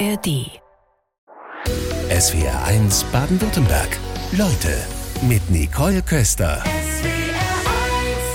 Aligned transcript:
ARD. 0.00 0.50
SWR 2.10 2.64
1 2.66 3.04
Baden-Württemberg. 3.12 3.88
Leute 4.32 4.76
mit 5.22 5.48
Nicole 5.50 6.02
Köster. 6.02 6.64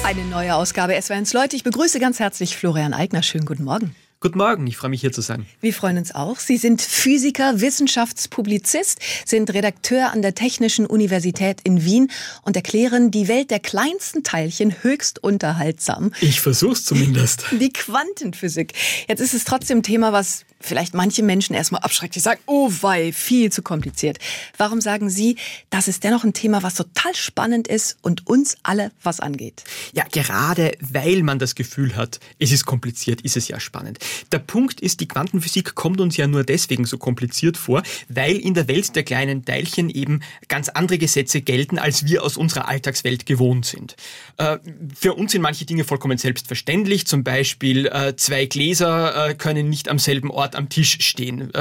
Eine 0.05 0.23
neue 0.25 0.55
Ausgabe 0.55 0.93
SWR1 0.93 1.35
Leute. 1.35 1.55
Ich 1.55 1.63
begrüße 1.63 1.99
ganz 1.99 2.19
herzlich 2.19 2.55
Florian 2.55 2.93
Eigner. 2.93 3.23
Schönen 3.23 3.45
guten 3.45 3.65
Morgen. 3.65 3.93
Guten 4.21 4.39
Morgen, 4.39 4.67
ich 4.67 4.75
freue 4.75 4.89
mich 4.89 4.99
hier 4.99 5.13
zu 5.13 5.21
sein. 5.21 5.45
Wir 5.61 5.73
freuen 5.73 5.97
uns 5.97 6.13
auch. 6.13 6.39
Sie 6.39 6.57
sind 6.57 6.81
Physiker, 6.81 7.61
Wissenschaftspublizist, 7.61 8.99
sind 9.25 9.53
Redakteur 9.53 10.11
an 10.11 10.21
der 10.21 10.35
Technischen 10.35 10.85
Universität 10.85 11.61
in 11.63 11.85
Wien 11.85 12.11
und 12.41 12.57
erklären 12.57 13.11
die 13.11 13.29
Welt 13.29 13.49
der 13.49 13.61
kleinsten 13.61 14.21
Teilchen 14.23 14.83
höchst 14.83 15.23
unterhaltsam. 15.23 16.11
Ich 16.19 16.41
versuch's 16.41 16.83
zumindest. 16.83 17.45
Die 17.61 17.71
Quantenphysik. 17.71 18.73
Jetzt 19.07 19.21
ist 19.21 19.33
es 19.33 19.45
trotzdem 19.45 19.77
ein 19.77 19.83
Thema, 19.83 20.11
was 20.11 20.43
vielleicht 20.59 20.93
manche 20.93 21.23
Menschen 21.23 21.55
erstmal 21.55 21.81
abschreckt. 21.81 22.15
Die 22.15 22.19
sagen, 22.19 22.41
oh 22.45 22.69
wei, 22.81 23.13
viel 23.13 23.51
zu 23.51 23.61
kompliziert. 23.61 24.17
Warum 24.57 24.81
sagen 24.81 25.09
Sie, 25.09 25.37
das 25.69 25.87
ist 25.87 26.03
dennoch 26.03 26.23
ein 26.23 26.33
Thema, 26.33 26.63
was 26.63 26.75
total 26.75 27.15
spannend 27.15 27.67
ist 27.67 27.97
und 28.01 28.27
uns 28.27 28.57
alle 28.63 28.91
was 29.01 29.19
angeht? 29.19 29.63
Ja, 29.93 30.03
gerade 30.11 30.73
weil 30.81 31.23
man 31.23 31.39
das 31.39 31.55
Gefühl 31.55 31.95
hat, 31.95 32.19
es 32.37 32.51
ist 32.51 32.65
kompliziert, 32.65 33.21
ist 33.21 33.37
es 33.37 33.47
ja 33.47 33.59
spannend. 33.59 33.99
Der 34.31 34.39
Punkt 34.39 34.79
ist, 34.81 34.99
die 34.99 35.07
Quantenphysik 35.07 35.75
kommt 35.75 36.01
uns 36.01 36.17
ja 36.17 36.27
nur 36.27 36.43
deswegen 36.43 36.85
so 36.85 36.97
kompliziert 36.97 37.57
vor, 37.57 37.83
weil 38.07 38.37
in 38.37 38.53
der 38.53 38.67
Welt 38.67 38.95
der 38.95 39.03
kleinen 39.03 39.45
Teilchen 39.45 39.89
eben 39.89 40.21
ganz 40.47 40.69
andere 40.69 40.97
Gesetze 40.97 41.41
gelten, 41.41 41.77
als 41.79 42.05
wir 42.05 42.23
aus 42.23 42.37
unserer 42.37 42.67
Alltagswelt 42.67 43.25
gewohnt 43.25 43.65
sind. 43.65 43.95
Äh, 44.37 44.57
für 44.97 45.13
uns 45.13 45.31
sind 45.31 45.41
manche 45.41 45.65
Dinge 45.65 45.83
vollkommen 45.83 46.17
selbstverständlich, 46.17 47.07
zum 47.07 47.23
Beispiel 47.23 47.87
äh, 47.87 48.15
zwei 48.15 48.45
Gläser 48.45 49.29
äh, 49.29 49.35
können 49.35 49.69
nicht 49.69 49.89
am 49.89 49.99
selben 49.99 50.31
Ort 50.31 50.55
am 50.55 50.69
Tisch 50.69 50.97
stehen 51.01 51.51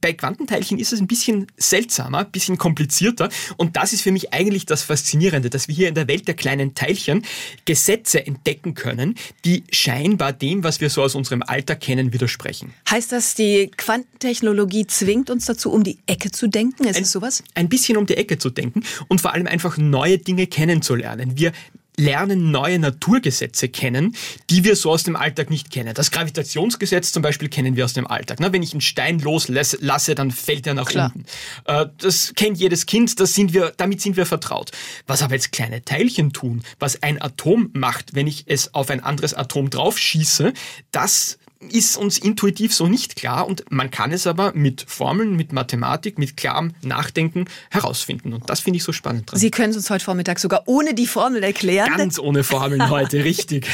bei 0.00 0.12
Quantenteilchen 0.12 0.78
ist 0.78 0.92
es 0.92 1.00
ein 1.00 1.06
bisschen 1.06 1.46
seltsamer, 1.56 2.18
ein 2.18 2.30
bisschen 2.30 2.58
komplizierter. 2.58 3.28
Und 3.56 3.76
das 3.76 3.92
ist 3.92 4.02
für 4.02 4.12
mich 4.12 4.32
eigentlich 4.32 4.66
das 4.66 4.82
Faszinierende, 4.82 5.50
dass 5.50 5.68
wir 5.68 5.74
hier 5.74 5.88
in 5.88 5.94
der 5.94 6.08
Welt 6.08 6.26
der 6.28 6.34
kleinen 6.34 6.74
Teilchen 6.74 7.24
Gesetze 7.64 8.26
entdecken 8.26 8.74
können, 8.74 9.14
die 9.44 9.64
scheinbar 9.70 10.32
dem, 10.32 10.64
was 10.64 10.80
wir 10.80 10.90
so 10.90 11.02
aus 11.02 11.14
unserem 11.14 11.42
Alltag 11.42 11.80
kennen, 11.80 12.12
widersprechen. 12.12 12.72
Heißt 12.90 13.12
das, 13.12 13.34
die 13.34 13.70
Quantentechnologie 13.76 14.86
zwingt 14.86 15.30
uns 15.30 15.46
dazu, 15.46 15.70
um 15.70 15.84
die 15.84 15.98
Ecke 16.06 16.30
zu 16.30 16.48
denken? 16.48 16.84
Ist 16.84 16.96
ein, 16.96 17.02
es 17.02 17.12
sowas? 17.12 17.42
Ein 17.54 17.68
bisschen 17.68 17.96
um 17.96 18.06
die 18.06 18.16
Ecke 18.16 18.38
zu 18.38 18.50
denken 18.50 18.82
und 19.08 19.20
vor 19.20 19.32
allem 19.32 19.46
einfach 19.46 19.76
neue 19.76 20.18
Dinge 20.18 20.46
kennenzulernen. 20.46 21.32
Wir 21.36 21.52
lernen 21.96 22.50
neue 22.50 22.78
Naturgesetze 22.78 23.68
kennen, 23.68 24.14
die 24.50 24.64
wir 24.64 24.76
so 24.76 24.90
aus 24.90 25.02
dem 25.02 25.16
Alltag 25.16 25.50
nicht 25.50 25.70
kennen. 25.70 25.94
Das 25.94 26.10
Gravitationsgesetz 26.10 27.12
zum 27.12 27.22
Beispiel 27.22 27.48
kennen 27.48 27.76
wir 27.76 27.84
aus 27.84 27.94
dem 27.94 28.06
Alltag. 28.06 28.38
Wenn 28.40 28.62
ich 28.62 28.72
einen 28.72 28.80
Stein 28.80 29.18
loslasse, 29.18 30.14
dann 30.14 30.30
fällt 30.30 30.66
er 30.66 30.74
nach 30.74 30.86
Klar. 30.86 31.12
unten. 31.14 31.26
Äh, 31.64 31.86
das 31.98 32.32
kennt 32.34 32.58
jedes 32.58 32.86
Kind, 32.86 33.18
das 33.20 33.34
sind 33.34 33.52
wir, 33.54 33.72
damit 33.76 34.00
sind 34.00 34.16
wir 34.16 34.26
vertraut. 34.26 34.70
Was 35.06 35.22
aber 35.22 35.34
jetzt 35.34 35.52
kleine 35.52 35.84
Teilchen 35.84 36.32
tun, 36.32 36.62
was 36.78 37.02
ein 37.02 37.20
Atom 37.20 37.70
macht, 37.72 38.14
wenn 38.14 38.26
ich 38.26 38.44
es 38.46 38.74
auf 38.74 38.90
ein 38.90 39.02
anderes 39.02 39.34
Atom 39.34 39.70
draufschieße, 39.70 40.52
das 40.92 41.38
ist 41.60 41.96
uns 41.96 42.18
intuitiv 42.18 42.74
so 42.74 42.86
nicht 42.86 43.16
klar 43.16 43.46
und 43.46 43.64
man 43.70 43.90
kann 43.90 44.12
es 44.12 44.26
aber 44.26 44.52
mit 44.54 44.84
Formeln, 44.86 45.36
mit 45.36 45.52
Mathematik, 45.52 46.18
mit 46.18 46.36
klarem 46.36 46.74
Nachdenken 46.82 47.46
herausfinden. 47.70 48.32
Und 48.32 48.48
das 48.50 48.60
finde 48.60 48.78
ich 48.78 48.84
so 48.84 48.92
spannend 48.92 49.30
dran. 49.30 49.40
Sie 49.40 49.50
können 49.50 49.70
es 49.70 49.76
uns 49.76 49.90
heute 49.90 50.04
Vormittag 50.04 50.38
sogar 50.38 50.64
ohne 50.66 50.94
die 50.94 51.06
Formel 51.06 51.42
erklären. 51.42 51.96
Ganz 51.96 52.18
ohne 52.18 52.44
Formeln 52.44 52.90
heute, 52.90 53.24
richtig. 53.24 53.66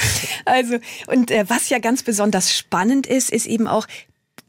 Also, 0.44 0.78
und 1.06 1.30
äh, 1.30 1.44
was 1.48 1.68
ja 1.70 1.78
ganz 1.78 2.02
besonders 2.02 2.56
spannend 2.56 3.06
ist, 3.06 3.30
ist 3.30 3.46
eben 3.46 3.66
auch, 3.66 3.86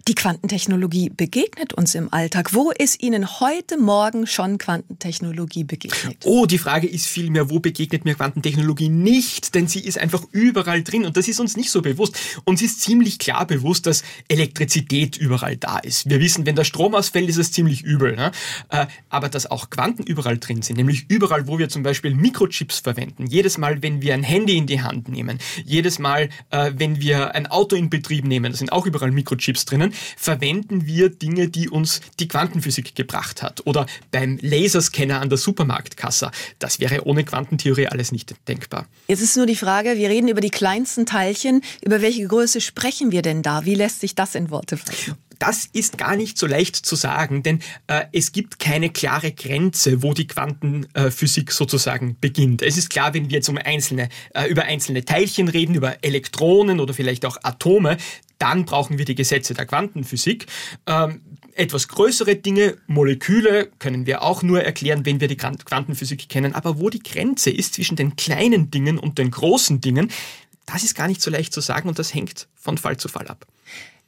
die 0.08 0.16
Quantentechnologie 0.16 1.10
begegnet 1.10 1.74
uns 1.74 1.96
im 1.96 2.12
Alltag. 2.12 2.54
Wo 2.54 2.72
ist 2.72 3.02
Ihnen 3.02 3.40
heute 3.40 3.78
Morgen 3.78 4.28
schon 4.28 4.58
Quantentechnologie 4.58 5.64
begegnet? 5.64 6.18
Oh, 6.26 6.46
die 6.46 6.58
Frage 6.58 6.88
ist 6.88 7.08
vielmehr, 7.08 7.50
wo 7.50 7.60
begegnet 7.60 8.04
mir 8.04 8.16
Quantentechnologie 8.16 8.90
nicht? 8.90 9.56
Denn 9.56 9.68
sie 9.68 9.80
ist 9.80 9.98
einfach 9.98 10.24
überall 10.32 10.84
drin 10.84 11.06
und 11.06 11.16
das 11.16 11.30
ist 11.30 11.40
uns 11.40 11.56
nicht 11.56 11.72
so 11.72 11.82
bewusst. 11.82 12.18
Uns 12.44 12.62
ist 12.62 12.82
ziemlich 12.82 13.18
klar 13.18 13.48
bewusst, 13.48 13.86
dass 13.86 14.04
Elektrizität 14.28 15.16
überall 15.16 15.56
da 15.56 15.78
ist. 15.78 16.10
Wir 16.10 16.20
wissen, 16.20 16.46
wenn 16.46 16.56
der 16.56 16.66
Strom 16.66 16.96
ausfällt, 16.96 17.30
ist 17.30 17.38
es 17.38 17.54
ziemlich 17.54 17.84
übel. 17.84 18.16
Ne? 18.18 18.32
Äh, 18.70 18.88
aber 19.08 19.30
dass 19.30 19.50
auch 19.50 19.70
Quanten 19.70 20.04
überall 20.04 20.38
drin 20.38 20.62
sind, 20.64 20.76
nämlich 20.76 21.06
überall, 21.08 21.48
wo 21.48 21.60
wir 21.60 21.70
zum 21.70 21.84
Beispiel 21.84 22.14
Mikrochips 22.14 22.80
verwenden. 22.80 23.26
Jedes 23.28 23.58
Mal, 23.58 23.82
wenn 23.82 24.02
wir 24.02 24.14
ein 24.14 24.24
Handy 24.24 24.58
in 24.58 24.68
die 24.68 24.82
Hand 24.82 25.08
nehmen, 25.08 25.40
jedes 25.64 25.98
Mal, 25.98 26.30
äh, 26.50 26.74
wenn 26.76 27.00
wir 27.00 27.36
ein 27.36 27.48
Auto 27.48 27.78
in 27.78 27.90
Betrieb 27.90 28.26
nehmen, 28.26 28.52
da 28.52 28.58
sind 28.58 28.74
auch 28.74 28.86
überall 28.86 29.12
Mikrochips 29.12 29.64
drinnen 29.64 29.93
verwenden 30.18 30.86
wir 30.86 31.10
Dinge, 31.10 31.48
die 31.50 31.70
uns 31.70 32.02
die 32.20 32.28
Quantenphysik 32.28 32.96
gebracht 32.96 33.42
hat. 33.42 33.66
Oder 33.66 33.86
beim 34.12 34.38
Laserscanner 34.42 35.22
an 35.22 35.30
der 35.30 35.38
Supermarktkasse. 35.38 36.32
Das 36.60 36.80
wäre 36.80 37.06
ohne 37.06 37.24
Quantentheorie 37.24 37.88
alles 37.88 38.12
nicht 38.12 38.36
denkbar. 38.48 38.88
Jetzt 39.08 39.22
ist 39.22 39.38
nur 39.38 39.46
die 39.46 39.56
Frage, 39.56 39.98
wir 39.98 40.10
reden 40.10 40.28
über 40.28 40.42
die 40.42 40.50
kleinsten 40.50 41.06
Teilchen. 41.06 41.62
Über 41.82 42.02
welche 42.02 42.28
Größe 42.28 42.62
sprechen 42.62 43.12
wir 43.12 43.22
denn 43.22 43.42
da? 43.42 43.66
Wie 43.66 43.76
lässt 43.76 44.00
sich 44.02 44.16
das 44.16 44.36
in 44.36 44.50
Worte 44.50 44.78
fassen? 44.78 45.16
Das 45.40 45.68
ist 45.74 45.98
gar 45.98 46.16
nicht 46.16 46.38
so 46.38 46.48
leicht 46.48 46.76
zu 46.76 46.96
sagen, 46.96 47.44
denn 47.44 47.60
äh, 47.88 48.06
es 48.14 48.32
gibt 48.32 48.60
keine 48.60 48.90
klare 48.90 49.34
Grenze, 49.34 50.02
wo 50.02 50.14
die 50.14 50.26
Quantenphysik 50.26 51.52
sozusagen 51.52 52.16
beginnt. 52.22 52.62
Es 52.62 52.78
ist 52.78 52.90
klar, 52.90 53.14
wenn 53.14 53.30
wir 53.30 53.38
jetzt 53.38 53.50
um 53.50 53.58
einzelne, 53.58 54.08
äh, 54.34 54.48
über 54.48 54.64
einzelne 54.64 55.04
Teilchen 55.04 55.50
reden, 55.50 55.76
über 55.76 55.98
Elektronen 56.02 56.80
oder 56.80 56.94
vielleicht 56.94 57.26
auch 57.26 57.36
Atome, 57.44 57.98
dann 58.44 58.66
brauchen 58.66 58.98
wir 58.98 59.06
die 59.06 59.16
Gesetze 59.16 59.54
der 59.54 59.66
Quantenphysik. 59.66 60.48
Ähm, 60.86 61.22
etwas 61.54 61.88
größere 61.88 62.36
Dinge, 62.36 62.76
Moleküle, 62.88 63.70
können 63.80 64.06
wir 64.06 64.22
auch 64.22 64.44
nur 64.44 64.62
erklären, 64.62 65.06
wenn 65.06 65.22
wir 65.22 65.30
die 65.30 65.38
Quantenphysik 65.38 66.28
kennen. 66.28 66.54
Aber 66.54 66.78
wo 66.78 66.90
die 66.90 67.02
Grenze 67.02 67.52
ist 67.52 67.76
zwischen 67.76 67.96
den 67.96 68.18
kleinen 68.18 68.70
Dingen 68.70 69.00
und 69.00 69.18
den 69.18 69.32
großen 69.32 69.80
Dingen, 69.80 70.12
das 70.66 70.84
ist 70.84 70.94
gar 70.94 71.08
nicht 71.08 71.22
so 71.22 71.32
leicht 71.32 71.54
zu 71.54 71.62
sagen 71.62 71.88
und 71.88 72.00
das 72.00 72.14
hängt 72.14 72.50
von 72.56 72.78
Fall 72.78 72.98
zu 72.98 73.08
Fall 73.08 73.30
ab. 73.30 73.48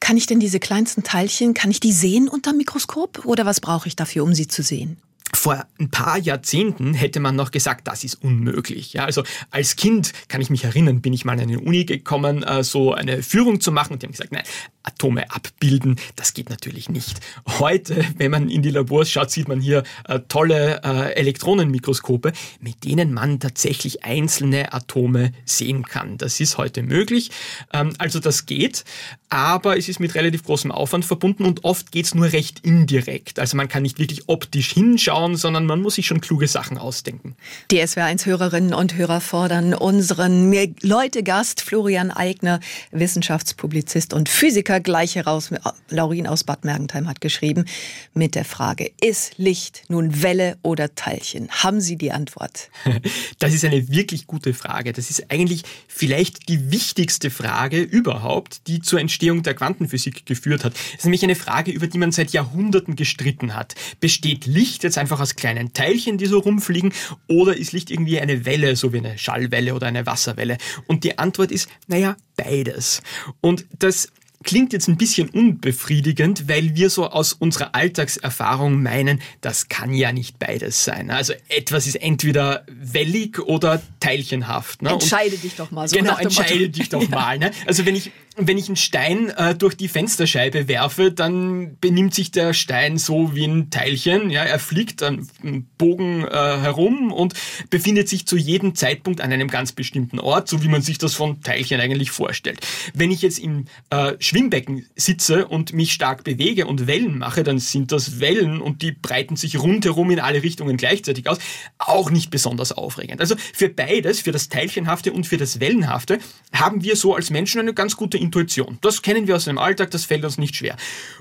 Kann 0.01 0.17
ich 0.17 0.27
denn 0.27 0.41
diese 0.41 0.59
kleinsten 0.59 1.03
Teilchen, 1.03 1.53
kann 1.53 1.71
ich 1.71 1.79
die 1.79 1.93
sehen 1.93 2.27
unter 2.27 2.51
dem 2.51 2.57
Mikroskop 2.57 3.25
oder 3.25 3.45
was 3.45 3.61
brauche 3.61 3.87
ich 3.87 3.95
dafür, 3.95 4.25
um 4.25 4.33
sie 4.33 4.47
zu 4.47 4.63
sehen? 4.63 4.97
Vor 5.35 5.65
ein 5.79 5.91
paar 5.91 6.17
Jahrzehnten 6.17 6.93
hätte 6.93 7.19
man 7.19 7.35
noch 7.35 7.51
gesagt, 7.51 7.87
das 7.87 8.03
ist 8.03 8.15
unmöglich. 8.15 8.93
Ja, 8.93 9.05
also 9.05 9.23
als 9.51 9.75
Kind 9.75 10.13
kann 10.27 10.41
ich 10.41 10.49
mich 10.49 10.63
erinnern, 10.63 11.01
bin 11.01 11.13
ich 11.13 11.25
mal 11.25 11.33
an 11.33 11.41
eine 11.41 11.59
Uni 11.59 11.85
gekommen, 11.85 12.43
äh, 12.43 12.63
so 12.63 12.93
eine 12.93 13.23
Führung 13.23 13.59
zu 13.59 13.71
machen 13.71 13.93
und 13.93 14.01
die 14.01 14.07
haben 14.07 14.13
gesagt, 14.13 14.31
nein, 14.31 14.43
Atome 14.83 15.29
abbilden, 15.31 15.95
das 16.15 16.33
geht 16.33 16.49
natürlich 16.49 16.89
nicht. 16.89 17.19
Heute, 17.59 18.05
wenn 18.17 18.31
man 18.31 18.49
in 18.49 18.61
die 18.61 18.69
Labors 18.69 19.09
schaut, 19.09 19.31
sieht 19.31 19.47
man 19.47 19.59
hier 19.59 19.83
äh, 20.07 20.19
tolle 20.27 20.81
äh, 20.83 21.15
Elektronenmikroskope, 21.15 22.33
mit 22.59 22.83
denen 22.83 23.13
man 23.13 23.39
tatsächlich 23.39 24.03
einzelne 24.03 24.73
Atome 24.73 25.31
sehen 25.43 25.83
kann. 25.83 26.17
Das 26.17 26.39
ist 26.39 26.57
heute 26.57 26.83
möglich. 26.83 27.31
Ähm, 27.73 27.93
also 27.97 28.19
das 28.19 28.45
geht, 28.45 28.85
aber 29.29 29.77
es 29.77 29.89
ist 29.89 29.99
mit 29.99 30.15
relativ 30.15 30.43
großem 30.43 30.71
Aufwand 30.71 31.03
verbunden 31.03 31.45
und 31.45 31.63
oft 31.63 31.91
geht 31.91 32.05
es 32.05 32.15
nur 32.15 32.31
recht 32.31 32.59
indirekt. 32.59 33.39
Also 33.39 33.57
man 33.57 33.67
kann 33.67 33.83
nicht 33.83 33.99
wirklich 33.99 34.29
optisch 34.29 34.71
hinschauen, 34.71 35.24
sondern 35.33 35.65
man 35.65 35.81
muss 35.81 35.95
sich 35.95 36.05
schon 36.05 36.21
kluge 36.21 36.47
Sachen 36.47 36.77
ausdenken. 36.77 37.35
Die 37.71 37.81
SWR1-Hörerinnen 37.81 38.75
und 38.75 38.95
Hörer 38.95 39.21
fordern 39.21 39.73
unseren 39.73 40.53
Leute-Gast 40.81 41.61
Florian 41.61 42.11
Eigner, 42.11 42.59
Wissenschaftspublizist 42.91 44.13
und 44.13 44.29
Physiker, 44.29 44.79
gleich 44.79 45.15
heraus. 45.15 45.49
Laurin 45.89 46.27
aus 46.27 46.43
Bad 46.43 46.65
Mergentheim 46.65 47.07
hat 47.07 47.21
geschrieben 47.21 47.65
mit 48.13 48.35
der 48.35 48.45
Frage, 48.45 48.91
ist 49.01 49.37
Licht 49.37 49.83
nun 49.87 50.21
Welle 50.21 50.57
oder 50.61 50.93
Teilchen? 50.93 51.49
Haben 51.49 51.81
Sie 51.81 51.95
die 51.95 52.11
Antwort? 52.11 52.69
Das 53.39 53.53
ist 53.53 53.65
eine 53.65 53.89
wirklich 53.89 54.27
gute 54.27 54.53
Frage. 54.53 54.93
Das 54.93 55.09
ist 55.09 55.31
eigentlich 55.31 55.63
vielleicht 55.87 56.49
die 56.49 56.71
wichtigste 56.71 57.29
Frage 57.29 57.81
überhaupt, 57.81 58.67
die 58.67 58.81
zur 58.81 58.99
Entstehung 58.99 59.43
der 59.43 59.53
Quantenphysik 59.53 60.25
geführt 60.25 60.63
hat. 60.63 60.73
Das 60.73 60.99
ist 60.99 61.05
nämlich 61.05 61.23
eine 61.23 61.35
Frage, 61.35 61.71
über 61.71 61.87
die 61.87 61.97
man 61.97 62.11
seit 62.11 62.31
Jahrhunderten 62.31 62.95
gestritten 62.95 63.55
hat. 63.55 63.75
Besteht 63.99 64.45
Licht 64.45 64.83
jetzt 64.83 64.97
einfach 64.97 65.14
aus 65.19 65.35
kleinen 65.35 65.73
Teilchen, 65.73 66.17
die 66.17 66.25
so 66.25 66.39
rumfliegen, 66.39 66.93
oder 67.27 67.55
ist 67.57 67.71
Licht 67.71 67.91
irgendwie 67.91 68.19
eine 68.19 68.45
Welle, 68.45 68.75
so 68.75 68.93
wie 68.93 68.99
eine 68.99 69.17
Schallwelle 69.17 69.73
oder 69.75 69.87
eine 69.87 70.05
Wasserwelle? 70.05 70.57
Und 70.87 71.03
die 71.03 71.17
Antwort 71.17 71.51
ist, 71.51 71.69
naja, 71.87 72.15
beides. 72.35 73.01
Und 73.41 73.65
das 73.77 74.09
klingt 74.45 74.71
jetzt 74.71 74.87
ein 74.87 74.97
bisschen 74.97 75.29
unbefriedigend, 75.29 76.47
weil 76.47 76.75
wir 76.75 76.89
so 76.89 77.09
aus 77.09 77.33
unserer 77.33 77.75
Alltagserfahrung 77.75 78.81
meinen, 78.81 79.21
das 79.41 79.67
kann 79.67 79.93
ja 79.93 80.13
nicht 80.13 80.39
beides 80.39 80.85
sein. 80.85 81.09
Also 81.11 81.33
etwas 81.49 81.87
ist 81.87 81.95
entweder 81.95 82.63
wellig 82.69 83.39
oder 83.39 83.81
teilchenhaft. 83.99 84.81
Ne? 84.81 84.91
Entscheide 84.91 85.35
Und 85.35 85.43
dich 85.43 85.55
doch 85.55 85.71
mal. 85.71 85.87
So 85.87 85.97
genau, 85.97 86.15
entscheide 86.17 86.69
dich 86.69 86.89
doch 86.89 87.09
mal. 87.09 87.39
Ne? 87.39 87.51
Also 87.65 87.85
wenn 87.85 87.95
ich 87.95 88.11
wenn 88.37 88.57
ich 88.57 88.67
einen 88.67 88.75
Stein 88.75 89.29
äh, 89.29 89.55
durch 89.55 89.77
die 89.77 89.87
Fensterscheibe 89.87 90.67
werfe, 90.67 91.11
dann 91.11 91.77
benimmt 91.79 92.13
sich 92.13 92.31
der 92.31 92.53
Stein 92.53 92.97
so 92.97 93.33
wie 93.33 93.45
ein 93.45 93.69
Teilchen. 93.69 94.29
Ja, 94.29 94.43
er 94.43 94.59
fliegt 94.59 95.01
einen 95.03 95.69
Bogen 95.77 96.25
äh, 96.25 96.31
herum 96.31 97.13
und 97.13 97.33
befindet 97.69 98.09
sich 98.09 98.25
zu 98.25 98.35
jedem 98.35 98.75
Zeitpunkt 98.75 99.21
an 99.21 99.31
einem 99.31 99.47
ganz 99.47 99.71
bestimmten 99.71 100.19
Ort, 100.19 100.49
so 100.49 100.63
wie 100.63 100.67
man 100.67 100.81
sich 100.81 100.97
das 100.97 101.13
von 101.13 101.41
Teilchen 101.41 101.79
eigentlich 101.79 102.11
vorstellt. 102.11 102.59
Wenn 102.93 103.11
ich 103.11 103.21
jetzt 103.21 103.39
im 103.39 103.65
äh, 103.89 104.13
Schwimmbecken 104.19 104.85
sitze 104.95 105.47
und 105.47 105.73
mich 105.73 105.93
stark 105.93 106.23
bewege 106.23 106.65
und 106.67 106.87
Wellen 106.87 107.17
mache, 107.17 107.43
dann 107.43 107.59
sind 107.59 107.91
das 107.91 108.19
Wellen 108.19 108.59
und 108.59 108.81
die 108.81 108.91
breiten 108.91 109.37
sich 109.37 109.57
rundherum 109.59 110.11
in 110.11 110.19
alle 110.19 110.43
Richtungen 110.43 110.75
gleichzeitig 110.75 111.29
aus. 111.29 111.37
Auch 111.77 112.11
nicht 112.11 112.31
besonders 112.31 112.73
aufregend. 112.73 113.21
Also 113.21 113.35
für 113.53 113.69
beides, 113.69 114.19
für 114.19 114.33
das 114.33 114.49
Teilchenhafte 114.49 115.13
und 115.13 115.25
für 115.25 115.37
das 115.37 115.61
Wellenhafte, 115.61 116.19
haben 116.53 116.83
wir 116.83 116.97
so 116.97 117.15
als 117.15 117.29
Menschen 117.29 117.61
eine 117.61 117.73
ganz 117.73 117.95
gute 117.95 118.24
Intuition. 118.25 118.77
Das 118.81 119.01
kennen 119.01 119.27
wir 119.27 119.35
aus 119.35 119.45
dem 119.45 119.57
Alltag, 119.57 119.91
das 119.91 120.05
fällt 120.05 120.25
uns 120.25 120.37
nicht 120.37 120.55
schwer. 120.55 120.75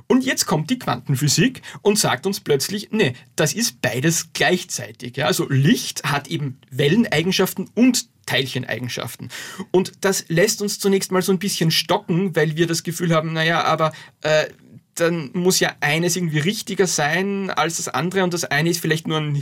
Und 0.06 0.24
jetzt 0.24 0.46
kommt 0.46 0.70
die 0.70 0.78
Quantenphysik 0.78 1.62
und 1.82 1.98
sagt 1.98 2.26
uns 2.26 2.40
plötzlich, 2.40 2.88
nee, 2.90 3.14
das 3.36 3.52
ist 3.52 3.80
beides 3.80 4.30
gleichzeitig. 4.32 5.16
Ja? 5.16 5.26
Also 5.26 5.46
Licht 5.48 6.04
hat 6.04 6.28
eben 6.28 6.58
Welleneigenschaften 6.70 7.70
und 7.74 8.08
Teilcheneigenschaften. 8.26 9.28
Und 9.70 9.92
das 10.00 10.24
lässt 10.28 10.62
uns 10.62 10.78
zunächst 10.78 11.12
mal 11.12 11.22
so 11.22 11.32
ein 11.32 11.38
bisschen 11.38 11.70
stocken, 11.70 12.34
weil 12.34 12.56
wir 12.56 12.66
das 12.66 12.82
Gefühl 12.82 13.14
haben, 13.14 13.32
naja, 13.32 13.62
aber 13.64 13.92
äh, 14.22 14.46
dann 14.94 15.30
muss 15.32 15.60
ja 15.60 15.74
eines 15.80 16.16
irgendwie 16.16 16.38
richtiger 16.38 16.86
sein 16.86 17.50
als 17.50 17.78
das 17.78 17.88
andere 17.88 18.22
und 18.22 18.32
das 18.32 18.44
eine 18.44 18.70
ist 18.70 18.80
vielleicht 18.80 19.06
nur 19.06 19.18
ein 19.18 19.34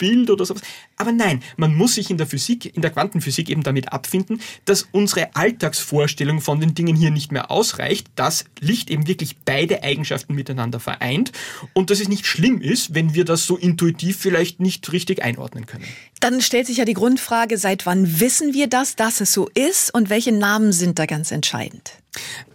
Hilfsbild 0.00 0.30
oder 0.30 0.44
sowas. 0.44 0.62
Aber 0.96 1.12
nein, 1.12 1.42
man 1.56 1.74
muss 1.74 1.94
sich 1.94 2.10
in 2.10 2.18
der 2.18 2.26
Physik, 2.26 2.74
in 2.74 2.82
der 2.82 2.90
Quantenphysik 2.90 3.48
eben 3.48 3.62
damit 3.62 3.92
abfinden, 3.92 4.40
dass 4.64 4.88
unsere 4.92 5.34
Alltagsvorstellung 5.34 6.40
von 6.40 6.60
den 6.60 6.74
Dingen 6.74 6.96
hier 6.96 7.10
nicht 7.10 7.32
mehr 7.32 7.50
ausreicht, 7.50 8.08
dass 8.16 8.44
Licht 8.60 8.90
eben 8.90 9.06
wirklich 9.06 9.36
beide 9.44 9.82
Eigenschaften 9.82 10.34
miteinander 10.34 10.80
vereint 10.80 11.32
und 11.74 11.90
dass 11.90 12.00
es 12.00 12.08
nicht 12.08 12.26
schlimm 12.26 12.60
ist, 12.60 12.94
wenn 12.94 13.14
wir 13.14 13.24
das 13.24 13.46
so 13.46 13.56
intuitiv 13.56 14.18
vielleicht 14.18 14.60
nicht 14.60 14.92
richtig 14.92 15.22
einordnen 15.22 15.66
können. 15.66 15.84
Dann 16.20 16.40
stellt 16.42 16.66
sich 16.66 16.78
ja 16.78 16.84
die 16.84 16.94
Grundfrage, 16.94 17.56
seit 17.56 17.86
wann 17.86 18.20
wissen 18.20 18.52
wir 18.52 18.66
das, 18.66 18.96
dass 18.96 19.20
es 19.20 19.32
so 19.32 19.48
ist 19.54 19.92
und 19.94 20.10
welche 20.10 20.32
Namen 20.32 20.72
sind 20.72 20.98
da 20.98 21.06
ganz 21.06 21.30
entscheidend? 21.30 21.92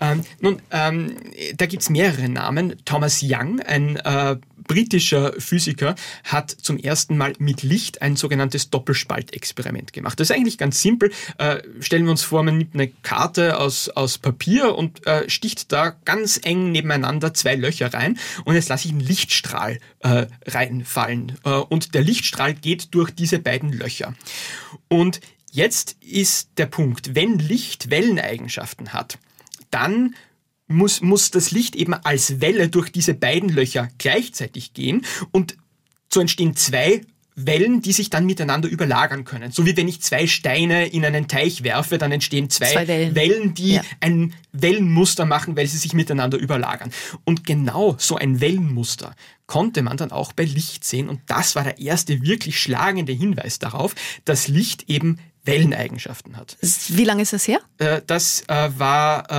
Ähm, 0.02 0.22
nun, 0.42 0.62
ähm, 0.72 1.16
da 1.56 1.66
gibt's 1.66 1.90
mehrere 1.90 2.28
Namen. 2.28 2.76
Thomas 2.84 3.22
Young, 3.24 3.62
ein 3.62 3.96
äh, 3.98 4.36
britischer 4.68 5.34
Physiker, 5.40 5.96
hat 6.24 6.52
zum 6.52 6.78
ersten 6.78 7.18
Mal 7.18 7.34
mit 7.40 7.64
Licht 7.64 8.02
ein 8.02 8.16
sogenanntes 8.16 8.70
Doppelspaltexperiment 8.70 9.94
gemacht. 9.94 10.20
Das 10.20 10.30
ist 10.30 10.36
eigentlich 10.36 10.58
ganz 10.58 10.82
simpel. 10.82 11.12
Äh, 11.38 11.58
stellen 11.80 12.06
wir 12.06 12.12
uns 12.12 12.24
vor, 12.24 12.44
man 12.44 12.58
nimmt 12.58 12.74
eine 12.74 12.88
Karte 12.88 13.58
aus, 13.58 13.90
aus 13.90 14.18
Papier 14.18 14.76
und 14.76 15.06
äh, 15.08 15.30
sticht 15.30 15.72
da 15.72 15.96
ganz 16.06 16.40
eng 16.44 16.72
nebeneinander 16.72 17.34
zwei 17.34 17.56
Löcher 17.56 17.94
rein 17.94 18.18
und 18.44 18.56
jetzt 18.56 18.70
lasse 18.70 18.88
ich 18.88 18.92
einen 18.92 19.02
Lichtstrahl 19.02 19.80
äh, 20.00 20.28
reinfallen. 20.46 21.38
Äh, 21.44 21.50
und 21.50 21.94
der 21.94 22.04
Lichtstrahl 22.04 22.54
geht 22.54 22.94
durch 22.94 23.12
diese 23.12 23.40
beiden 23.40 23.72
Löcher. 23.72 24.14
Und 24.88 25.20
Jetzt 25.56 25.96
ist 26.02 26.50
der 26.58 26.66
Punkt, 26.66 27.16
wenn 27.16 27.40
Licht 27.40 27.90
Welleneigenschaften 27.90 28.92
hat, 28.92 29.20
dann 29.72 30.14
muss, 30.68 31.02
muss 31.02 31.32
das 31.32 31.52
Licht 31.52 31.76
eben 31.76 31.94
als 31.94 32.42
Welle 32.42 32.70
durch 32.70 32.92
diese 32.92 33.14
beiden 33.14 33.50
Löcher 33.50 33.90
gleichzeitig 33.98 34.74
gehen 34.74 35.06
und 35.32 35.58
so 36.12 36.20
entstehen 36.20 36.56
zwei 36.56 37.02
Wellen, 37.36 37.82
die 37.82 37.92
sich 37.92 38.10
dann 38.10 38.26
miteinander 38.26 38.70
überlagern 38.70 39.26
können. 39.26 39.52
So 39.52 39.66
wie 39.66 39.76
wenn 39.76 39.90
ich 39.90 40.02
zwei 40.02 40.26
Steine 40.26 40.88
in 40.88 41.04
einen 41.04 41.28
Teich 41.28 41.64
werfe, 41.64 41.98
dann 41.98 42.14
entstehen 42.14 42.50
zwei, 42.50 42.72
zwei 42.72 42.88
Wellen. 42.88 43.16
Wellen. 43.16 43.54
die 43.54 43.74
ja. 43.74 43.82
ein 44.00 44.34
Wellenmuster 44.54 45.26
machen, 45.26 45.58
weil 45.58 45.68
sie 45.68 45.78
sich 45.78 45.94
miteinander 45.94 46.38
überlagern. 46.38 46.92
Und 47.26 47.44
genau 47.44 47.96
so 48.00 48.16
ein 48.16 48.40
Wellenmuster 48.40 49.16
konnte 49.48 49.82
man 49.82 49.98
dann 49.98 50.12
auch 50.12 50.32
bei 50.32 50.46
Licht 50.46 50.86
sehen. 50.86 51.10
Und 51.10 51.20
das 51.28 51.56
war 51.56 51.66
der 51.66 51.80
erste 51.80 52.22
wirklich 52.22 52.60
schlagende 52.60 53.12
Hinweis 53.12 53.60
darauf, 53.60 53.96
dass 54.24 54.48
Licht 54.48 54.90
eben 54.90 55.20
Welleneigenschaften 55.46 56.38
hat. 56.38 56.58
Wie 56.62 57.04
lange 57.04 57.22
ist 57.22 57.34
das 57.34 57.48
her? 57.48 57.60
Äh, 57.78 58.02
das 58.06 58.44
äh, 58.48 58.70
war 58.78 59.30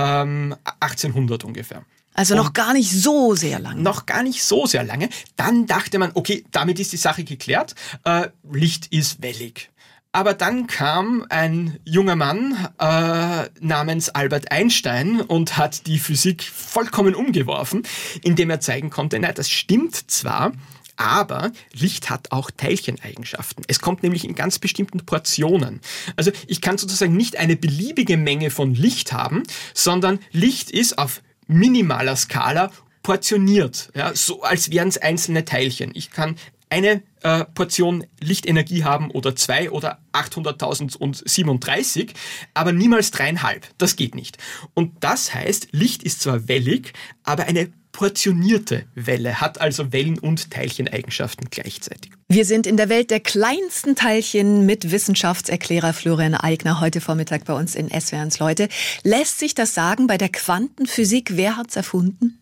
1800 0.79 1.43
ähm, 1.43 1.47
ungefähr. 1.47 1.83
Also 2.13 2.35
noch 2.35 2.53
gar 2.53 2.73
nicht 2.73 2.91
so 2.91 3.35
sehr 3.35 3.59
lange. 3.59 3.79
Noch 3.79 4.07
gar 4.07 4.23
nicht 4.23 4.43
so 4.43 4.65
sehr 4.65 4.83
lange. 4.83 5.09
Dann 5.35 5.67
dachte 5.67 5.99
man, 5.99 6.11
okay, 6.15 6.43
damit 6.51 6.79
ist 6.79 6.91
die 6.91 6.97
Sache 6.97 7.23
geklärt. 7.23 7.75
Äh, 8.05 8.29
Licht 8.51 8.87
ist 8.87 9.21
wellig. 9.21 9.69
Aber 10.13 10.33
dann 10.33 10.65
kam 10.65 11.27
ein 11.29 11.77
junger 11.85 12.15
Mann 12.15 12.57
äh, 12.79 13.49
namens 13.59 14.09
Albert 14.09 14.51
Einstein 14.51 15.21
und 15.21 15.57
hat 15.57 15.85
die 15.85 15.99
Physik 15.99 16.41
vollkommen 16.41 17.13
umgeworfen, 17.13 17.83
indem 18.23 18.49
er 18.49 18.59
zeigen 18.59 18.89
konnte, 18.89 19.19
nein, 19.19 19.35
das 19.35 19.51
stimmt 19.51 20.09
zwar, 20.09 20.53
aber 20.97 21.51
Licht 21.73 22.09
hat 22.09 22.31
auch 22.31 22.51
Teilcheneigenschaften. 22.51 23.63
Es 23.67 23.79
kommt 23.79 24.03
nämlich 24.03 24.25
in 24.25 24.35
ganz 24.35 24.59
bestimmten 24.59 25.05
Portionen. 25.05 25.79
Also 26.15 26.31
ich 26.47 26.61
kann 26.61 26.77
sozusagen 26.77 27.15
nicht 27.15 27.37
eine 27.37 27.55
beliebige 27.55 28.17
Menge 28.17 28.49
von 28.49 28.73
Licht 28.73 29.13
haben, 29.13 29.43
sondern 29.73 30.19
Licht 30.31 30.71
ist 30.71 30.97
auf 30.97 31.21
minimaler 31.47 32.15
Skala 32.15 32.71
portioniert, 33.03 33.89
ja, 33.95 34.13
so 34.13 34.41
als 34.41 34.69
wären 34.69 34.89
es 34.89 34.97
einzelne 34.97 35.45
Teilchen. 35.45 35.91
Ich 35.93 36.11
kann 36.11 36.35
eine 36.69 37.03
äh, 37.23 37.45
Portion 37.45 38.05
Lichtenergie 38.19 38.83
haben 38.83 39.11
oder 39.11 39.33
zwei 39.35 39.71
oder 39.71 39.99
800.037, 40.11 42.09
aber 42.53 42.73
niemals 42.73 43.11
dreieinhalb. 43.11 43.65
Das 43.77 43.95
geht 43.95 44.15
nicht. 44.15 44.37
Und 44.73 45.01
das 45.01 45.33
heißt, 45.33 45.69
Licht 45.71 46.03
ist 46.03 46.21
zwar 46.21 46.49
wellig, 46.49 46.91
aber 47.23 47.45
eine 47.45 47.71
portionierte 47.97 48.85
Welle, 48.93 49.41
hat 49.41 49.59
also 49.59 49.91
Wellen- 49.91 50.19
und 50.19 50.51
Teilcheneigenschaften 50.51 51.47
gleichzeitig. 51.49 52.11
Wir 52.27 52.45
sind 52.45 52.67
in 52.67 52.77
der 52.77 52.89
Welt 52.89 53.09
der 53.09 53.19
kleinsten 53.19 53.95
Teilchen 53.95 54.67
mit 54.67 54.91
Wissenschaftserklärer 54.91 55.93
Florian 55.93 56.35
Eigner 56.35 56.79
heute 56.79 57.01
Vormittag 57.01 57.45
bei 57.45 57.53
uns 57.53 57.73
in 57.73 57.89
SWRs 57.89 58.37
Leute. 58.37 58.69
Lässt 59.01 59.39
sich 59.39 59.55
das 59.55 59.73
sagen 59.73 60.05
bei 60.05 60.19
der 60.19 60.29
Quantenphysik? 60.29 61.37
Wer 61.37 61.57
hat's 61.57 61.75
erfunden? 61.75 62.39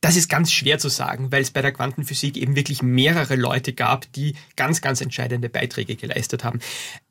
Das 0.00 0.16
ist 0.16 0.30
ganz 0.30 0.50
schwer 0.50 0.78
zu 0.78 0.88
sagen, 0.88 1.30
weil 1.30 1.42
es 1.42 1.50
bei 1.50 1.60
der 1.60 1.72
Quantenphysik 1.72 2.38
eben 2.38 2.56
wirklich 2.56 2.80
mehrere 2.80 3.36
Leute 3.36 3.74
gab, 3.74 4.10
die 4.14 4.34
ganz, 4.56 4.80
ganz 4.80 5.02
entscheidende 5.02 5.50
Beiträge 5.50 5.96
geleistet 5.96 6.42
haben. 6.42 6.60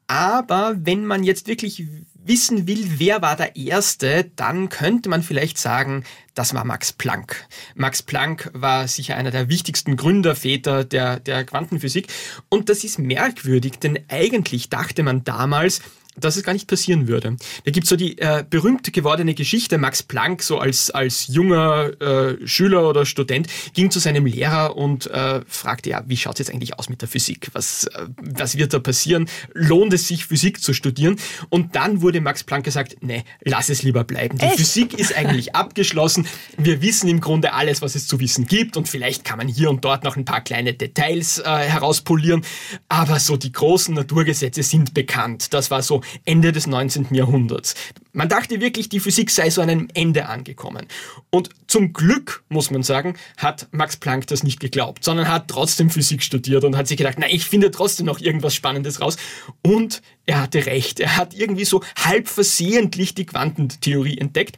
Aber 0.08 0.76
wenn 0.80 1.06
man 1.06 1.24
jetzt 1.24 1.48
wirklich 1.48 1.84
wissen 2.28 2.68
will, 2.68 2.86
wer 2.98 3.22
war 3.22 3.36
der 3.36 3.56
Erste, 3.56 4.32
dann 4.36 4.70
könnte 4.70 5.10
man 5.10 5.24
vielleicht 5.24 5.58
sagen, 5.58 6.04
das 6.34 6.54
war 6.54 6.66
Max 6.66 6.92
Planck. 6.92 7.48
Max 7.76 8.02
Planck 8.02 8.50
war 8.54 8.88
sicher 8.88 9.16
einer 9.16 9.32
der 9.32 9.50
wichtigsten 9.50 9.96
Gründerväter 9.96 10.84
der, 10.84 11.20
der 11.20 11.46
Quantenphysik. 11.46 12.08
Und 12.50 12.70
das 12.70 12.84
ist 12.84 13.00
merkwürdig, 13.00 13.80
denn 13.80 14.00
eigentlich 14.10 14.70
dachte 14.70 15.04
man 15.04 15.24
damals, 15.24 15.82
dass 16.20 16.38
es 16.38 16.44
gar 16.44 16.54
nicht 16.54 16.68
passieren 16.68 17.08
würde. 17.08 17.36
Da 17.64 17.72
gibt's 17.72 17.90
so 17.90 17.96
die 17.96 18.18
äh, 18.18 18.44
berühmt 18.50 18.92
gewordene 18.94 19.34
Geschichte, 19.34 19.78
Max 19.78 20.04
Planck, 20.04 20.42
so 20.44 20.60
als, 20.60 20.90
als 20.92 21.28
junger 21.28 21.92
äh, 22.02 22.48
Schüler 22.48 22.90
oder 22.90 23.06
Student, 23.06 23.48
ging 23.74 23.92
zu 23.92 24.00
seinem 24.00 24.26
Lehrer 24.26 24.76
und 24.78 25.08
äh, 25.08 25.42
fragte, 25.48 25.90
ja, 25.90 26.04
wie 26.08 26.18
schaut's 26.18 26.40
jetzt 26.40 26.52
eigentlich 26.52 26.78
aus 26.78 26.90
mit 26.90 27.02
der 27.02 27.08
Physik? 27.08 27.50
Was, 27.54 27.86
äh, 27.86 28.08
was 28.18 28.58
wird 28.58 28.74
da 28.74 28.80
passieren? 28.80 29.28
Lohnt 29.54 29.94
es 29.94 30.08
sich, 30.08 30.26
Physik 30.26 30.62
zu 30.62 30.74
studieren? 30.74 31.18
Und 31.50 31.76
dann 31.76 32.02
wurde 32.02 32.22
Max 32.22 32.44
Planck 32.44 32.64
gesagt, 32.64 32.98
nee, 33.02 33.24
lass 33.42 33.70
es 33.70 33.84
lieber 33.84 34.04
bleiben. 34.04 34.38
Die 34.38 34.46
Echt? 34.46 34.58
Physik 34.58 34.94
ist 34.94 35.16
eigentlich 35.16 35.56
abgeschlossen. 35.56 36.28
Wir 36.58 36.82
wissen 36.82 37.10
im 37.10 37.20
Grunde 37.22 37.54
alles, 37.54 37.82
was 37.82 37.96
es 37.96 38.08
zu 38.08 38.20
wissen 38.20 38.46
gibt 38.46 38.78
und 38.78 38.88
vielleicht 38.88 39.26
kann 39.26 39.38
man 39.38 39.48
hier 39.48 39.70
und 39.70 39.84
dort 39.84 40.04
noch 40.04 40.16
ein 40.16 40.26
paar 40.26 40.42
kleine 40.42 40.74
Details 40.74 41.40
äh, 41.40 41.44
herauspolieren. 41.44 42.44
Aber 42.90 43.20
so 43.20 43.38
die 43.38 43.52
großen 43.52 43.94
Naturgesetze 43.94 44.64
sind 44.64 44.94
bekannt. 44.94 45.54
Das 45.54 45.72
war 45.72 45.82
so 45.82 46.02
Ende 46.26 46.52
des 46.52 46.68
19. 46.68 47.08
Jahrhunderts. 47.12 47.76
Man 48.14 48.30
dachte 48.30 48.62
wirklich, 48.62 48.90
die 48.90 49.00
Physik 49.00 49.30
sei 49.30 49.50
so 49.50 49.62
an 49.62 49.70
einem 49.70 49.88
Ende 49.94 50.28
angekommen. 50.28 50.88
Und 51.30 51.50
zum 51.68 51.94
Glück, 51.94 52.44
muss 52.50 52.72
man 52.72 52.84
sagen, 52.84 53.16
hat 53.38 53.68
Max 53.72 53.98
Planck 53.98 54.28
das 54.28 54.44
nicht 54.44 54.60
geglaubt, 54.60 55.04
sondern 55.04 55.28
hat 55.28 55.48
trotzdem 55.48 55.90
Physik 55.90 56.24
studiert 56.24 56.64
und 56.64 56.78
hat 56.78 56.88
sich 56.88 56.98
gedacht, 56.98 57.18
na, 57.20 57.28
ich 57.30 57.46
finde 57.46 57.72
trotzdem 57.72 58.06
noch 58.06 58.20
irgendwas 58.20 58.56
Spannendes 58.56 59.02
raus. 59.02 59.18
Und 59.62 60.02
er 60.26 60.42
hatte 60.42 60.66
recht. 60.66 61.00
Er 61.00 61.18
hat 61.18 61.34
irgendwie 61.34 61.66
so 61.66 61.84
halb 61.98 62.28
versehentlich 62.28 63.16
die 63.16 63.26
Quantentheorie 63.26 64.18
entdeckt. 64.18 64.58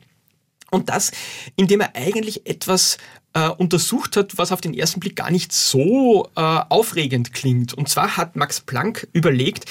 Und 0.70 0.90
das, 0.90 1.12
indem 1.56 1.82
er 1.82 1.96
eigentlich 1.96 2.46
etwas 2.46 2.98
äh, 3.34 3.50
untersucht 3.50 4.18
hat, 4.18 4.38
was 4.38 4.52
auf 4.52 4.62
den 4.62 4.74
ersten 4.74 5.00
Blick 5.00 5.16
gar 5.16 5.32
nicht 5.32 5.54
so 5.54 6.30
äh, 6.36 6.42
aufregend 6.42 7.34
klingt. 7.34 7.74
Und 7.74 7.88
zwar 7.88 8.18
hat 8.18 8.36
Max 8.36 8.62
Planck 8.62 9.08
überlegt, 9.14 9.66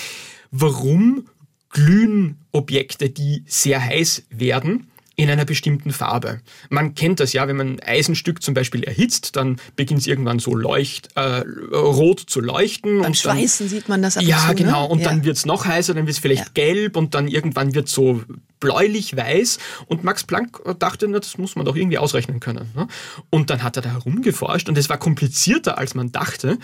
warum 0.50 1.28
glühen 1.71 2.39
Objekte, 2.53 3.11
die 3.11 3.45
sehr 3.47 3.83
heiß 3.83 4.25
werden, 4.31 4.89
in 5.17 5.31
einer 5.31 5.47
bestimmten 5.47 5.93
Farbe. 5.93 6.41
Man 6.69 6.95
kennt 6.95 7.21
das 7.21 7.33
ja, 7.33 7.49
wenn 7.49 7.57
man 7.57 7.69
ein 7.69 7.81
Eisenstück 7.81 8.43
zum 8.43 8.53
Beispiel 8.53 8.85
erhitzt, 8.85 9.35
dann 9.35 9.57
beginnt 9.75 10.01
es 10.01 10.07
irgendwann 10.07 10.39
so 10.39 10.55
leucht, 10.55 11.09
äh, 11.17 11.43
rot 11.73 12.21
zu 12.21 12.41
leuchten. 12.41 13.01
Beim 13.01 13.15
Schweißen 13.15 13.67
sieht 13.67 13.89
man 13.89 14.03
das 14.03 14.19
ab 14.19 14.23
Ja, 14.23 14.41
zu, 14.41 14.49
ne? 14.49 14.55
genau. 14.57 14.87
Und 14.87 15.01
ja. 15.01 15.09
dann 15.09 15.25
wird 15.25 15.39
es 15.39 15.47
noch 15.47 15.65
heißer, 15.65 15.95
dann 15.95 16.07
wird 16.07 16.17
es 16.17 16.19
vielleicht 16.19 16.45
ja. 16.45 16.51
gelb 16.53 16.97
und 16.99 17.15
dann 17.15 17.29
irgendwann 17.29 17.75
wird 17.75 17.89
so 17.89 18.23
bläulich-weiß. 18.61 19.59
Und 19.87 20.05
Max 20.05 20.25
Planck 20.25 20.61
dachte, 20.79 21.09
na, 21.09 21.19
das 21.19 21.39
muss 21.39 21.57
man 21.57 21.65
doch 21.65 21.77
irgendwie 21.77 21.99
ausrechnen 21.99 22.39
können. 22.39 22.71
Ne? 22.77 22.87
Und 23.31 23.49
dann 23.49 23.63
hat 23.63 23.77
er 23.77 23.83
da 23.83 23.93
herumgeforscht 23.93 24.69
und 24.69 24.77
es 24.77 24.91
war 24.91 24.99
komplizierter, 24.99 25.79
als 25.79 25.95
man 25.95 26.13
dachte. 26.13 26.59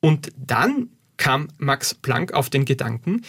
Und 0.00 0.30
dann 0.36 0.90
kam 1.16 1.48
Max 1.56 1.94
Planck 1.94 2.34
auf 2.34 2.50
den 2.50 2.66
Gedanken, 2.66 3.22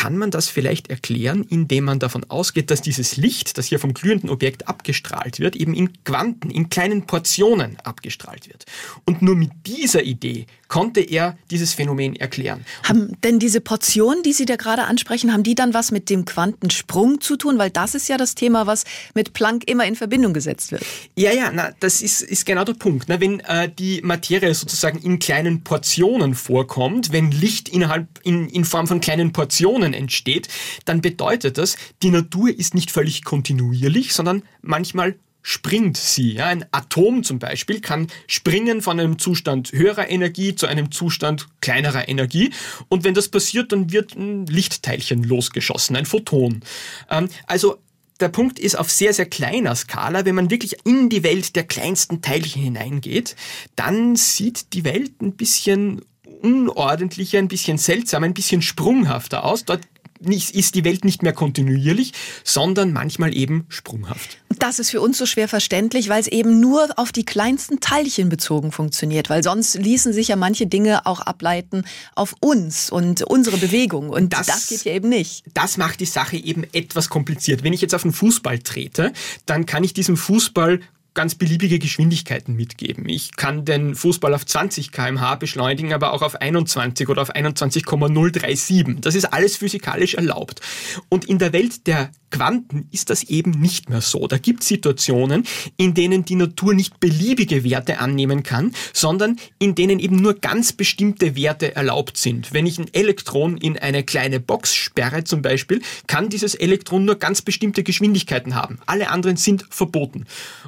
kann 0.00 0.16
man 0.16 0.30
das 0.30 0.46
vielleicht 0.46 0.90
erklären, 0.90 1.42
indem 1.42 1.82
man 1.82 1.98
davon 1.98 2.22
ausgeht, 2.30 2.70
dass 2.70 2.80
dieses 2.80 3.16
Licht, 3.16 3.58
das 3.58 3.66
hier 3.66 3.80
vom 3.80 3.94
glühenden 3.94 4.30
Objekt 4.30 4.68
abgestrahlt 4.68 5.40
wird, 5.40 5.56
eben 5.56 5.74
in 5.74 6.04
Quanten, 6.04 6.50
in 6.50 6.70
kleinen 6.70 7.04
Portionen 7.04 7.76
abgestrahlt 7.82 8.48
wird. 8.48 8.64
Und 9.06 9.22
nur 9.22 9.34
mit 9.34 9.50
dieser 9.66 10.04
Idee 10.04 10.46
konnte 10.68 11.00
er 11.00 11.36
dieses 11.50 11.74
Phänomen 11.74 12.14
erklären. 12.14 12.64
Haben 12.84 13.16
denn 13.22 13.38
diese 13.38 13.60
Portionen, 13.60 14.22
die 14.22 14.32
Sie 14.32 14.44
da 14.44 14.56
gerade 14.56 14.84
ansprechen, 14.84 15.32
haben 15.32 15.42
die 15.42 15.54
dann 15.54 15.74
was 15.74 15.90
mit 15.90 16.10
dem 16.10 16.24
Quantensprung 16.24 17.20
zu 17.20 17.36
tun? 17.36 17.58
Weil 17.58 17.70
das 17.70 17.94
ist 17.94 18.08
ja 18.08 18.16
das 18.16 18.34
Thema, 18.34 18.66
was 18.66 18.84
mit 19.14 19.32
Planck 19.32 19.68
immer 19.68 19.86
in 19.86 19.96
Verbindung 19.96 20.34
gesetzt 20.34 20.70
wird. 20.70 20.84
Ja, 21.16 21.32
ja, 21.32 21.50
na, 21.52 21.72
das 21.80 22.02
ist, 22.02 22.20
ist 22.20 22.44
genau 22.44 22.64
der 22.64 22.74
Punkt. 22.74 23.06
Na, 23.08 23.18
wenn 23.20 23.40
äh, 23.40 23.70
die 23.70 24.00
Materie 24.02 24.54
sozusagen 24.54 24.98
in 24.98 25.18
kleinen 25.18 25.64
Portionen 25.64 26.34
vorkommt, 26.34 27.12
wenn 27.12 27.30
Licht 27.30 27.68
innerhalb 27.68 28.06
in, 28.22 28.48
in 28.48 28.64
Form 28.64 28.86
von 28.86 29.00
kleinen 29.00 29.32
Portionen 29.32 29.94
entsteht, 29.94 30.48
dann 30.84 31.00
bedeutet 31.00 31.58
das, 31.58 31.76
die 32.02 32.10
Natur 32.10 32.50
ist 32.50 32.74
nicht 32.74 32.90
völlig 32.90 33.24
kontinuierlich, 33.24 34.12
sondern 34.12 34.42
manchmal 34.60 35.16
springt 35.48 35.96
sie. 35.96 36.34
Ja, 36.34 36.48
ein 36.48 36.66
Atom 36.72 37.24
zum 37.24 37.38
Beispiel 37.38 37.80
kann 37.80 38.08
springen 38.26 38.82
von 38.82 39.00
einem 39.00 39.18
Zustand 39.18 39.72
höherer 39.72 40.10
Energie 40.10 40.54
zu 40.54 40.66
einem 40.66 40.92
Zustand 40.92 41.46
kleinerer 41.62 42.06
Energie. 42.06 42.50
Und 42.88 43.02
wenn 43.02 43.14
das 43.14 43.30
passiert, 43.30 43.72
dann 43.72 43.90
wird 43.90 44.14
ein 44.14 44.44
Lichtteilchen 44.44 45.24
losgeschossen, 45.24 45.96
ein 45.96 46.04
Photon. 46.04 46.60
Ähm, 47.08 47.30
also 47.46 47.78
der 48.20 48.28
Punkt 48.28 48.58
ist 48.58 48.78
auf 48.78 48.90
sehr, 48.90 49.14
sehr 49.14 49.24
kleiner 49.24 49.74
Skala, 49.74 50.26
wenn 50.26 50.34
man 50.34 50.50
wirklich 50.50 50.84
in 50.84 51.08
die 51.08 51.22
Welt 51.22 51.56
der 51.56 51.64
kleinsten 51.64 52.20
Teilchen 52.20 52.60
hineingeht, 52.60 53.34
dann 53.74 54.16
sieht 54.16 54.74
die 54.74 54.84
Welt 54.84 55.22
ein 55.22 55.32
bisschen 55.32 56.02
unordentlicher, 56.42 57.38
ein 57.38 57.48
bisschen 57.48 57.78
seltsam, 57.78 58.22
ein 58.22 58.34
bisschen 58.34 58.60
sprunghafter 58.60 59.44
aus. 59.44 59.64
Dort 59.64 59.80
ist 60.20 60.74
die 60.74 60.84
Welt 60.84 61.04
nicht 61.04 61.22
mehr 61.22 61.32
kontinuierlich, 61.32 62.12
sondern 62.44 62.92
manchmal 62.92 63.34
eben 63.36 63.66
sprunghaft. 63.68 64.38
Das 64.58 64.78
ist 64.78 64.90
für 64.90 65.00
uns 65.00 65.18
so 65.18 65.26
schwer 65.26 65.48
verständlich, 65.48 66.08
weil 66.08 66.20
es 66.20 66.26
eben 66.26 66.60
nur 66.60 66.88
auf 66.96 67.12
die 67.12 67.24
kleinsten 67.24 67.80
Teilchen 67.80 68.28
bezogen 68.28 68.72
funktioniert, 68.72 69.30
weil 69.30 69.42
sonst 69.42 69.74
ließen 69.74 70.12
sich 70.12 70.28
ja 70.28 70.36
manche 70.36 70.66
Dinge 70.66 71.06
auch 71.06 71.20
ableiten 71.20 71.84
auf 72.14 72.34
uns 72.40 72.90
und 72.90 73.22
unsere 73.22 73.56
Bewegung 73.58 74.10
und 74.10 74.32
das, 74.32 74.46
das 74.46 74.66
geht 74.68 74.84
ja 74.84 74.92
eben 74.92 75.08
nicht. 75.08 75.44
Das 75.54 75.76
macht 75.76 76.00
die 76.00 76.06
Sache 76.06 76.36
eben 76.36 76.64
etwas 76.72 77.08
kompliziert. 77.08 77.62
Wenn 77.62 77.72
ich 77.72 77.80
jetzt 77.80 77.94
auf 77.94 78.04
einen 78.04 78.12
Fußball 78.12 78.58
trete, 78.58 79.12
dann 79.46 79.66
kann 79.66 79.84
ich 79.84 79.94
diesem 79.94 80.16
Fußball 80.16 80.80
ganz 81.14 81.34
beliebige 81.34 81.78
Geschwindigkeiten 81.78 82.54
mitgeben. 82.54 83.08
Ich 83.08 83.34
kann 83.36 83.64
den 83.64 83.94
Fußball 83.94 84.34
auf 84.34 84.46
20 84.46 84.92
kmh 84.92 85.34
beschleunigen, 85.36 85.92
aber 85.92 86.12
auch 86.12 86.22
auf 86.22 86.36
21 86.40 87.08
oder 87.08 87.22
auf 87.22 87.30
21,037. 87.30 89.00
Das 89.00 89.14
ist 89.14 89.24
alles 89.24 89.56
physikalisch 89.56 90.14
erlaubt. 90.14 90.60
Und 91.08 91.24
in 91.24 91.38
der 91.38 91.52
Welt 91.52 91.86
der 91.86 92.10
Quanten 92.30 92.88
ist 92.92 93.10
das 93.10 93.24
eben 93.24 93.52
nicht 93.52 93.88
mehr 93.88 94.00
so. 94.00 94.26
Da 94.26 94.38
gibt 94.38 94.62
es 94.62 94.68
Situationen, 94.68 95.44
in 95.76 95.94
denen 95.94 96.24
die 96.24 96.34
Natur 96.34 96.74
nicht 96.74 97.00
beliebige 97.00 97.64
Werte 97.64 97.98
annehmen 98.00 98.42
kann, 98.42 98.74
sondern 98.92 99.38
in 99.58 99.74
denen 99.74 99.98
eben 99.98 100.16
nur 100.16 100.34
ganz 100.34 100.72
bestimmte 100.72 101.36
Werte 101.36 101.74
erlaubt 101.74 102.16
sind. 102.16 102.52
Wenn 102.52 102.66
ich 102.66 102.78
ein 102.78 102.92
Elektron 102.92 103.56
in 103.56 103.78
eine 103.78 104.04
kleine 104.04 104.40
Box 104.40 104.74
sperre 104.74 105.24
zum 105.24 105.42
Beispiel, 105.42 105.80
kann 106.06 106.28
dieses 106.28 106.54
Elektron 106.54 107.04
nur 107.04 107.16
ganz 107.16 107.42
bestimmte 107.42 107.82
Geschwindigkeiten 107.82 108.54
haben. 108.54 108.78
Alle 108.86 109.10
anderen 109.10 109.36
sind 109.36 109.64
verboten. 109.70 110.26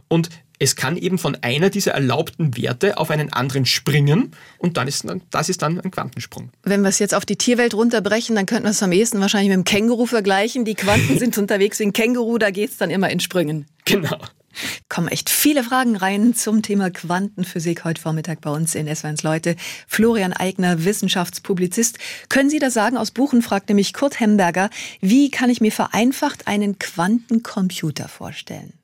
Und 0.09 0.31
es 0.61 0.77
kann 0.77 0.97
eben 0.97 1.19
von 1.19 1.37
einer 1.41 1.71
dieser 1.71 1.93
erlaubten 1.93 2.57
Werte 2.57 2.99
auf 2.99 3.11
einen 3.11 3.33
anderen 3.33 3.65
springen 3.65 4.33
und 4.59 4.77
dann 4.77 4.87
ist, 4.87 5.07
das 5.31 5.49
ist 5.49 5.63
dann 5.63 5.81
ein 5.81 5.91
Quantensprung. 5.91 6.51
Wenn 6.63 6.83
wir 6.83 6.91
es 6.91 6.99
jetzt 6.99 7.15
auf 7.15 7.25
die 7.25 7.37
Tierwelt 7.37 7.75
runterbrechen, 7.75 8.37
dann 8.37 8.47
könnten 8.47 8.65
wir 8.65 8.71
es 8.71 8.83
am 8.83 8.93
ehesten 8.93 9.21
wahrscheinlich 9.21 9.49
mit 9.49 9.57
dem 9.57 9.65
Känguru 9.65 10.05
vergleichen. 10.07 10.67
Die 10.67 10.75
Quanten 10.75 11.19
sind 11.19 11.39
unterwegs 11.39 11.81
wie 11.81 11.85
ein 11.85 11.93
Känguru, 11.95 12.37
da 12.39 12.51
geht 12.51 12.71
es 12.71 12.77
dann 12.77 12.91
immer 12.91 13.09
in 13.11 13.21
Sprüngen. 13.21 13.67
Genau. 13.87 14.19
Kommen 14.91 15.09
echt 15.09 15.31
viele 15.31 15.65
Fragen 15.65 15.97
rein 15.97 16.35
zum 16.35 16.61
Thema 16.61 16.91
Quantenphysik 16.91 17.85
heute 17.85 18.03
Vormittag 18.03 18.43
bei 18.43 18.51
uns 18.51 18.75
in 18.75 18.87
S1 18.87 19.25
Leute. 19.25 19.57
Florian 19.87 20.35
Eigner, 20.35 20.85
Wissenschaftspublizist. 20.85 21.99
Können 22.29 22.51
Sie 22.51 22.59
das 22.59 22.75
sagen? 22.75 22.99
Aus 22.99 23.13
Buchen 23.13 23.41
fragt 23.41 23.69
nämlich 23.69 23.95
Kurt 23.95 24.21
Hemberger, 24.21 24.69
wie 25.01 25.31
kann 25.31 25.49
ich 25.49 25.63
mir 25.63 25.73
vereinfacht 25.73 26.49
einen 26.49 26.79
Quantencomputer 26.79 28.09
vorstellen? 28.09 28.75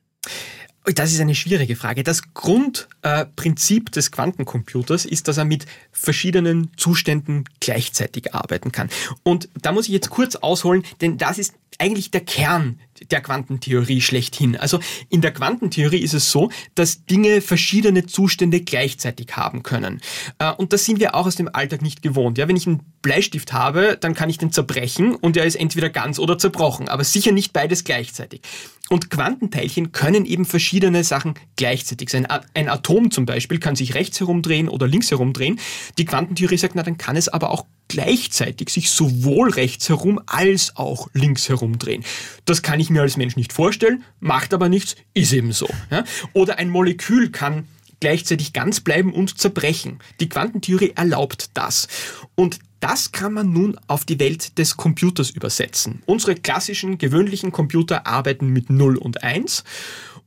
Das 0.95 1.11
ist 1.11 1.19
eine 1.19 1.35
schwierige 1.35 1.75
Frage. 1.75 2.03
Das 2.03 2.33
Grundprinzip 2.33 3.89
äh, 3.89 3.91
des 3.91 4.11
Quantencomputers 4.11 5.03
ist, 5.05 5.27
dass 5.27 5.37
er 5.37 5.43
mit 5.43 5.65
verschiedenen 5.91 6.71
Zuständen 6.77 7.43
gleichzeitig 7.59 8.33
arbeiten 8.33 8.71
kann. 8.71 8.89
Und 9.23 9.49
da 9.61 9.73
muss 9.73 9.87
ich 9.87 9.93
jetzt 9.93 10.09
kurz 10.09 10.37
ausholen, 10.37 10.83
denn 11.01 11.17
das 11.17 11.39
ist 11.39 11.53
eigentlich 11.77 12.11
der 12.11 12.21
Kern 12.21 12.79
der 13.11 13.21
Quantentheorie 13.21 14.01
schlechthin. 14.01 14.57
Also 14.57 14.79
in 15.09 15.21
der 15.21 15.31
Quantentheorie 15.31 15.99
ist 15.99 16.13
es 16.13 16.31
so, 16.31 16.51
dass 16.75 17.05
Dinge 17.05 17.41
verschiedene 17.41 18.05
Zustände 18.05 18.61
gleichzeitig 18.61 19.35
haben 19.35 19.63
können. 19.63 20.01
Äh, 20.39 20.51
und 20.53 20.73
das 20.73 20.85
sind 20.85 20.99
wir 20.99 21.15
auch 21.15 21.27
aus 21.27 21.35
dem 21.35 21.49
Alltag 21.53 21.81
nicht 21.81 22.01
gewohnt. 22.01 22.37
Ja, 22.37 22.47
wenn 22.47 22.55
ich 22.55 22.67
einen 22.67 22.81
Bleistift 23.01 23.53
habe, 23.53 23.97
dann 23.99 24.13
kann 24.13 24.29
ich 24.29 24.37
den 24.37 24.51
zerbrechen 24.51 25.15
und 25.15 25.37
er 25.37 25.45
ist 25.45 25.55
entweder 25.55 25.89
ganz 25.89 26.19
oder 26.19 26.37
zerbrochen, 26.37 26.89
aber 26.89 27.03
sicher 27.03 27.31
nicht 27.31 27.53
beides 27.53 27.83
gleichzeitig. 27.83 28.41
Und 28.89 29.09
Quantenteilchen 29.09 29.91
können 29.91 30.25
eben 30.25 30.45
verschiedene 30.45 31.03
Sachen 31.03 31.35
gleichzeitig 31.55 32.09
sein. 32.09 32.27
Ein 32.53 32.69
Atom 32.69 33.11
zum 33.11 33.25
Beispiel 33.25 33.59
kann 33.59 33.75
sich 33.75 33.95
rechts 33.95 34.19
herumdrehen 34.19 34.69
oder 34.69 34.87
links 34.87 35.11
herumdrehen. 35.11 35.59
Die 35.97 36.05
Quantentheorie 36.05 36.57
sagt, 36.57 36.75
na 36.75 36.83
dann 36.83 36.97
kann 36.97 37.15
es 37.15 37.27
aber 37.27 37.51
auch 37.51 37.65
gleichzeitig 37.87 38.69
sich 38.69 38.89
sowohl 38.89 39.49
rechts 39.49 39.89
herum 39.89 40.19
als 40.25 40.75
auch 40.75 41.07
links 41.13 41.49
herumdrehen. 41.49 42.03
Das 42.45 42.61
kann 42.61 42.79
ich 42.79 42.89
mir 42.89 43.01
als 43.01 43.17
Mensch 43.17 43.35
nicht 43.35 43.53
vorstellen, 43.53 44.03
macht 44.19 44.53
aber 44.53 44.69
nichts, 44.69 44.95
ist 45.13 45.33
eben 45.33 45.51
so. 45.51 45.69
Ja? 45.91 46.03
Oder 46.33 46.57
ein 46.59 46.69
Molekül 46.69 47.31
kann 47.31 47.67
gleichzeitig 47.99 48.53
ganz 48.53 48.79
bleiben 48.79 49.13
und 49.13 49.37
zerbrechen. 49.39 49.99
Die 50.19 50.29
Quantentheorie 50.29 50.93
erlaubt 50.95 51.49
das. 51.53 51.87
Und 52.35 52.59
das 52.79 53.11
kann 53.11 53.33
man 53.33 53.51
nun 53.51 53.77
auf 53.87 54.05
die 54.05 54.19
Welt 54.19 54.57
des 54.59 54.77
Computers 54.77 55.31
übersetzen. 55.31 56.03
Unsere 56.05 56.35
klassischen, 56.35 56.99
gewöhnlichen 56.99 57.51
Computer 57.51 58.05
arbeiten 58.05 58.49
mit 58.49 58.69
0 58.69 58.97
und 58.97 59.23
1. 59.23 59.63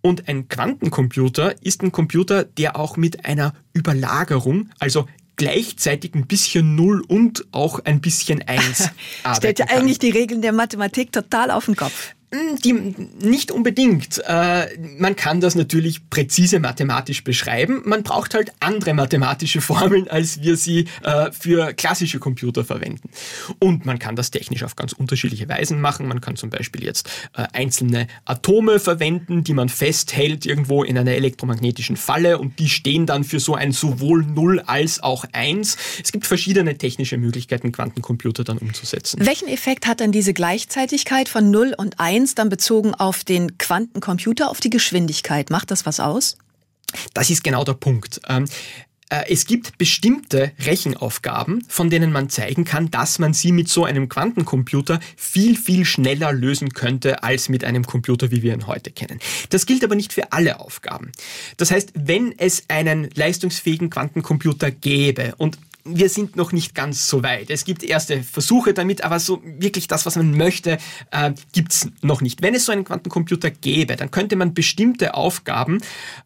Und 0.03 0.29
ein 0.29 0.49
Quantencomputer 0.49 1.63
ist 1.63 1.83
ein 1.83 1.93
Computer, 1.93 2.45
der 2.45 2.77
auch 2.77 2.97
mit 2.97 3.25
einer 3.27 3.55
Überlagerung, 3.73 4.71
also 4.79 5.07
gleichzeitig 5.41 6.15
ein 6.15 6.27
bisschen 6.27 6.75
Null 6.77 7.03
und 7.09 7.47
auch 7.53 7.81
ein 7.85 8.01
bisschen 8.01 8.43
Eins 8.47 8.91
Stellt 9.37 9.59
ja 9.59 9.67
eigentlich 9.69 9.99
die 9.99 10.11
Regeln 10.11 10.43
der 10.43 10.53
Mathematik 10.53 11.13
total 11.13 11.51
auf 11.51 11.65
den 11.65 11.77
Kopf. 11.77 12.15
Hm, 12.33 12.57
die, 12.65 12.73
nicht 13.27 13.51
unbedingt. 13.51 14.23
Äh, 14.25 14.69
man 14.99 15.17
kann 15.17 15.41
das 15.41 15.57
natürlich 15.57 16.09
präzise 16.11 16.61
mathematisch 16.61 17.25
beschreiben. 17.25 17.83
Man 17.85 18.05
braucht 18.05 18.35
halt 18.35 18.53
andere 18.61 18.95
mathematische 18.95 19.61
Formeln, 19.71 20.09
als 20.09 20.41
wir 20.41 20.57
sie 20.57 20.87
äh, 21.03 21.33
für 21.33 21.73
klassische 21.73 22.21
Computer 22.21 22.65
verwenden. 22.65 23.11
Und 23.59 23.85
man 23.85 23.99
kann 23.99 24.15
das 24.15 24.31
technisch 24.31 24.63
auf 24.63 24.77
ganz 24.77 24.93
unterschiedliche 24.93 25.49
Weisen 25.49 25.81
machen. 25.81 26.07
Man 26.07 26.21
kann 26.21 26.37
zum 26.37 26.51
Beispiel 26.51 26.85
jetzt 26.85 27.09
äh, 27.37 27.47
einzelne 27.53 28.07
Atome 28.25 28.79
verwenden, 28.79 29.43
die 29.43 29.55
man 29.55 29.69
festhält 29.69 30.47
irgendwo 30.47 30.85
in 30.85 30.97
einer 30.97 31.13
elektromagnetischen 31.13 31.97
Falle 31.97 32.39
und 32.39 32.61
die 32.61 32.69
stehen 32.69 33.07
dann 33.07 33.25
für 33.25 33.41
so 33.41 33.57
ein 33.57 33.73
sowohl 33.73 34.25
Null 34.25 34.61
als 34.61 35.03
auch 35.03 35.25
Eins. 35.33 35.77
Es 36.03 36.13
gibt 36.13 36.27
verschiedene 36.27 36.79
technische 36.79 37.17
Möglichkeiten, 37.17 37.73
Quantencomputer 37.73 38.45
dann 38.45 38.59
umzusetzen. 38.59 39.25
Welchen 39.25 39.49
Effekt 39.49 39.87
hat 39.87 39.99
denn 39.99 40.13
diese 40.13 40.33
Gleichzeitigkeit 40.33 41.29
von 41.29 41.51
Null 41.51 41.75
und 41.77 41.99
Eins? 42.21 42.31
1 42.31 42.35
dann 42.35 42.49
bezogen 42.49 42.95
auf 42.95 43.25
den 43.25 43.57
Quantencomputer, 43.59 44.51
auf 44.51 44.61
die 44.61 44.71
Geschwindigkeit. 44.71 45.51
Macht 45.51 45.71
das 45.71 45.87
was 45.87 46.01
aus? 46.01 46.37
Das 47.15 47.31
ist 47.31 47.43
genau 47.43 47.65
der 47.65 47.75
Punkt. 47.75 48.21
Ähm, 48.29 48.45
äh, 49.09 49.25
es 49.29 49.47
gibt 49.47 49.79
bestimmte 49.79 50.53
Rechenaufgaben, 50.59 51.65
von 51.69 51.89
denen 51.89 52.13
man 52.13 52.29
zeigen 52.29 52.65
kann, 52.65 52.91
dass 52.91 53.19
man 53.19 53.33
sie 53.33 53.53
mit 53.53 53.69
so 53.69 53.85
einem 53.85 54.09
Quantencomputer 54.09 55.01
viel, 55.17 55.57
viel 55.57 55.85
schneller 55.85 56.33
lösen 56.33 56.71
könnte 56.71 57.23
als 57.23 57.49
mit 57.49 57.65
einem 57.65 57.87
Computer, 57.87 58.31
wie 58.31 58.43
wir 58.43 58.53
ihn 58.53 58.67
heute 58.67 58.91
kennen. 58.91 59.19
Das 59.49 59.67
gilt 59.67 59.83
aber 59.85 59.95
nicht 59.95 60.13
für 60.13 60.33
alle 60.33 60.61
Aufgaben. 60.61 61.13
Das 61.57 61.71
heißt, 61.71 61.93
wenn 61.95 62.37
es 62.39 62.65
einen 62.69 63.09
leistungsfähigen 63.15 63.89
Quantencomputer 63.89 64.71
gäbe 64.71 65.35
und 65.39 65.59
wir 65.85 66.09
sind 66.09 66.37
noch 66.37 66.53
nicht 66.53 66.75
ganz 66.75 67.09
so 67.09 67.23
weit. 67.23 67.51
Es 67.51 67.65
gibt 67.65 67.83
erste 67.83 68.23
Versuche 68.23 68.75
damit, 68.75 69.05
aber 69.05 69.19
so 69.19 69.43
wirklich 69.45 69.89
das, 69.89 70.07
was 70.07 70.17
man 70.17 70.37
möchte, 70.37 70.79
äh, 71.11 71.33
gibt's 71.53 71.89
noch 72.03 72.21
nicht. 72.21 72.43
Wenn 72.43 72.55
es 72.55 72.67
so 72.67 72.73
einen 72.73 72.85
Quantencomputer 72.85 73.51
gäbe, 73.51 73.97
dann 73.97 74.11
könnte 74.11 74.37
man 74.37 74.55
bestimmte 74.55 75.15
Aufgaben 75.15 75.81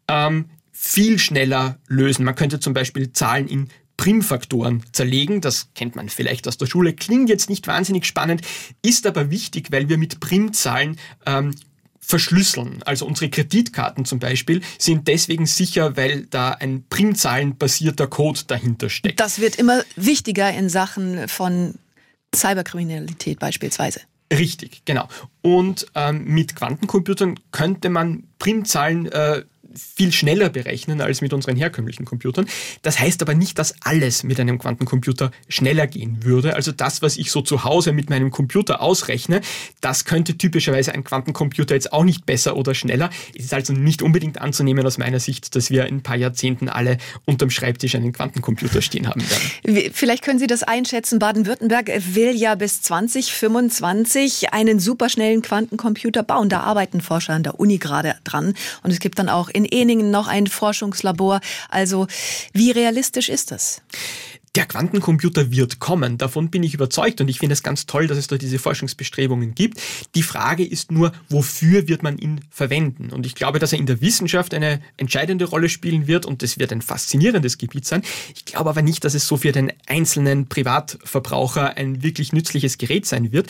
ähm, 0.08 0.46
viel 0.72 1.18
schneller 1.18 1.78
lösen. 1.88 2.24
Man 2.24 2.34
könnte 2.34 2.60
zum 2.60 2.74
Beispiel 2.74 3.12
Zahlen 3.12 3.48
in 3.48 3.68
Primfaktoren 3.96 4.82
zerlegen. 4.92 5.40
Das 5.40 5.68
kennt 5.74 5.96
man 5.96 6.08
vielleicht 6.08 6.48
aus 6.48 6.58
der 6.58 6.66
Schule. 6.66 6.94
Klingt 6.94 7.28
jetzt 7.28 7.48
nicht 7.48 7.66
wahnsinnig 7.66 8.06
spannend, 8.06 8.42
ist 8.82 9.06
aber 9.06 9.30
wichtig, 9.30 9.70
weil 9.70 9.88
wir 9.88 9.98
mit 9.98 10.20
Primzahlen 10.20 10.98
ähm, 11.26 11.54
verschlüsseln. 12.06 12.82
Also 12.84 13.06
unsere 13.06 13.30
Kreditkarten 13.30 14.04
zum 14.04 14.18
Beispiel 14.18 14.60
sind 14.78 15.08
deswegen 15.08 15.46
sicher, 15.46 15.96
weil 15.96 16.26
da 16.26 16.50
ein 16.50 16.84
primzahlenbasierter 16.88 18.06
Code 18.06 18.40
dahinter 18.46 18.90
steckt. 18.90 19.20
Das 19.20 19.40
wird 19.40 19.56
immer 19.56 19.82
wichtiger 19.96 20.52
in 20.52 20.68
Sachen 20.68 21.28
von 21.28 21.74
Cyberkriminalität 22.34 23.38
beispielsweise. 23.38 24.00
Richtig, 24.32 24.82
genau. 24.84 25.08
Und 25.42 25.86
ähm, 25.94 26.24
mit 26.24 26.56
Quantencomputern 26.56 27.38
könnte 27.52 27.88
man 27.88 28.24
Primzahlen 28.38 29.06
äh, 29.06 29.44
viel 29.78 30.12
schneller 30.12 30.50
berechnen 30.50 31.00
als 31.00 31.20
mit 31.20 31.32
unseren 31.32 31.56
herkömmlichen 31.56 32.04
Computern. 32.04 32.46
Das 32.82 32.98
heißt 32.98 33.22
aber 33.22 33.34
nicht, 33.34 33.58
dass 33.58 33.74
alles 33.82 34.22
mit 34.22 34.40
einem 34.40 34.58
Quantencomputer 34.58 35.30
schneller 35.48 35.86
gehen 35.86 36.24
würde. 36.24 36.54
Also 36.54 36.72
das, 36.72 37.02
was 37.02 37.16
ich 37.16 37.30
so 37.30 37.42
zu 37.42 37.64
Hause 37.64 37.92
mit 37.92 38.10
meinem 38.10 38.30
Computer 38.30 38.80
ausrechne, 38.80 39.40
das 39.80 40.04
könnte 40.04 40.36
typischerweise 40.36 40.94
ein 40.94 41.04
Quantencomputer 41.04 41.74
jetzt 41.74 41.92
auch 41.92 42.04
nicht 42.04 42.26
besser 42.26 42.56
oder 42.56 42.74
schneller. 42.74 43.10
Es 43.36 43.46
ist 43.46 43.54
also 43.54 43.72
nicht 43.72 44.02
unbedingt 44.02 44.40
anzunehmen 44.40 44.86
aus 44.86 44.98
meiner 44.98 45.20
Sicht, 45.20 45.54
dass 45.54 45.70
wir 45.70 45.86
in 45.86 45.96
ein 45.96 46.02
paar 46.02 46.16
Jahrzehnten 46.16 46.68
alle 46.68 46.98
unterm 47.24 47.50
Schreibtisch 47.50 47.94
einen 47.94 48.12
Quantencomputer 48.12 48.82
stehen 48.82 49.08
haben 49.08 49.22
werden. 49.28 49.90
Vielleicht 49.92 50.24
können 50.24 50.38
Sie 50.38 50.46
das 50.46 50.62
einschätzen. 50.62 51.18
Baden-Württemberg 51.18 51.90
will 52.14 52.34
ja 52.34 52.54
bis 52.54 52.82
2025 52.82 54.52
einen 54.52 54.78
superschnellen 54.78 55.42
Quantencomputer 55.42 56.22
bauen. 56.22 56.48
Da 56.48 56.60
arbeiten 56.60 57.00
Forscher 57.00 57.34
an 57.34 57.42
der 57.42 57.60
Uni 57.60 57.78
gerade 57.78 58.16
dran. 58.24 58.54
Und 58.82 58.90
es 58.90 59.00
gibt 59.00 59.18
dann 59.18 59.28
auch 59.28 59.48
in 59.48 59.63
in 59.64 59.78
Eningen 59.78 60.10
noch 60.10 60.28
ein 60.28 60.46
Forschungslabor. 60.46 61.40
Also 61.68 62.06
wie 62.52 62.70
realistisch 62.70 63.28
ist 63.28 63.50
das? 63.50 63.82
Der 64.54 64.66
Quantencomputer 64.66 65.50
wird 65.50 65.80
kommen, 65.80 66.16
davon 66.16 66.48
bin 66.48 66.62
ich 66.62 66.74
überzeugt 66.74 67.20
und 67.20 67.26
ich 67.26 67.40
finde 67.40 67.54
es 67.54 67.64
ganz 67.64 67.86
toll, 67.86 68.06
dass 68.06 68.16
es 68.16 68.28
da 68.28 68.38
diese 68.38 68.60
Forschungsbestrebungen 68.60 69.56
gibt. 69.56 69.80
Die 70.14 70.22
Frage 70.22 70.64
ist 70.64 70.92
nur, 70.92 71.10
wofür 71.28 71.88
wird 71.88 72.04
man 72.04 72.18
ihn 72.18 72.40
verwenden? 72.50 73.10
Und 73.10 73.26
ich 73.26 73.34
glaube, 73.34 73.58
dass 73.58 73.72
er 73.72 73.80
in 73.80 73.86
der 73.86 74.00
Wissenschaft 74.00 74.54
eine 74.54 74.80
entscheidende 74.96 75.46
Rolle 75.46 75.68
spielen 75.68 76.06
wird 76.06 76.24
und 76.24 76.44
es 76.44 76.56
wird 76.56 76.72
ein 76.72 76.82
faszinierendes 76.82 77.58
Gebiet 77.58 77.84
sein. 77.84 78.02
Ich 78.36 78.44
glaube 78.44 78.70
aber 78.70 78.82
nicht, 78.82 79.02
dass 79.02 79.14
es 79.14 79.26
so 79.26 79.36
für 79.38 79.50
den 79.50 79.72
einzelnen 79.88 80.46
Privatverbraucher 80.46 81.76
ein 81.76 82.04
wirklich 82.04 82.32
nützliches 82.32 82.78
Gerät 82.78 83.06
sein 83.06 83.32
wird. 83.32 83.48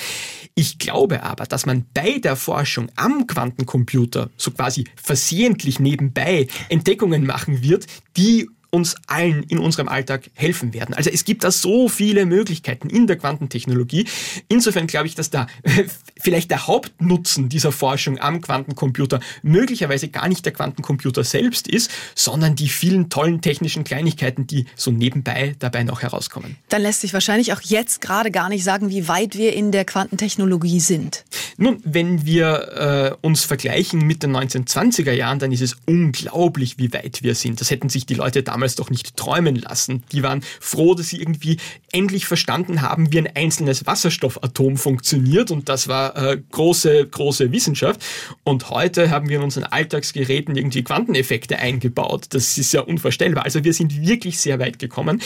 Ich 0.55 0.79
glaube 0.79 1.23
aber, 1.23 1.45
dass 1.45 1.67
man 1.67 1.85
bei 1.93 2.19
der 2.19 2.37
Forschung 2.37 2.89
am 2.97 3.27
Quantencomputer 3.27 4.31
so 4.39 4.53
quasi 4.53 4.85
versehentlich 4.97 5.81
nebenbei 5.81 6.47
Entdeckungen 6.71 7.27
machen 7.27 7.63
wird, 7.63 7.87
die 8.17 8.49
uns 8.75 8.97
allen 9.07 9.45
in 9.45 9.59
unserem 9.59 9.89
Alltag 9.89 10.31
helfen 10.35 10.75
werden. 10.75 10.95
Also 10.95 11.09
es 11.09 11.25
gibt 11.25 11.45
da 11.45 11.51
so 11.51 11.89
viele 11.89 12.27
Möglichkeiten 12.27 12.91
in 12.91 13.07
der 13.07 13.17
Quantentechnologie. 13.17 14.07
Insofern 14.49 14.89
glaube 14.89 15.07
ich, 15.07 15.15
dass 15.15 15.31
da 15.31 15.47
vielleicht 16.21 16.51
der 16.51 16.67
Hauptnutzen 16.67 17.49
dieser 17.49 17.71
Forschung 17.71 18.19
am 18.19 18.41
Quantencomputer 18.41 19.21
möglicherweise 19.43 20.09
gar 20.09 20.29
nicht 20.29 20.45
der 20.45 20.53
Quantencomputer 20.53 21.23
selbst 21.23 21.69
ist, 21.69 21.91
sondern 22.15 22.57
die 22.57 22.69
vielen 22.69 23.11
tollen 23.11 23.41
technischen 23.41 23.85
Kleinigkeiten, 23.85 24.47
die 24.47 24.67
so 24.75 24.91
nebenbei 24.91 25.55
dabei 25.61 25.85
noch 25.85 26.03
herauskommen. 26.03 26.57
Dann 26.69 26.83
lässt 26.83 27.03
sich 27.03 27.15
wahrscheinlich 27.15 27.53
auch 27.53 27.61
jetzt 27.63 28.01
gerade 28.01 28.33
gar 28.33 28.49
nicht 28.49 28.65
sagen, 28.65 28.91
wie 28.91 29.07
weit 29.07 29.39
wir 29.39 29.55
in 29.55 29.71
der 29.71 29.85
Quantentechnologie 29.85 30.81
sind. 30.81 31.25
Nun, 31.57 31.81
wenn 31.85 32.27
wir 32.27 33.17
äh, 33.23 33.27
uns 33.27 33.45
vergleichen 33.45 34.01
mit 34.01 34.25
den 34.25 34.37
1920er 34.37 35.13
Jahren, 35.13 35.39
dann 35.39 35.53
ist 35.53 35.63
es 35.63 35.77
unglaublich, 35.87 36.79
wie 36.79 36.93
weit 36.93 37.23
wir 37.23 37.37
sind. 37.37 37.61
Das 37.61 37.71
hätten 37.71 37.89
sich 37.89 38.07
die 38.07 38.15
Leute 38.15 38.43
damals 38.43 38.64
damals 38.65 38.75
doch 38.77 38.91
nicht 38.91 39.17
träumen 39.17 39.57
lassen. 39.57 40.05
Die 40.13 40.23
waren 40.23 40.43
froh, 40.61 40.95
dass 40.95 41.09
sie 41.09 41.21
irgendwie 41.21 41.59
endlich 41.93 42.27
verstanden 42.27 42.81
haben, 42.81 43.13
wie 43.13 43.19
ein 43.19 43.29
einzelnes 43.35 43.87
Wasserstoffatom 43.87 44.79
funktioniert 44.79 45.51
und 45.51 45.69
das 45.69 45.87
war 45.87 46.17
äh, 46.17 46.41
große, 46.51 47.07
große 47.07 47.53
Wissenschaft. 47.53 48.03
Und 48.43 48.71
heute 48.71 49.11
haben 49.11 49.29
wir 49.29 49.37
in 49.37 49.43
unseren 49.43 49.65
Alltagsgeräten 49.65 50.57
irgendwie 50.57 50.83
Quanteneffekte 50.83 51.59
eingebaut. 51.59 52.27
Das 52.31 52.57
ist 52.57 52.73
ja 52.73 52.81
unvorstellbar. 52.81 53.45
Also 53.45 53.65
wir 53.65 53.75
sind 53.75 54.01
wirklich 54.01 54.39
sehr 54.39 54.59
weit 54.59 54.79
gekommen, 54.79 55.21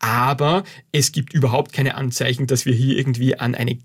aber 0.00 0.64
es 0.90 1.12
gibt 1.12 1.32
überhaupt 1.32 1.72
keine 1.72 1.94
Anzeichen, 1.94 2.48
dass 2.48 2.66
wir 2.66 2.74
hier 2.74 2.98
irgendwie 2.98 3.38
an 3.38 3.54
eine 3.54 3.78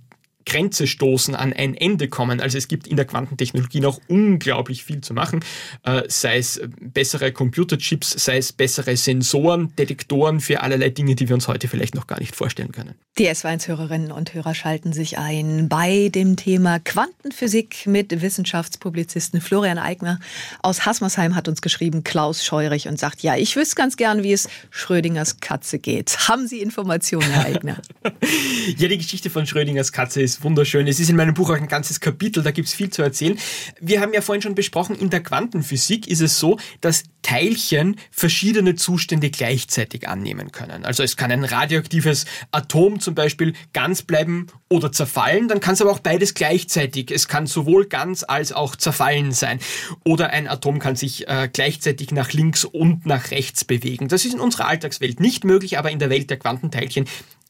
Grenze 0.45 0.87
stoßen, 0.87 1.35
an 1.35 1.53
ein 1.53 1.75
Ende 1.75 2.07
kommen. 2.07 2.39
Also 2.39 2.57
es 2.57 2.67
gibt 2.67 2.87
in 2.87 2.95
der 2.95 3.05
Quantentechnologie 3.05 3.79
noch 3.79 3.99
unglaublich 4.07 4.83
viel 4.83 5.01
zu 5.01 5.13
machen, 5.13 5.43
äh, 5.83 6.03
sei 6.07 6.37
es 6.37 6.61
bessere 6.79 7.31
Computerchips, 7.31 8.11
sei 8.11 8.37
es 8.37 8.53
bessere 8.53 8.95
Sensoren, 8.97 9.75
Detektoren 9.75 10.39
für 10.39 10.61
allerlei 10.61 10.89
Dinge, 10.89 11.15
die 11.15 11.27
wir 11.27 11.35
uns 11.35 11.47
heute 11.47 11.67
vielleicht 11.67 11.95
noch 11.95 12.07
gar 12.07 12.19
nicht 12.19 12.35
vorstellen 12.35 12.71
können. 12.71 12.95
Die 13.17 13.29
S1-Hörerinnen 13.29 14.11
und 14.11 14.33
Hörer 14.33 14.53
schalten 14.53 14.93
sich 14.93 15.17
ein 15.17 15.69
bei 15.69 16.09
dem 16.09 16.35
Thema 16.35 16.79
Quantenphysik 16.79 17.87
mit 17.87 18.21
Wissenschaftspublizisten 18.21 19.41
Florian 19.41 19.77
Eigner 19.77 20.19
aus 20.61 20.85
Hasmersheim 20.85 21.35
hat 21.35 21.47
uns 21.47 21.61
geschrieben, 21.61 22.03
Klaus 22.03 22.43
Scheurich 22.43 22.87
und 22.87 22.99
sagt, 22.99 23.21
ja, 23.21 23.35
ich 23.35 23.55
wüsste 23.55 23.75
ganz 23.75 23.97
gern, 23.97 24.23
wie 24.23 24.33
es 24.33 24.49
Schrödingers 24.69 25.39
Katze 25.39 25.79
geht. 25.79 26.27
Haben 26.27 26.47
Sie 26.47 26.61
Informationen, 26.61 27.29
Herr 27.29 27.45
Eigner? 27.45 27.81
ja, 28.77 28.87
die 28.87 28.97
Geschichte 28.97 29.29
von 29.29 29.45
Schrödingers 29.47 29.91
Katze 29.91 30.21
ist 30.21 30.34
ist 30.35 30.43
wunderschön. 30.43 30.87
Es 30.87 30.99
ist 30.99 31.09
in 31.09 31.15
meinem 31.15 31.33
Buch 31.33 31.49
auch 31.49 31.55
ein 31.55 31.67
ganzes 31.67 31.99
Kapitel, 31.99 32.43
da 32.43 32.51
gibt 32.51 32.67
es 32.67 32.73
viel 32.73 32.89
zu 32.89 33.01
erzählen. 33.01 33.37
Wir 33.79 34.01
haben 34.01 34.13
ja 34.13 34.21
vorhin 34.21 34.41
schon 34.41 34.55
besprochen, 34.55 34.95
in 34.95 35.09
der 35.09 35.23
Quantenphysik 35.23 36.07
ist 36.07 36.21
es 36.21 36.39
so, 36.39 36.57
dass 36.81 37.03
Teilchen 37.21 37.95
verschiedene 38.11 38.75
Zustände 38.75 39.29
gleichzeitig 39.29 40.07
annehmen 40.07 40.51
können. 40.51 40.85
Also 40.85 41.03
es 41.03 41.17
kann 41.17 41.31
ein 41.31 41.43
radioaktives 41.43 42.25
Atom 42.51 42.99
zum 42.99 43.15
Beispiel 43.15 43.53
ganz 43.73 44.03
bleiben 44.03 44.47
oder 44.69 44.91
zerfallen, 44.91 45.47
dann 45.47 45.59
kann 45.59 45.73
es 45.73 45.81
aber 45.81 45.91
auch 45.91 45.99
beides 45.99 46.33
gleichzeitig. 46.33 47.11
Es 47.11 47.27
kann 47.27 47.47
sowohl 47.47 47.85
ganz 47.85 48.23
als 48.27 48.51
auch 48.51 48.75
zerfallen 48.75 49.31
sein. 49.31 49.59
Oder 50.03 50.29
ein 50.29 50.47
Atom 50.47 50.79
kann 50.79 50.95
sich 50.95 51.27
äh, 51.27 51.49
gleichzeitig 51.51 52.11
nach 52.11 52.33
links 52.33 52.65
und 52.65 53.05
nach 53.05 53.31
rechts 53.31 53.63
bewegen. 53.63 54.07
Das 54.07 54.25
ist 54.25 54.33
in 54.33 54.39
unserer 54.39 54.67
Alltagswelt 54.67 55.19
nicht 55.19 55.43
möglich, 55.45 55.77
aber 55.77 55.91
in 55.91 55.99
der 55.99 56.09
Welt 56.09 56.29
der 56.29 56.37
Quantenteilchen 56.37 57.05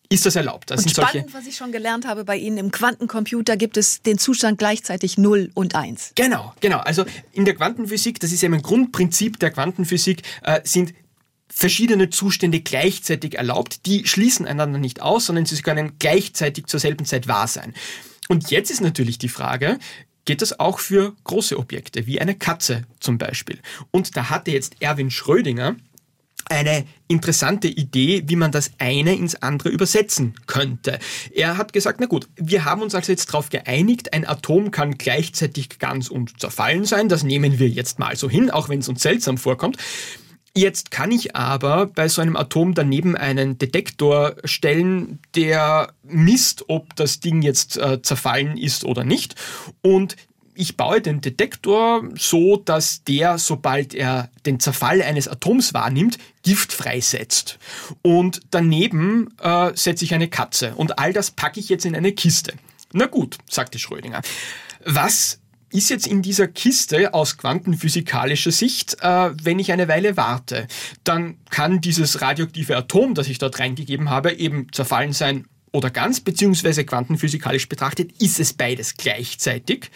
ist 0.09 0.25
das 0.25 0.35
erlaubt. 0.35 0.71
Das 0.71 0.83
und 0.83 0.89
spannend, 0.89 1.33
was 1.33 1.47
ich 1.47 1.55
schon 1.55 1.71
gelernt 1.71 2.05
habe 2.05 2.23
bei 2.23 2.37
Ihnen, 2.37 2.57
im 2.57 2.71
Quantencomputer 2.71 3.57
gibt 3.57 3.77
es 3.77 4.01
den 4.01 4.17
Zustand 4.17 4.59
gleichzeitig 4.59 5.17
0 5.17 5.51
und 5.53 5.75
1. 5.75 6.13
Genau, 6.15 6.53
genau. 6.61 6.79
Also 6.79 7.05
in 7.31 7.45
der 7.45 7.55
Quantenphysik, 7.55 8.19
das 8.19 8.31
ist 8.31 8.41
ja 8.41 8.49
ein 8.49 8.61
Grundprinzip 8.61 9.39
der 9.39 9.51
Quantenphysik, 9.51 10.21
äh, 10.43 10.61
sind 10.63 10.93
verschiedene 11.47 12.09
Zustände 12.09 12.59
gleichzeitig 12.59 13.35
erlaubt. 13.35 13.85
Die 13.85 14.05
schließen 14.05 14.45
einander 14.45 14.77
nicht 14.77 15.01
aus, 15.01 15.27
sondern 15.27 15.45
sie 15.45 15.61
können 15.61 15.93
gleichzeitig 15.99 16.67
zur 16.67 16.79
selben 16.79 17.05
Zeit 17.05 17.27
wahr 17.27 17.47
sein. 17.47 17.73
Und 18.27 18.51
jetzt 18.51 18.71
ist 18.71 18.81
natürlich 18.81 19.17
die 19.19 19.29
Frage, 19.29 19.79
geht 20.25 20.41
das 20.41 20.59
auch 20.59 20.79
für 20.79 21.15
große 21.23 21.57
Objekte, 21.57 22.07
wie 22.07 22.19
eine 22.19 22.35
Katze 22.35 22.83
zum 22.99 23.17
Beispiel. 23.17 23.59
Und 23.91 24.17
da 24.17 24.29
hatte 24.29 24.51
jetzt 24.51 24.75
Erwin 24.81 25.11
Schrödinger 25.11 25.75
eine 26.49 26.85
interessante 27.07 27.67
Idee, 27.67 28.23
wie 28.27 28.35
man 28.35 28.51
das 28.51 28.71
eine 28.77 29.15
ins 29.15 29.35
andere 29.35 29.69
übersetzen 29.69 30.35
könnte. 30.47 30.99
Er 31.33 31.57
hat 31.57 31.73
gesagt, 31.73 31.99
na 31.99 32.05
gut, 32.05 32.27
wir 32.35 32.65
haben 32.65 32.81
uns 32.81 32.95
also 32.95 33.11
jetzt 33.11 33.27
darauf 33.27 33.49
geeinigt, 33.49 34.13
ein 34.13 34.27
Atom 34.27 34.71
kann 34.71 34.97
gleichzeitig 34.97 35.79
ganz 35.79 36.09
und 36.09 36.39
zerfallen 36.39 36.85
sein, 36.85 37.09
das 37.09 37.23
nehmen 37.23 37.59
wir 37.59 37.69
jetzt 37.69 37.99
mal 37.99 38.15
so 38.15 38.29
hin, 38.29 38.49
auch 38.51 38.69
wenn 38.69 38.79
es 38.79 38.89
uns 38.89 39.01
seltsam 39.01 39.37
vorkommt. 39.37 39.77
Jetzt 40.57 40.89
kann 40.89 41.11
ich 41.11 41.35
aber 41.35 41.87
bei 41.87 42.07
so 42.07 42.21
einem 42.21 42.37
Atom 42.37 42.73
daneben 42.73 43.17
einen 43.17 43.57
Detektor 43.57 44.37
stellen, 44.45 45.19
der 45.35 45.91
misst, 46.03 46.69
ob 46.69 46.95
das 46.95 47.19
Ding 47.19 47.41
jetzt 47.41 47.75
äh, 47.75 48.01
zerfallen 48.01 48.55
ist 48.55 48.85
oder 48.85 49.03
nicht. 49.03 49.35
Und 49.81 50.15
ich 50.55 50.77
baue 50.77 51.01
den 51.01 51.21
Detektor 51.21 52.03
so, 52.17 52.57
dass 52.57 53.03
der, 53.03 53.37
sobald 53.37 53.93
er 53.93 54.29
den 54.45 54.59
Zerfall 54.59 55.01
eines 55.01 55.27
Atoms 55.27 55.73
wahrnimmt, 55.73 56.17
Gift 56.43 56.73
freisetzt. 56.73 57.59
Und 58.01 58.41
daneben 58.51 59.33
äh, 59.41 59.71
setze 59.75 60.05
ich 60.05 60.13
eine 60.13 60.29
Katze. 60.29 60.73
Und 60.75 60.99
all 60.99 61.13
das 61.13 61.31
packe 61.31 61.59
ich 61.59 61.69
jetzt 61.69 61.85
in 61.85 61.95
eine 61.95 62.13
Kiste. 62.13 62.53
Na 62.93 63.05
gut, 63.07 63.37
sagte 63.49 63.79
Schrödinger. 63.79 64.21
Was 64.85 65.39
ist 65.71 65.89
jetzt 65.89 66.07
in 66.07 66.21
dieser 66.21 66.47
Kiste 66.47 67.13
aus 67.13 67.37
quantenphysikalischer 67.37 68.51
Sicht, 68.51 68.97
äh, 69.01 69.31
wenn 69.43 69.59
ich 69.59 69.71
eine 69.71 69.87
Weile 69.87 70.15
warte? 70.15 70.67
Dann 71.03 71.37
kann 71.49 71.81
dieses 71.81 72.21
radioaktive 72.21 72.77
Atom, 72.77 73.13
das 73.13 73.27
ich 73.27 73.39
dort 73.39 73.59
reingegeben 73.59 74.09
habe, 74.09 74.33
eben 74.33 74.71
zerfallen 74.71 75.11
sein 75.11 75.45
oder 75.75 75.89
ganz, 75.89 76.21
beziehungsweise 76.21 76.85
quantenphysikalisch 76.85 77.67
betrachtet 77.67 78.11
ist 78.21 78.39
es 78.39 78.53
beides 78.53 78.95
gleichzeitig. 78.95 79.91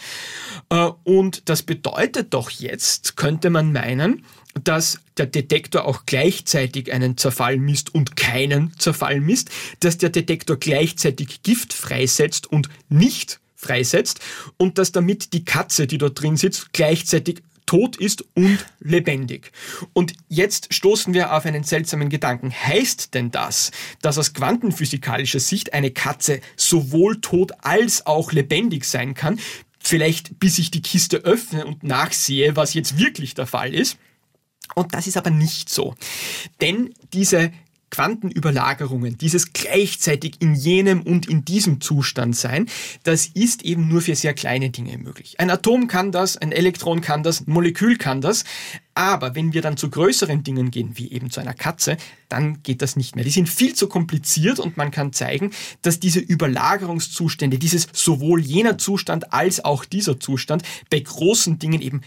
Äh, 0.70 0.90
und 1.04 1.48
das 1.50 1.64
bedeutet 1.64 2.34
doch 2.34 2.50
jetzt, 2.50 3.16
könnte 3.16 3.50
man 3.50 3.72
meinen, 3.72 4.26
dass 4.64 5.00
der 5.18 5.28
Detektor 5.28 5.86
auch 5.86 6.06
gleichzeitig 6.06 6.92
einen 6.92 7.18
Zerfall 7.18 7.58
misst 7.58 7.96
und 7.96 8.18
keinen 8.18 8.74
Zerfall 8.78 9.22
misst, 9.22 9.50
dass 9.80 9.98
der 9.98 10.10
Detektor 10.10 10.58
gleichzeitig 10.58 11.44
Gift 11.44 11.72
freisetzt 11.72 12.48
und 12.52 12.70
nicht 12.90 13.40
freisetzt 13.56 14.20
und 14.58 14.78
dass 14.78 14.92
damit 14.92 15.34
die 15.34 15.46
Katze, 15.46 15.88
die 15.88 15.98
dort 15.98 16.22
drin 16.22 16.36
sitzt, 16.36 16.74
gleichzeitig 16.74 17.42
tot 17.70 17.98
ist 17.98 18.26
und 18.34 18.66
lebendig. 18.80 19.52
Und 19.94 20.14
jetzt 20.28 20.74
stoßen 20.74 21.14
wir 21.14 21.36
auf 21.36 21.46
einen 21.46 21.64
seltsamen 21.64 22.10
Gedanken. 22.10 22.52
Heißt 22.52 23.14
denn 23.14 23.30
das, 23.30 23.70
dass 24.02 24.18
aus 24.18 24.34
quantenphysikalischer 24.34 25.40
Sicht 25.40 25.72
eine 25.74 25.92
Katze 25.92 26.42
sowohl 26.56 27.22
tot 27.22 27.52
als 27.62 28.08
auch 28.08 28.32
lebendig 28.32 28.86
sein 28.86 29.14
kann? 29.14 29.40
Vielleicht 29.80 30.40
bis 30.40 30.58
ich 30.58 30.72
die 30.72 30.82
Kiste 30.82 31.18
öffne 31.18 31.64
und 31.64 31.84
nachsehe, 31.84 32.56
was 32.56 32.74
jetzt 32.74 32.98
wirklich 32.98 33.36
der 33.36 33.46
Fall 33.46 33.72
ist. 33.72 34.00
Und 34.74 34.96
das 34.96 35.06
ist 35.06 35.18
aber 35.18 35.30
nicht 35.30 35.70
so. 35.70 35.94
Denn 36.62 36.92
diese 37.14 37.52
Quantenüberlagerungen, 37.90 39.18
dieses 39.18 39.54
gleichzeitig 39.54 40.36
in 40.40 40.56
jenem 40.56 41.02
und 41.02 41.28
in 41.28 41.46
diesem 41.46 41.82
Zustand 41.82 42.36
sein, 42.36 42.68
das 43.04 43.28
ist 43.28 43.64
eben 43.64 43.88
nur 43.88 44.02
für 44.02 44.16
sehr 44.16 44.34
kleine 44.34 44.70
Dinge 44.70 44.98
möglich. 44.98 45.40
Ein 45.40 45.50
Atom 45.50 45.88
kann 45.88 46.12
das, 46.12 46.38
ein 46.38 46.52
Elektron 46.52 47.02
kann 47.02 47.24
das, 47.24 47.42
ein 47.42 47.52
Molekül 47.52 47.98
kann 47.98 48.22
das, 48.22 48.44
aber 48.94 49.34
wenn 49.34 49.54
wir 49.54 49.62
dann 49.62 49.78
zu 49.78 49.90
größeren 49.90 50.44
Dingen 50.44 50.72
gehen, 50.72 50.92
wie 50.96 51.12
eben 51.12 51.30
zu 51.32 51.40
einer 51.40 51.54
Katze, 51.54 51.98
dann 52.28 52.62
geht 52.64 52.82
das 52.82 52.96
nicht 52.96 53.16
mehr. 53.16 53.24
Die 53.24 53.32
sind 53.32 53.48
viel 53.48 53.74
zu 53.74 53.88
kompliziert 53.88 54.60
und 54.60 54.78
man 54.78 54.92
kann 54.92 55.14
zeigen, 55.14 55.52
dass 55.82 56.00
diese 56.00 56.20
Überlagerungszustände, 56.20 57.60
dieses 57.60 57.88
sowohl 57.94 58.42
jener 58.42 58.78
Zustand 58.78 59.32
als 59.32 59.64
auch 59.64 59.86
dieser 59.86 60.20
Zustand 60.20 60.64
bei 60.90 61.00
großen 61.00 61.60
Dingen 61.60 61.82
eben 61.82 62.02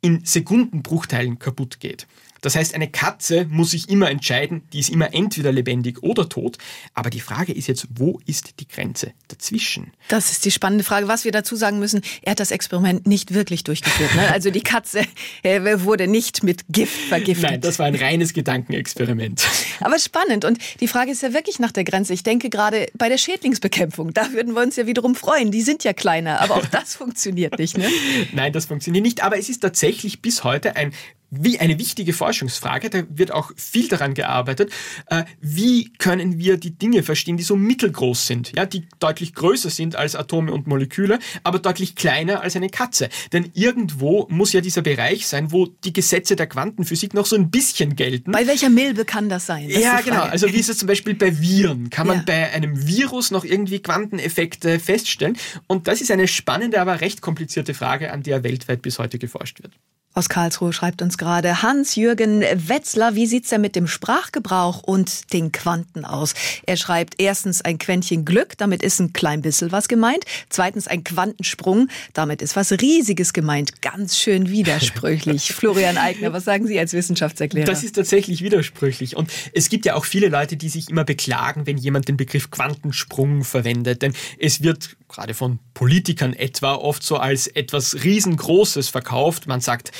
in 0.00 0.24
Sekundenbruchteilen 0.24 1.38
kaputt 1.38 1.80
geht. 1.80 2.06
Das 2.40 2.54
heißt, 2.54 2.74
eine 2.74 2.88
Katze 2.88 3.46
muss 3.50 3.72
sich 3.72 3.88
immer 3.88 4.10
entscheiden, 4.10 4.62
die 4.72 4.80
ist 4.80 4.90
immer 4.90 5.14
entweder 5.14 5.52
lebendig 5.52 6.02
oder 6.02 6.28
tot. 6.28 6.58
Aber 6.94 7.10
die 7.10 7.20
Frage 7.20 7.52
ist 7.52 7.66
jetzt, 7.66 7.86
wo 7.94 8.20
ist 8.26 8.60
die 8.60 8.68
Grenze 8.68 9.12
dazwischen? 9.28 9.92
Das 10.08 10.30
ist 10.30 10.44
die 10.44 10.50
spannende 10.50 10.84
Frage. 10.84 11.08
Was 11.08 11.24
wir 11.24 11.32
dazu 11.32 11.56
sagen 11.56 11.78
müssen, 11.78 12.02
er 12.22 12.32
hat 12.32 12.40
das 12.40 12.50
Experiment 12.50 13.06
nicht 13.06 13.34
wirklich 13.34 13.64
durchgeführt. 13.64 14.14
Ne? 14.14 14.30
Also 14.32 14.50
die 14.50 14.60
Katze 14.60 15.02
äh, 15.42 15.60
wurde 15.80 16.06
nicht 16.06 16.42
mit 16.42 16.64
Gift 16.68 16.98
vergiftet. 17.08 17.50
Nein, 17.50 17.60
das 17.60 17.78
war 17.78 17.86
ein 17.86 17.94
reines 17.94 18.32
Gedankenexperiment. 18.32 19.46
Aber 19.80 19.98
spannend. 19.98 20.44
Und 20.44 20.58
die 20.80 20.88
Frage 20.88 21.10
ist 21.10 21.22
ja 21.22 21.32
wirklich 21.32 21.58
nach 21.58 21.72
der 21.72 21.84
Grenze. 21.84 22.12
Ich 22.12 22.22
denke 22.22 22.50
gerade 22.50 22.86
bei 22.94 23.08
der 23.08 23.18
Schädlingsbekämpfung, 23.18 24.12
da 24.14 24.32
würden 24.32 24.54
wir 24.54 24.62
uns 24.62 24.76
ja 24.76 24.86
wiederum 24.86 25.14
freuen. 25.14 25.50
Die 25.50 25.62
sind 25.62 25.84
ja 25.84 25.92
kleiner, 25.92 26.40
aber 26.40 26.56
auch 26.56 26.66
das 26.66 26.94
funktioniert 26.96 27.58
nicht. 27.58 27.78
Ne? 27.78 27.88
Nein, 28.32 28.52
das 28.52 28.66
funktioniert 28.66 29.04
nicht. 29.04 29.22
Aber 29.22 29.38
es 29.38 29.48
ist 29.48 29.60
tatsächlich 29.60 30.22
bis 30.22 30.44
heute 30.44 30.76
ein 30.76 30.92
wie 31.30 31.58
eine 31.58 31.78
wichtige 31.78 32.12
Forschungsfrage, 32.12 32.90
da 32.90 33.02
wird 33.10 33.32
auch 33.32 33.52
viel 33.56 33.88
daran 33.88 34.14
gearbeitet, 34.14 34.70
äh, 35.06 35.24
wie 35.40 35.92
können 35.94 36.38
wir 36.38 36.56
die 36.56 36.70
Dinge 36.70 37.02
verstehen, 37.02 37.36
die 37.36 37.42
so 37.42 37.56
mittelgroß 37.56 38.26
sind, 38.26 38.52
ja, 38.56 38.64
die 38.64 38.86
deutlich 38.98 39.34
größer 39.34 39.70
sind 39.70 39.96
als 39.96 40.16
Atome 40.16 40.52
und 40.52 40.66
Moleküle, 40.66 41.18
aber 41.44 41.58
deutlich 41.58 41.96
kleiner 41.96 42.40
als 42.40 42.56
eine 42.56 42.70
Katze. 42.70 43.08
Denn 43.32 43.50
irgendwo 43.54 44.26
muss 44.30 44.52
ja 44.52 44.60
dieser 44.60 44.82
Bereich 44.82 45.26
sein, 45.26 45.52
wo 45.52 45.66
die 45.66 45.92
Gesetze 45.92 46.36
der 46.36 46.46
Quantenphysik 46.46 47.14
noch 47.14 47.26
so 47.26 47.36
ein 47.36 47.50
bisschen 47.50 47.96
gelten. 47.96 48.32
Bei 48.32 48.46
welcher 48.46 48.70
Milbe 48.70 49.04
kann 49.04 49.28
das 49.28 49.46
sein? 49.46 49.68
Das 49.68 49.82
ja, 49.82 50.00
genau. 50.00 50.22
Also 50.22 50.52
wie 50.52 50.58
ist 50.58 50.68
es 50.68 50.78
zum 50.78 50.88
Beispiel 50.88 51.14
bei 51.14 51.38
Viren? 51.40 51.90
Kann 51.90 52.06
man 52.06 52.18
ja. 52.18 52.24
bei 52.26 52.52
einem 52.52 52.86
Virus 52.86 53.30
noch 53.30 53.44
irgendwie 53.44 53.80
Quanteneffekte 53.80 54.80
feststellen? 54.80 55.36
Und 55.66 55.88
das 55.88 56.00
ist 56.00 56.10
eine 56.10 56.28
spannende, 56.28 56.80
aber 56.80 57.00
recht 57.00 57.20
komplizierte 57.20 57.74
Frage, 57.74 58.12
an 58.12 58.22
der 58.22 58.44
weltweit 58.44 58.82
bis 58.82 58.98
heute 58.98 59.18
geforscht 59.18 59.62
wird. 59.62 59.72
Aus 60.18 60.28
Karlsruhe 60.28 60.72
schreibt 60.72 61.00
uns 61.00 61.16
gerade 61.16 61.62
Hans-Jürgen 61.62 62.40
Wetzler, 62.40 63.14
wie 63.14 63.28
sieht's 63.28 63.50
denn 63.50 63.60
mit 63.60 63.76
dem 63.76 63.86
Sprachgebrauch 63.86 64.82
und 64.82 65.32
den 65.32 65.52
Quanten 65.52 66.04
aus? 66.04 66.34
Er 66.66 66.76
schreibt 66.76 67.20
erstens 67.20 67.62
ein 67.62 67.78
Quäntchen 67.78 68.24
Glück, 68.24 68.58
damit 68.58 68.82
ist 68.82 68.98
ein 68.98 69.12
klein 69.12 69.42
bisschen 69.42 69.70
was 69.70 69.86
gemeint. 69.86 70.24
Zweitens 70.48 70.88
ein 70.88 71.04
Quantensprung, 71.04 71.86
damit 72.14 72.42
ist 72.42 72.56
was 72.56 72.72
Riesiges 72.72 73.32
gemeint. 73.32 73.80
Ganz 73.80 74.18
schön 74.18 74.50
widersprüchlich. 74.50 75.52
Florian 75.54 75.96
Eigner, 75.98 76.32
was 76.32 76.42
sagen 76.42 76.66
Sie 76.66 76.80
als 76.80 76.94
Wissenschaftserklärer? 76.94 77.66
Das 77.66 77.84
ist 77.84 77.94
tatsächlich 77.94 78.42
widersprüchlich. 78.42 79.14
Und 79.14 79.30
es 79.52 79.68
gibt 79.68 79.86
ja 79.86 79.94
auch 79.94 80.04
viele 80.04 80.30
Leute, 80.30 80.56
die 80.56 80.68
sich 80.68 80.88
immer 80.88 81.04
beklagen, 81.04 81.64
wenn 81.68 81.78
jemand 81.78 82.08
den 82.08 82.16
Begriff 82.16 82.50
Quantensprung 82.50 83.44
verwendet. 83.44 84.02
Denn 84.02 84.14
es 84.40 84.64
wird 84.64 84.96
gerade 85.08 85.34
von 85.34 85.60
Politikern 85.74 86.32
etwa 86.34 86.74
oft 86.74 87.02
so 87.02 87.18
als 87.18 87.46
etwas 87.46 88.02
riesengroßes 88.02 88.88
verkauft. 88.88 89.46
Man 89.46 89.60
sagt, 89.60 89.92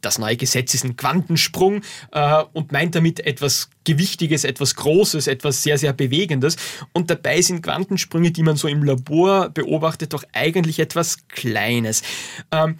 das 0.00 0.18
neue 0.18 0.36
Gesetz 0.36 0.74
ist 0.74 0.84
ein 0.84 0.96
Quantensprung 0.96 1.82
äh, 2.12 2.42
und 2.52 2.72
meint 2.72 2.94
damit 2.94 3.20
etwas 3.20 3.70
Gewichtiges, 3.84 4.44
etwas 4.44 4.74
Großes, 4.76 5.26
etwas 5.26 5.62
sehr, 5.62 5.78
sehr 5.78 5.92
Bewegendes. 5.92 6.56
Und 6.92 7.10
dabei 7.10 7.40
sind 7.42 7.62
Quantensprünge, 7.62 8.30
die 8.30 8.42
man 8.42 8.56
so 8.56 8.68
im 8.68 8.82
Labor 8.82 9.50
beobachtet, 9.50 10.12
doch 10.12 10.24
eigentlich 10.32 10.78
etwas 10.78 11.28
Kleines. 11.28 12.02
Ähm, 12.50 12.78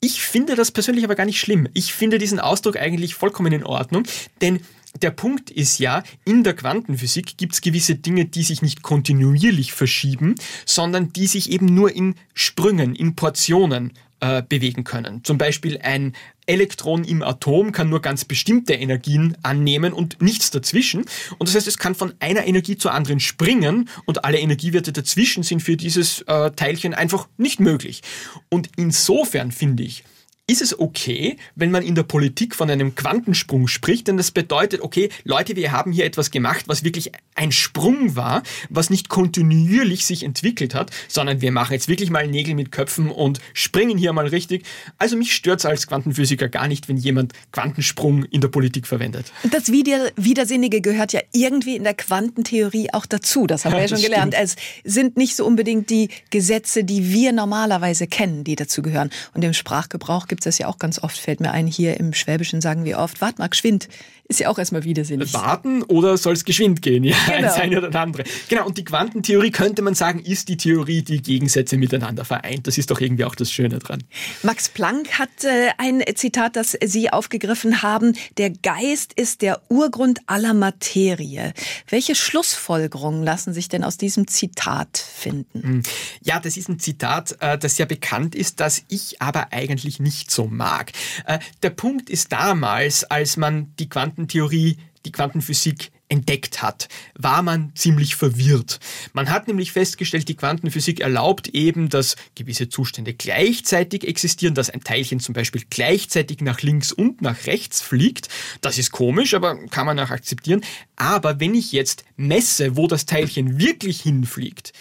ich 0.00 0.22
finde 0.22 0.54
das 0.54 0.70
persönlich 0.70 1.04
aber 1.04 1.14
gar 1.14 1.26
nicht 1.26 1.40
schlimm. 1.40 1.68
Ich 1.74 1.92
finde 1.92 2.18
diesen 2.18 2.40
Ausdruck 2.40 2.78
eigentlich 2.78 3.14
vollkommen 3.14 3.52
in 3.52 3.64
Ordnung, 3.64 4.04
denn 4.40 4.60
der 5.02 5.10
Punkt 5.10 5.50
ist 5.50 5.78
ja, 5.78 6.02
in 6.24 6.42
der 6.42 6.54
Quantenphysik 6.54 7.36
gibt 7.36 7.52
es 7.52 7.60
gewisse 7.60 7.94
Dinge, 7.94 8.24
die 8.24 8.42
sich 8.42 8.60
nicht 8.60 8.82
kontinuierlich 8.82 9.72
verschieben, 9.72 10.34
sondern 10.66 11.12
die 11.12 11.26
sich 11.26 11.50
eben 11.50 11.66
nur 11.66 11.94
in 11.94 12.16
Sprüngen, 12.34 12.94
in 12.94 13.14
Portionen 13.14 13.92
äh, 14.20 14.42
bewegen 14.48 14.84
können. 14.84 15.24
Zum 15.24 15.38
Beispiel 15.38 15.78
ein 15.82 16.14
Elektron 16.46 17.04
im 17.04 17.22
Atom 17.22 17.72
kann 17.72 17.88
nur 17.88 18.02
ganz 18.02 18.24
bestimmte 18.24 18.74
Energien 18.74 19.36
annehmen 19.42 19.92
und 19.92 20.20
nichts 20.20 20.50
dazwischen. 20.50 21.04
Und 21.38 21.48
das 21.48 21.54
heißt, 21.54 21.68
es 21.68 21.78
kann 21.78 21.94
von 21.94 22.14
einer 22.18 22.46
Energie 22.46 22.76
zur 22.76 22.92
anderen 22.92 23.20
springen 23.20 23.88
und 24.04 24.24
alle 24.24 24.38
Energiewerte 24.38 24.92
dazwischen 24.92 25.42
sind 25.42 25.60
für 25.62 25.76
dieses 25.76 26.22
äh, 26.22 26.50
Teilchen 26.50 26.94
einfach 26.94 27.28
nicht 27.36 27.60
möglich. 27.60 28.02
Und 28.48 28.70
insofern 28.76 29.52
finde 29.52 29.84
ich, 29.84 30.04
ist 30.50 30.62
es 30.62 30.76
okay, 30.76 31.36
wenn 31.54 31.70
man 31.70 31.84
in 31.84 31.94
der 31.94 32.02
Politik 32.02 32.56
von 32.56 32.68
einem 32.68 32.96
Quantensprung 32.96 33.68
spricht, 33.68 34.08
denn 34.08 34.16
das 34.16 34.32
bedeutet, 34.32 34.80
okay, 34.80 35.08
Leute, 35.22 35.54
wir 35.54 35.70
haben 35.70 35.92
hier 35.92 36.04
etwas 36.04 36.32
gemacht, 36.32 36.64
was 36.66 36.82
wirklich 36.82 37.12
ein 37.36 37.52
Sprung 37.52 38.16
war, 38.16 38.42
was 38.68 38.90
nicht 38.90 39.08
kontinuierlich 39.08 40.04
sich 40.04 40.24
entwickelt 40.24 40.74
hat, 40.74 40.90
sondern 41.06 41.40
wir 41.40 41.52
machen 41.52 41.74
jetzt 41.74 41.86
wirklich 41.86 42.10
mal 42.10 42.26
Nägel 42.26 42.56
mit 42.56 42.72
Köpfen 42.72 43.12
und 43.12 43.40
springen 43.54 43.96
hier 43.96 44.12
mal 44.12 44.26
richtig. 44.26 44.64
Also 44.98 45.16
mich 45.16 45.32
stört 45.32 45.60
es 45.60 45.66
als 45.66 45.86
Quantenphysiker 45.86 46.48
gar 46.48 46.66
nicht, 46.66 46.88
wenn 46.88 46.96
jemand 46.96 47.32
Quantensprung 47.52 48.24
in 48.24 48.40
der 48.40 48.48
Politik 48.48 48.88
verwendet. 48.88 49.32
Das 49.52 49.70
Widersinnige 49.70 50.80
gehört 50.80 51.12
ja 51.12 51.20
irgendwie 51.32 51.76
in 51.76 51.84
der 51.84 51.94
Quantentheorie 51.94 52.92
auch 52.92 53.06
dazu. 53.06 53.46
Das 53.46 53.64
haben 53.64 53.74
wir 53.74 53.82
ja 53.82 53.88
schon 53.96 54.02
gelernt. 54.02 54.34
Es 54.36 54.56
sind 54.82 55.16
nicht 55.16 55.36
so 55.36 55.46
unbedingt 55.46 55.90
die 55.90 56.08
Gesetze, 56.30 56.82
die 56.82 57.12
wir 57.12 57.30
normalerweise 57.30 58.08
kennen, 58.08 58.42
die 58.42 58.56
dazu 58.56 58.82
gehören. 58.82 59.10
Und 59.32 59.44
im 59.44 59.52
Sprachgebrauch 59.52 60.26
gibt 60.26 60.39
es 60.40 60.56
das 60.56 60.58
ja 60.58 60.66
auch 60.66 60.78
ganz 60.78 61.02
oft, 61.02 61.18
fällt 61.18 61.40
mir 61.40 61.52
ein. 61.52 61.66
Hier 61.66 61.98
im 61.98 62.12
Schwäbischen 62.12 62.60
sagen 62.60 62.84
wir 62.84 62.98
oft, 62.98 63.20
wart 63.20 63.38
mal 63.38 63.48
geschwind. 63.48 63.88
Ist 64.30 64.38
ja 64.38 64.48
auch 64.48 64.60
erstmal 64.60 64.84
widersinnig. 64.84 65.34
Warten 65.34 65.82
oder 65.82 66.16
soll 66.16 66.34
es 66.34 66.44
geschwind 66.44 66.82
gehen? 66.82 67.02
Ja, 67.02 67.16
genau. 67.26 67.40
das 67.42 67.56
eine 67.56 67.78
oder 67.78 67.90
das 67.90 68.00
andere. 68.00 68.22
Genau, 68.48 68.64
und 68.64 68.78
die 68.78 68.84
Quantentheorie 68.84 69.50
könnte 69.50 69.82
man 69.82 69.94
sagen, 69.94 70.20
ist 70.20 70.48
die 70.48 70.56
Theorie, 70.56 71.02
die 71.02 71.20
Gegensätze 71.20 71.76
miteinander 71.76 72.24
vereint. 72.24 72.68
Das 72.68 72.78
ist 72.78 72.92
doch 72.92 73.00
irgendwie 73.00 73.24
auch 73.24 73.34
das 73.34 73.50
Schöne 73.50 73.80
dran. 73.80 74.04
Max 74.44 74.68
Planck 74.68 75.18
hat 75.18 75.30
äh, 75.42 75.70
ein 75.78 76.04
Zitat, 76.14 76.54
das 76.54 76.78
Sie 76.80 77.10
aufgegriffen 77.12 77.82
haben. 77.82 78.16
Der 78.38 78.50
Geist 78.50 79.14
ist 79.14 79.42
der 79.42 79.62
Urgrund 79.68 80.20
aller 80.26 80.54
Materie. 80.54 81.52
Welche 81.88 82.14
Schlussfolgerungen 82.14 83.24
lassen 83.24 83.52
sich 83.52 83.68
denn 83.68 83.82
aus 83.82 83.96
diesem 83.96 84.28
Zitat 84.28 84.96
finden? 84.96 85.60
Hm. 85.60 85.82
Ja, 86.22 86.38
das 86.38 86.56
ist 86.56 86.68
ein 86.68 86.78
Zitat, 86.78 87.36
äh, 87.40 87.58
das 87.58 87.78
ja 87.78 87.84
bekannt 87.84 88.36
ist, 88.36 88.60
das 88.60 88.84
ich 88.86 89.20
aber 89.20 89.52
eigentlich 89.52 89.98
nicht 89.98 90.30
so 90.30 90.46
mag. 90.46 90.92
Äh, 91.26 91.40
der 91.64 91.70
Punkt 91.70 92.08
ist 92.08 92.30
damals, 92.30 93.02
als 93.02 93.36
man 93.36 93.74
die 93.80 93.88
Quantentheorie, 94.20 94.76
die 95.06 95.12
Quantenphysik 95.12 95.92
entdeckt 96.10 96.60
hat, 96.60 96.88
war 97.14 97.40
man 97.40 97.72
ziemlich 97.74 98.16
verwirrt. 98.16 98.78
Man 99.14 99.30
hat 99.30 99.48
nämlich 99.48 99.72
festgestellt, 99.72 100.28
die 100.28 100.34
Quantenphysik 100.34 101.00
erlaubt 101.00 101.48
eben, 101.48 101.88
dass 101.88 102.16
gewisse 102.34 102.68
Zustände 102.68 103.14
gleichzeitig 103.14 104.06
existieren, 104.06 104.54
dass 104.54 104.68
ein 104.68 104.82
Teilchen 104.82 105.20
zum 105.20 105.32
Beispiel 105.32 105.62
gleichzeitig 105.70 106.42
nach 106.42 106.60
links 106.60 106.92
und 106.92 107.22
nach 107.22 107.46
rechts 107.46 107.80
fliegt. 107.80 108.28
Das 108.60 108.76
ist 108.76 108.90
komisch, 108.90 109.32
aber 109.32 109.56
kann 109.68 109.86
man 109.86 109.98
auch 109.98 110.10
akzeptieren. 110.10 110.60
Aber 110.96 111.40
wenn 111.40 111.54
ich 111.54 111.72
jetzt 111.72 112.04
messe, 112.16 112.76
wo 112.76 112.88
das 112.88 113.06
Teilchen 113.06 113.58
wirklich 113.58 114.02
hinfliegt, 114.02 114.74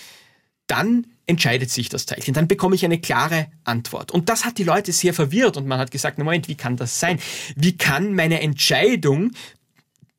dann 0.68 1.08
entscheidet 1.30 1.70
sich 1.70 1.90
das 1.90 2.06
Teilchen. 2.06 2.34
Dann 2.34 2.48
bekomme 2.48 2.76
ich 2.76 2.84
eine 2.84 3.00
klare 3.00 3.48
Antwort. 3.64 4.12
Und 4.12 4.30
das 4.30 4.46
hat 4.46 4.58
die 4.58 4.64
Leute 4.64 4.92
sehr 4.92 5.14
verwirrt 5.14 5.58
und 5.58 5.68
man 5.68 5.80
hat 5.80 5.92
gesagt, 5.92 6.18
na 6.18 6.24
Moment, 6.24 6.48
wie 6.48 6.56
kann 6.56 6.76
das 6.76 7.00
sein? 7.00 7.20
Wie 7.56 7.78
kann 7.78 8.16
meine 8.16 8.42
Entscheidung 8.42 9.32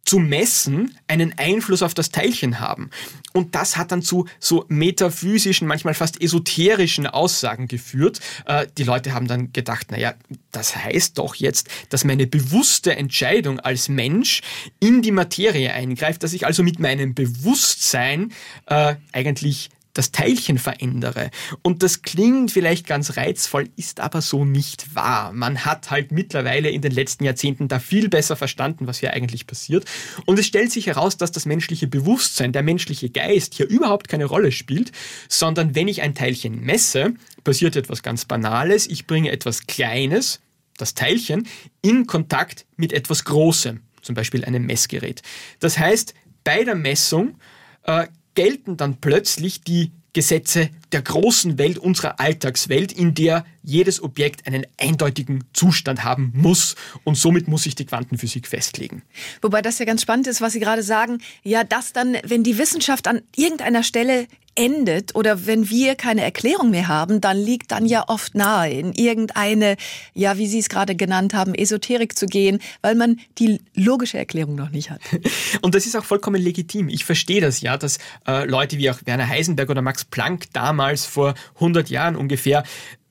zu 0.04 0.18
messen 0.18 0.96
einen 1.08 1.38
Einfluss 1.38 1.82
auf 1.82 1.94
das 1.94 2.10
Teilchen 2.10 2.58
haben. 2.58 2.90
Und 3.32 3.54
das 3.54 3.76
hat 3.76 3.92
dann 3.92 4.02
zu 4.02 4.26
so 4.40 4.64
metaphysischen, 4.68 5.68
manchmal 5.68 5.94
fast 5.94 6.20
esoterischen 6.20 7.06
Aussagen 7.06 7.68
geführt. 7.68 8.18
Äh, 8.46 8.66
die 8.76 8.82
Leute 8.82 9.12
haben 9.12 9.28
dann 9.28 9.52
gedacht, 9.52 9.92
naja, 9.92 10.14
das 10.50 10.74
heißt 10.74 11.18
doch 11.18 11.36
jetzt, 11.36 11.68
dass 11.90 12.04
meine 12.04 12.26
bewusste 12.26 12.96
Entscheidung 12.96 13.60
als 13.60 13.88
Mensch 13.88 14.40
in 14.80 15.02
die 15.02 15.12
Materie 15.12 15.72
eingreift, 15.72 16.24
dass 16.24 16.32
ich 16.32 16.46
also 16.46 16.62
mit 16.64 16.80
meinem 16.80 17.14
Bewusstsein 17.14 18.32
äh, 18.66 18.96
eigentlich 19.12 19.70
das 19.92 20.12
Teilchen 20.12 20.58
verändere. 20.58 21.30
Und 21.62 21.82
das 21.82 22.02
klingt 22.02 22.52
vielleicht 22.52 22.86
ganz 22.86 23.16
reizvoll, 23.16 23.68
ist 23.76 24.00
aber 24.00 24.22
so 24.22 24.44
nicht 24.44 24.94
wahr. 24.94 25.32
Man 25.32 25.64
hat 25.64 25.90
halt 25.90 26.12
mittlerweile 26.12 26.70
in 26.70 26.82
den 26.82 26.92
letzten 26.92 27.24
Jahrzehnten 27.24 27.68
da 27.68 27.78
viel 27.78 28.08
besser 28.08 28.36
verstanden, 28.36 28.86
was 28.86 29.00
hier 29.00 29.12
eigentlich 29.12 29.46
passiert. 29.46 29.84
Und 30.26 30.38
es 30.38 30.46
stellt 30.46 30.70
sich 30.70 30.86
heraus, 30.86 31.16
dass 31.16 31.32
das 31.32 31.46
menschliche 31.46 31.88
Bewusstsein, 31.88 32.52
der 32.52 32.62
menschliche 32.62 33.10
Geist 33.10 33.54
hier 33.54 33.68
überhaupt 33.68 34.08
keine 34.08 34.26
Rolle 34.26 34.52
spielt, 34.52 34.92
sondern 35.28 35.74
wenn 35.74 35.88
ich 35.88 36.02
ein 36.02 36.14
Teilchen 36.14 36.60
messe, 36.60 37.14
passiert 37.42 37.76
etwas 37.76 38.02
ganz 38.02 38.24
Banales. 38.24 38.86
Ich 38.86 39.06
bringe 39.06 39.30
etwas 39.30 39.66
Kleines, 39.66 40.40
das 40.76 40.94
Teilchen, 40.94 41.48
in 41.82 42.06
Kontakt 42.06 42.66
mit 42.76 42.92
etwas 42.92 43.24
Großem, 43.24 43.80
zum 44.02 44.14
Beispiel 44.14 44.44
einem 44.44 44.66
Messgerät. 44.66 45.22
Das 45.58 45.78
heißt, 45.78 46.14
bei 46.44 46.64
der 46.64 46.74
Messung 46.74 47.36
äh, 47.84 48.06
gelten 48.34 48.76
dann 48.76 48.96
plötzlich 49.00 49.62
die 49.62 49.92
Gesetze 50.12 50.70
der 50.92 51.02
großen 51.02 51.58
Welt, 51.58 51.78
unserer 51.78 52.18
Alltagswelt, 52.18 52.92
in 52.92 53.14
der 53.14 53.44
jedes 53.62 54.02
Objekt 54.02 54.46
einen 54.46 54.66
eindeutigen 54.78 55.44
Zustand 55.52 56.04
haben 56.04 56.32
muss 56.34 56.76
und 57.04 57.16
somit 57.16 57.48
muss 57.48 57.64
sich 57.64 57.74
die 57.74 57.86
Quantenphysik 57.86 58.46
festlegen. 58.46 59.02
Wobei 59.42 59.62
das 59.62 59.78
ja 59.78 59.84
ganz 59.84 60.02
spannend 60.02 60.26
ist, 60.26 60.40
was 60.40 60.52
Sie 60.52 60.60
gerade 60.60 60.82
sagen, 60.82 61.18
ja, 61.42 61.64
dass 61.64 61.92
dann, 61.92 62.16
wenn 62.24 62.42
die 62.42 62.58
Wissenschaft 62.58 63.08
an 63.08 63.22
irgendeiner 63.36 63.82
Stelle 63.82 64.26
endet 64.56 65.14
oder 65.14 65.46
wenn 65.46 65.70
wir 65.70 65.94
keine 65.94 66.22
Erklärung 66.22 66.70
mehr 66.70 66.88
haben, 66.88 67.20
dann 67.20 67.36
liegt 67.36 67.70
dann 67.70 67.86
ja 67.86 68.04
oft 68.08 68.34
nahe, 68.34 68.70
in 68.70 68.92
irgendeine, 68.92 69.76
ja, 70.12 70.38
wie 70.38 70.46
Sie 70.46 70.58
es 70.58 70.68
gerade 70.68 70.96
genannt 70.96 71.34
haben, 71.34 71.54
Esoterik 71.54 72.16
zu 72.16 72.26
gehen, 72.26 72.58
weil 72.82 72.94
man 72.94 73.20
die 73.38 73.60
logische 73.74 74.18
Erklärung 74.18 74.56
noch 74.56 74.70
nicht 74.70 74.90
hat. 74.90 75.00
Und 75.62 75.74
das 75.74 75.86
ist 75.86 75.96
auch 75.96 76.04
vollkommen 76.04 76.40
legitim. 76.40 76.88
Ich 76.88 77.04
verstehe 77.04 77.40
das 77.40 77.60
ja, 77.60 77.76
dass 77.76 77.98
äh, 78.26 78.44
Leute 78.44 78.76
wie 78.78 78.90
auch 78.90 78.98
Werner 79.04 79.28
Heisenberg 79.28 79.70
oder 79.70 79.82
Max 79.82 80.04
Planck 80.04 80.52
damals 80.52 81.06
vor 81.06 81.34
100 81.54 81.88
Jahren 81.88 82.16
ungefähr 82.16 82.64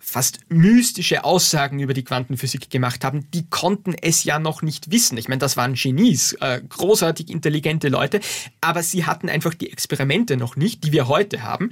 fast 0.09 0.39
mystische 0.49 1.23
Aussagen 1.23 1.79
über 1.79 1.93
die 1.93 2.03
Quantenphysik 2.03 2.69
gemacht 2.69 3.03
haben, 3.03 3.29
die 3.31 3.47
konnten 3.49 3.93
es 3.93 4.23
ja 4.23 4.39
noch 4.39 4.61
nicht 4.61 4.91
wissen. 4.91 5.17
Ich 5.17 5.27
meine, 5.27 5.39
das 5.39 5.55
waren 5.55 5.75
Genies, 5.75 6.33
äh, 6.41 6.61
großartig 6.67 7.29
intelligente 7.29 7.89
Leute, 7.89 8.19
aber 8.61 8.83
sie 8.83 9.05
hatten 9.05 9.29
einfach 9.29 9.53
die 9.53 9.71
Experimente 9.71 10.37
noch 10.37 10.55
nicht, 10.55 10.83
die 10.83 10.91
wir 10.91 11.07
heute 11.07 11.43
haben. 11.43 11.69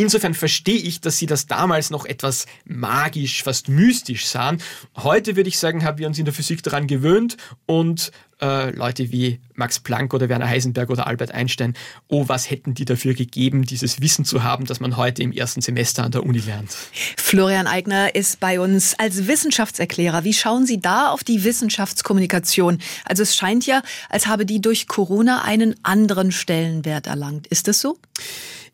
Insofern 0.00 0.32
verstehe 0.32 0.78
ich, 0.78 1.02
dass 1.02 1.18
sie 1.18 1.26
das 1.26 1.46
damals 1.46 1.90
noch 1.90 2.06
etwas 2.06 2.46
magisch, 2.64 3.42
fast 3.42 3.68
mystisch 3.68 4.26
sahen. 4.26 4.62
Heute 4.96 5.36
würde 5.36 5.50
ich 5.50 5.58
sagen, 5.58 5.84
haben 5.84 5.98
wir 5.98 6.06
uns 6.06 6.18
in 6.18 6.24
der 6.24 6.32
Physik 6.32 6.62
daran 6.62 6.86
gewöhnt 6.86 7.36
und 7.66 8.10
äh, 8.40 8.70
Leute 8.70 9.12
wie 9.12 9.40
Max 9.52 9.78
Planck 9.78 10.14
oder 10.14 10.30
Werner 10.30 10.48
Heisenberg 10.48 10.88
oder 10.88 11.06
Albert 11.06 11.32
Einstein, 11.32 11.74
oh, 12.08 12.28
was 12.28 12.48
hätten 12.48 12.72
die 12.72 12.86
dafür 12.86 13.12
gegeben, 13.12 13.66
dieses 13.66 14.00
Wissen 14.00 14.24
zu 14.24 14.42
haben, 14.42 14.64
das 14.64 14.80
man 14.80 14.96
heute 14.96 15.22
im 15.22 15.32
ersten 15.32 15.60
Semester 15.60 16.02
an 16.02 16.12
der 16.12 16.24
Uni 16.24 16.38
lernt. 16.38 16.70
Florian 17.18 17.66
Eigner 17.66 18.14
ist 18.14 18.40
bei 18.40 18.58
uns 18.58 18.98
als 18.98 19.26
Wissenschaftserklärer. 19.26 20.24
Wie 20.24 20.32
schauen 20.32 20.64
Sie 20.64 20.80
da 20.80 21.10
auf 21.10 21.24
die 21.24 21.44
Wissenschaftskommunikation? 21.44 22.78
Also 23.04 23.22
es 23.22 23.36
scheint 23.36 23.66
ja, 23.66 23.82
als 24.08 24.26
habe 24.26 24.46
die 24.46 24.62
durch 24.62 24.88
Corona 24.88 25.42
einen 25.42 25.74
anderen 25.82 26.32
Stellenwert 26.32 27.06
erlangt. 27.06 27.48
Ist 27.48 27.68
das 27.68 27.82
so? 27.82 27.98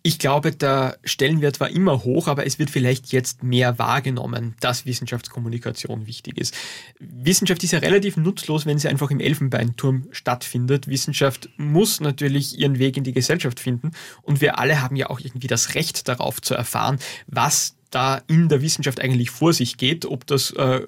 Ich 0.06 0.20
glaube, 0.20 0.52
der 0.52 0.98
Stellenwert 1.02 1.58
war 1.58 1.68
immer 1.68 2.04
hoch, 2.04 2.28
aber 2.28 2.46
es 2.46 2.60
wird 2.60 2.70
vielleicht 2.70 3.08
jetzt 3.08 3.42
mehr 3.42 3.80
wahrgenommen, 3.80 4.54
dass 4.60 4.86
Wissenschaftskommunikation 4.86 6.06
wichtig 6.06 6.38
ist. 6.38 6.54
Wissenschaft 7.00 7.64
ist 7.64 7.72
ja 7.72 7.80
relativ 7.80 8.16
nutzlos, 8.16 8.66
wenn 8.66 8.78
sie 8.78 8.86
einfach 8.86 9.10
im 9.10 9.18
Elfenbeinturm 9.18 10.06
stattfindet. 10.12 10.86
Wissenschaft 10.86 11.48
muss 11.56 11.98
natürlich 11.98 12.56
ihren 12.56 12.78
Weg 12.78 12.96
in 12.96 13.02
die 13.02 13.14
Gesellschaft 13.14 13.58
finden 13.58 13.90
und 14.22 14.40
wir 14.40 14.60
alle 14.60 14.80
haben 14.80 14.94
ja 14.94 15.10
auch 15.10 15.18
irgendwie 15.18 15.48
das 15.48 15.74
Recht 15.74 16.06
darauf 16.06 16.40
zu 16.40 16.54
erfahren, 16.54 17.00
was 17.26 17.75
da 17.90 18.20
in 18.27 18.49
der 18.49 18.62
Wissenschaft 18.62 19.01
eigentlich 19.01 19.31
vor 19.31 19.53
sich 19.53 19.77
geht, 19.77 20.05
ob 20.05 20.27
das 20.27 20.51
äh, 20.53 20.83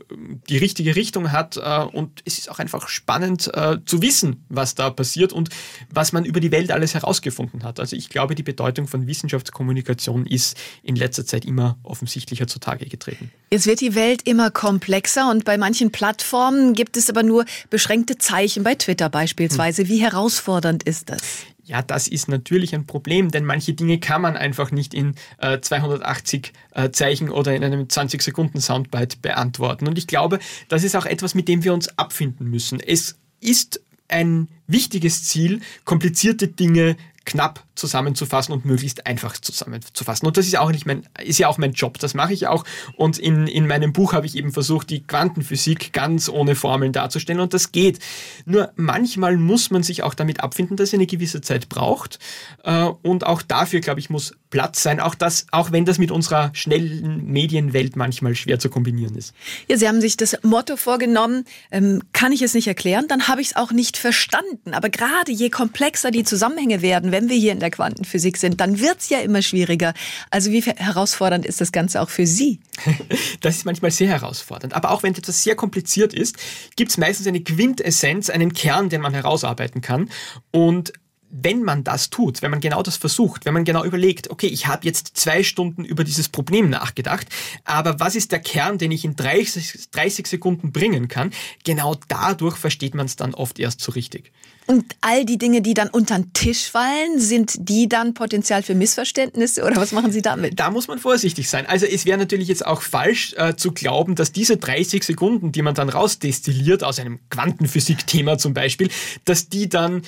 die 0.48 0.58
richtige 0.58 0.96
Richtung 0.96 1.32
hat. 1.32 1.56
Äh, 1.56 1.84
und 1.92 2.22
es 2.24 2.38
ist 2.38 2.50
auch 2.50 2.58
einfach 2.58 2.88
spannend 2.88 3.50
äh, 3.54 3.78
zu 3.84 4.02
wissen, 4.02 4.44
was 4.48 4.74
da 4.74 4.90
passiert 4.90 5.32
und 5.32 5.50
was 5.90 6.12
man 6.12 6.24
über 6.24 6.40
die 6.40 6.50
Welt 6.50 6.70
alles 6.70 6.94
herausgefunden 6.94 7.64
hat. 7.64 7.80
Also 7.80 7.96
ich 7.96 8.08
glaube, 8.08 8.34
die 8.34 8.42
Bedeutung 8.42 8.86
von 8.86 9.06
Wissenschaftskommunikation 9.06 10.26
ist 10.26 10.56
in 10.82 10.96
letzter 10.96 11.24
Zeit 11.24 11.44
immer 11.44 11.78
offensichtlicher 11.82 12.46
zutage 12.46 12.86
getreten. 12.86 13.30
Jetzt 13.50 13.66
wird 13.66 13.80
die 13.80 13.94
Welt 13.94 14.22
immer 14.26 14.50
komplexer 14.50 15.30
und 15.30 15.44
bei 15.44 15.56
manchen 15.56 15.90
Plattformen 15.90 16.74
gibt 16.74 16.96
es 16.96 17.08
aber 17.08 17.22
nur 17.22 17.44
beschränkte 17.70 18.18
Zeichen, 18.18 18.62
bei 18.62 18.74
Twitter 18.74 19.08
beispielsweise. 19.08 19.82
Hm. 19.82 19.88
Wie 19.88 20.02
herausfordernd 20.02 20.82
ist 20.82 21.10
das? 21.10 21.22
Ja, 21.68 21.82
das 21.82 22.08
ist 22.08 22.28
natürlich 22.28 22.74
ein 22.74 22.86
Problem, 22.86 23.30
denn 23.30 23.44
manche 23.44 23.74
Dinge 23.74 24.00
kann 24.00 24.22
man 24.22 24.38
einfach 24.38 24.70
nicht 24.70 24.94
in 24.94 25.14
äh, 25.36 25.60
280 25.60 26.54
äh, 26.74 26.90
Zeichen 26.90 27.28
oder 27.28 27.54
in 27.54 27.62
einem 27.62 27.90
20 27.90 28.22
Sekunden 28.22 28.58
Soundbite 28.58 29.18
beantworten. 29.20 29.86
Und 29.86 29.98
ich 29.98 30.06
glaube, 30.06 30.38
das 30.70 30.82
ist 30.82 30.96
auch 30.96 31.04
etwas, 31.04 31.34
mit 31.34 31.46
dem 31.46 31.64
wir 31.64 31.74
uns 31.74 31.98
abfinden 31.98 32.48
müssen. 32.48 32.80
Es 32.80 33.18
ist 33.40 33.82
ein 34.08 34.48
wichtiges 34.66 35.24
Ziel, 35.24 35.60
komplizierte 35.84 36.48
Dinge 36.48 36.96
knapp 37.26 37.62
zusammenzufassen 37.78 38.52
und 38.52 38.64
möglichst 38.64 39.06
einfach 39.06 39.38
zusammenzufassen. 39.38 40.26
Und 40.26 40.36
das 40.36 40.46
ist 40.46 40.58
auch 40.58 40.70
nicht 40.70 40.86
mein, 40.86 41.06
ist 41.22 41.38
ja 41.38 41.48
auch 41.48 41.58
mein 41.58 41.72
Job. 41.72 41.98
Das 41.98 42.14
mache 42.14 42.32
ich 42.32 42.46
auch. 42.46 42.64
Und 42.96 43.18
in, 43.18 43.46
in 43.46 43.66
meinem 43.66 43.92
Buch 43.92 44.12
habe 44.12 44.26
ich 44.26 44.36
eben 44.36 44.52
versucht, 44.52 44.90
die 44.90 45.06
Quantenphysik 45.06 45.92
ganz 45.92 46.28
ohne 46.28 46.54
Formeln 46.54 46.92
darzustellen. 46.92 47.40
Und 47.40 47.54
das 47.54 47.72
geht. 47.72 48.00
Nur 48.44 48.72
manchmal 48.76 49.36
muss 49.36 49.70
man 49.70 49.82
sich 49.82 50.02
auch 50.02 50.14
damit 50.14 50.40
abfinden, 50.40 50.76
dass 50.76 50.88
es 50.88 50.94
eine 50.94 51.06
gewisse 51.06 51.40
Zeit 51.40 51.68
braucht. 51.68 52.18
Äh, 52.64 52.84
und 53.02 53.24
auch 53.24 53.42
dafür, 53.42 53.80
glaube 53.80 54.00
ich, 54.00 54.10
muss 54.10 54.34
Platz 54.50 54.82
sein. 54.82 55.00
Auch 55.00 55.14
das, 55.14 55.46
auch 55.50 55.72
wenn 55.72 55.84
das 55.84 55.98
mit 55.98 56.10
unserer 56.10 56.50
schnellen 56.54 57.26
Medienwelt 57.26 57.96
manchmal 57.96 58.34
schwer 58.34 58.58
zu 58.58 58.70
kombinieren 58.70 59.14
ist. 59.14 59.34
Ja, 59.68 59.76
Sie 59.76 59.86
haben 59.86 60.00
sich 60.00 60.16
das 60.16 60.36
Motto 60.42 60.76
vorgenommen, 60.76 61.44
ähm, 61.70 62.02
kann 62.12 62.32
ich 62.32 62.42
es 62.42 62.54
nicht 62.54 62.66
erklären, 62.66 63.06
dann 63.08 63.28
habe 63.28 63.40
ich 63.40 63.48
es 63.48 63.56
auch 63.56 63.72
nicht 63.72 63.96
verstanden. 63.96 64.72
Aber 64.72 64.88
gerade 64.88 65.32
je 65.32 65.50
komplexer 65.50 66.10
die 66.10 66.24
Zusammenhänge 66.24 66.82
werden, 66.82 67.12
wenn 67.12 67.28
wir 67.28 67.36
hier 67.36 67.52
in 67.52 67.60
der 67.60 67.67
Quantenphysik 67.70 68.36
sind, 68.36 68.60
dann 68.60 68.80
wird 68.80 68.98
es 68.98 69.08
ja 69.08 69.20
immer 69.20 69.42
schwieriger. 69.42 69.94
Also 70.30 70.50
wie 70.50 70.62
herausfordernd 70.62 71.46
ist 71.46 71.60
das 71.60 71.72
Ganze 71.72 72.00
auch 72.00 72.10
für 72.10 72.26
Sie? 72.26 72.60
Das 73.40 73.56
ist 73.56 73.64
manchmal 73.64 73.90
sehr 73.90 74.08
herausfordernd. 74.08 74.74
Aber 74.74 74.90
auch 74.90 75.02
wenn 75.02 75.14
etwas 75.14 75.42
sehr 75.42 75.54
kompliziert 75.54 76.12
ist, 76.12 76.36
gibt 76.76 76.90
es 76.90 76.98
meistens 76.98 77.26
eine 77.26 77.40
Quintessenz, 77.40 78.30
einen 78.30 78.52
Kern, 78.52 78.88
den 78.88 79.00
man 79.00 79.14
herausarbeiten 79.14 79.80
kann. 79.80 80.10
Und 80.50 80.92
wenn 81.30 81.62
man 81.62 81.84
das 81.84 82.10
tut, 82.10 82.42
wenn 82.42 82.50
man 82.50 82.60
genau 82.60 82.82
das 82.82 82.96
versucht, 82.96 83.44
wenn 83.44 83.54
man 83.54 83.64
genau 83.64 83.84
überlegt, 83.84 84.30
okay, 84.30 84.46
ich 84.46 84.66
habe 84.66 84.86
jetzt 84.86 85.16
zwei 85.16 85.42
Stunden 85.42 85.84
über 85.84 86.04
dieses 86.04 86.28
Problem 86.28 86.70
nachgedacht, 86.70 87.26
aber 87.64 88.00
was 88.00 88.16
ist 88.16 88.32
der 88.32 88.40
Kern, 88.40 88.78
den 88.78 88.90
ich 88.90 89.04
in 89.04 89.16
30, 89.16 89.90
30 89.90 90.26
Sekunden 90.26 90.72
bringen 90.72 91.08
kann, 91.08 91.30
genau 91.64 91.96
dadurch 92.08 92.56
versteht 92.56 92.94
man 92.94 93.06
es 93.06 93.16
dann 93.16 93.34
oft 93.34 93.58
erst 93.58 93.80
so 93.80 93.92
richtig. 93.92 94.32
Und 94.68 94.84
all 95.00 95.24
die 95.24 95.38
Dinge, 95.38 95.62
die 95.62 95.72
dann 95.72 95.88
unter 95.88 96.18
den 96.18 96.34
Tisch 96.34 96.70
fallen, 96.70 97.18
sind 97.18 97.54
die 97.58 97.88
dann 97.88 98.12
Potenzial 98.12 98.62
für 98.62 98.74
Missverständnisse 98.74 99.64
oder 99.64 99.76
was 99.76 99.92
machen 99.92 100.12
Sie 100.12 100.20
damit? 100.20 100.60
Da 100.60 100.70
muss 100.70 100.88
man 100.88 100.98
vorsichtig 100.98 101.48
sein. 101.48 101.64
Also 101.64 101.86
es 101.86 102.04
wäre 102.04 102.18
natürlich 102.18 102.48
jetzt 102.48 102.66
auch 102.66 102.82
falsch 102.82 103.34
äh, 103.38 103.56
zu 103.56 103.72
glauben, 103.72 104.14
dass 104.14 104.30
diese 104.30 104.58
30 104.58 105.04
Sekunden, 105.04 105.52
die 105.52 105.62
man 105.62 105.74
dann 105.74 105.88
rausdestilliert 105.88 106.84
aus 106.84 106.98
einem 106.98 107.18
Quantenphysik-Thema 107.30 108.36
zum 108.36 108.52
Beispiel, 108.52 108.90
dass 109.24 109.48
die 109.48 109.70
dann 109.70 110.02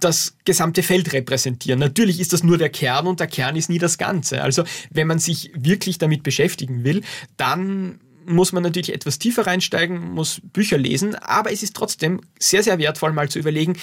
das 0.00 0.36
gesamte 0.44 0.82
Feld 0.82 1.12
repräsentieren. 1.12 1.80
Natürlich 1.80 2.20
ist 2.20 2.32
das 2.32 2.42
nur 2.42 2.58
der 2.58 2.70
Kern 2.70 3.06
und 3.06 3.20
der 3.20 3.26
Kern 3.26 3.56
ist 3.56 3.68
nie 3.68 3.78
das 3.78 3.98
Ganze. 3.98 4.42
Also 4.42 4.64
wenn 4.90 5.06
man 5.06 5.18
sich 5.18 5.50
wirklich 5.54 5.98
damit 5.98 6.22
beschäftigen 6.22 6.84
will, 6.84 7.02
dann 7.36 8.00
muss 8.26 8.52
man 8.52 8.62
natürlich 8.62 8.92
etwas 8.92 9.18
tiefer 9.18 9.46
reinsteigen, 9.46 10.10
muss 10.10 10.40
Bücher 10.52 10.76
lesen, 10.76 11.14
aber 11.14 11.52
es 11.52 11.62
ist 11.62 11.74
trotzdem 11.74 12.20
sehr, 12.38 12.62
sehr 12.62 12.78
wertvoll, 12.78 13.12
mal 13.12 13.30
zu 13.30 13.38
überlegen, 13.38 13.76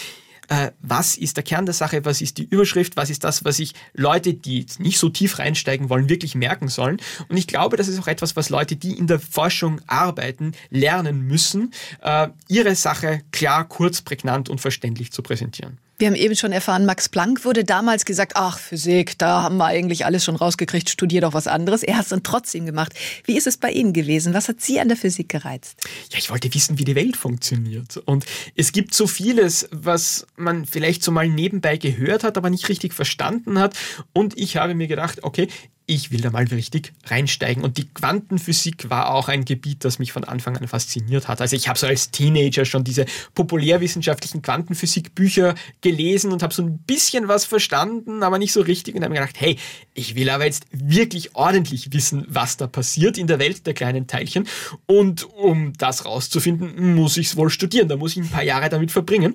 äh, 0.48 0.72
was 0.80 1.18
ist 1.18 1.38
der 1.38 1.44
Kern 1.44 1.65
der 1.65 1.74
Sache, 1.74 2.06
was 2.06 2.22
ist 2.22 2.38
die 2.38 2.44
Überschrift, 2.44 2.98
was 2.98 3.10
ist 3.10 3.24
das, 3.24 3.44
was 3.46 3.58
sich 3.58 3.74
Leute, 3.94 4.34
die 4.34 4.65
nicht 4.78 5.00
so 5.00 5.10
tief 5.10 5.39
reinsteigen 5.39 5.89
wollen, 5.89 6.10
wirklich 6.10 6.36
merken 6.36 6.68
sollen. 6.68 6.98
Und 7.28 7.38
ich 7.38 7.48
glaube, 7.48 7.78
das 7.78 7.88
ist 7.88 8.00
auch 8.00 8.08
etwas, 8.08 8.36
was 8.36 8.50
Leute, 8.50 8.76
die 8.76 8.98
in 8.98 9.08
der 9.08 9.20
Forschung 9.20 9.82
arbeiten, 9.88 10.52
lernen 10.70 11.22
müssen, 11.22 11.72
äh, 12.02 12.28
ihre 12.48 12.76
Sache 12.76 13.22
klar, 13.32 13.68
kurz, 13.68 14.02
prägnant 14.02 14.50
und 14.50 14.62
verständlich 14.62 15.12
zu 15.12 15.24
präsentieren. 15.24 15.80
Wir 15.97 16.08
haben 16.08 16.15
eben 16.15 16.36
schon 16.36 16.51
erfahren, 16.51 16.86
Max 16.86 17.08
Planck 17.08 17.45
wurde 17.45 17.63
damals 17.63 18.03
gesagt, 18.03 18.34
ach, 18.36 18.60
Physik, 18.60 19.17
da 19.17 19.43
haben 19.43 19.55
wir 19.55 19.65
eigentlich 19.65 20.05
alles 20.05 20.25
schon 20.25 20.36
rausgekriegt, 20.36 20.89
studier 20.89 21.21
doch 21.21 21.34
was 21.34 21.47
anderes. 21.47 21.84
Er 21.84 21.95
hat 21.95 22.03
es 22.03 22.10
dann 22.10 22.21
trotzdem 22.21 22.65
gemacht. 22.65 22.93
Wie 23.23 23.38
ist 23.38 23.47
es 23.47 23.55
bei 23.55 23.71
Ihnen 23.71 23.93
gewesen? 23.93 24.34
Was 24.34 24.49
hat 24.49 24.60
Sie 24.60 24.77
an 24.81 24.89
der 24.89 24.97
Physik 24.97 25.29
gereizt? 25.29 25.77
Ja, 26.12 26.17
ich 26.17 26.29
wollte 26.29 26.53
wissen, 26.53 26.77
wie 26.79 26.84
die 26.84 26.95
Welt 26.95 27.15
funktioniert. 27.15 27.95
Und 27.95 28.25
es 28.58 28.73
gibt 28.73 28.93
so 28.93 29.08
vieles, 29.08 29.69
was 29.71 30.27
man 30.36 30.65
vielleicht 30.65 31.01
so 31.01 31.12
mal 31.12 31.29
nebenbei 31.29 31.77
gehört 31.77 32.25
hat, 32.25 32.36
aber 32.38 32.49
nicht 32.49 32.67
richtig 32.67 32.93
verstanden 32.93 33.58
hat. 33.58 33.73
Und 34.12 34.38
ich 34.38 34.58
habe 34.58 34.75
mir 34.75 34.88
gedacht, 34.88 35.23
okay, 35.23 35.47
ich 35.88 36.12
will 36.12 36.21
da 36.21 36.32
mal 36.32 36.45
richtig 36.45 36.93
reinsteigen. 37.06 37.63
Und 37.63 37.78
die 37.78 37.88
Quantenphysik 37.88 38.89
war 38.89 39.12
auch 39.12 39.28
ein 39.28 39.45
Gebiet, 39.45 39.86
das 39.86 40.00
mich 40.00 40.12
von 40.12 40.24
Anfang 40.24 40.58
an 40.58 40.67
fasziniert 40.67 41.28
hat. 41.28 41.41
Also 41.41 41.56
ich 41.56 41.67
habe 41.67 41.78
so 41.78 41.86
als 41.86 42.10
Teenager 42.12 42.65
schon 42.65 42.84
diese 42.84 43.06
populärwissenschaftlichen 43.36 44.41
Quantenphysikbücher 44.41 45.54
gelesen 45.82 46.32
und 46.32 46.41
habe 46.41 46.54
so 46.54 46.63
ein 46.63 46.80
bisschen 46.80 47.28
was 47.28 47.45
verstanden, 47.45 48.24
aber 48.24 48.39
nicht 48.39 48.52
so 48.52 48.62
richtig. 48.62 48.95
Und 48.95 49.04
habe 49.04 49.13
mir 49.13 49.19
gedacht, 49.19 49.39
hey, 49.39 49.58
ich 49.93 50.15
will 50.15 50.30
aber 50.30 50.45
jetzt 50.45 50.65
wirklich 50.71 51.36
ordentlich 51.36 51.93
wissen, 51.93 52.26
was 52.28 52.58
da 52.58 52.65
passiert 52.65 53.17
in 53.17 53.28
der 53.28 53.38
Welt 53.38 53.67
der 53.67 53.76
kleinen 53.76 54.08
Teilchen. 54.08 54.48
Und 54.88 55.24
um 55.36 55.74
das 55.78 56.06
rauszufinden, 56.06 56.95
muss 56.95 57.17
ich 57.17 57.28
es 57.28 57.36
wohl 57.36 57.52
studieren. 57.52 57.88
Da 57.89 57.95
muss 57.95 58.13
ich 58.13 58.24
ein 58.24 58.30
paar 58.30 58.43
Jahre 58.43 58.69
damit 58.69 58.91
verbringen. 58.91 59.34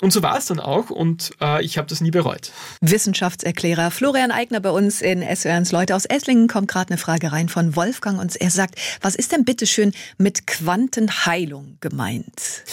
Und 0.00 0.12
so 0.12 0.22
war 0.22 0.38
es 0.38 0.46
dann 0.46 0.60
auch 0.60 0.90
und 0.90 1.32
äh, 1.40 1.62
ich 1.62 1.76
habe 1.76 1.86
das 1.86 2.00
nie 2.00 2.10
bereut. 2.10 2.52
Wissenschaftserklärer 2.80 3.90
Florian 3.90 4.30
Eigner 4.30 4.60
bei 4.60 4.70
uns 4.70 5.02
in 5.02 5.22
SWRs 5.22 5.72
Leute 5.72 5.94
aus 5.94 6.06
Esslingen 6.06 6.48
kommt 6.48 6.68
gerade 6.68 6.90
eine 6.90 6.98
Frage 6.98 7.32
rein 7.32 7.48
von 7.48 7.76
Wolfgang 7.76 8.18
und 8.18 8.34
er 8.36 8.50
sagt, 8.50 8.80
was 9.02 9.14
ist 9.14 9.32
denn 9.32 9.44
bitteschön 9.44 9.92
mit 10.16 10.46
Quantenheilung 10.46 11.76
gemeint? 11.80 12.64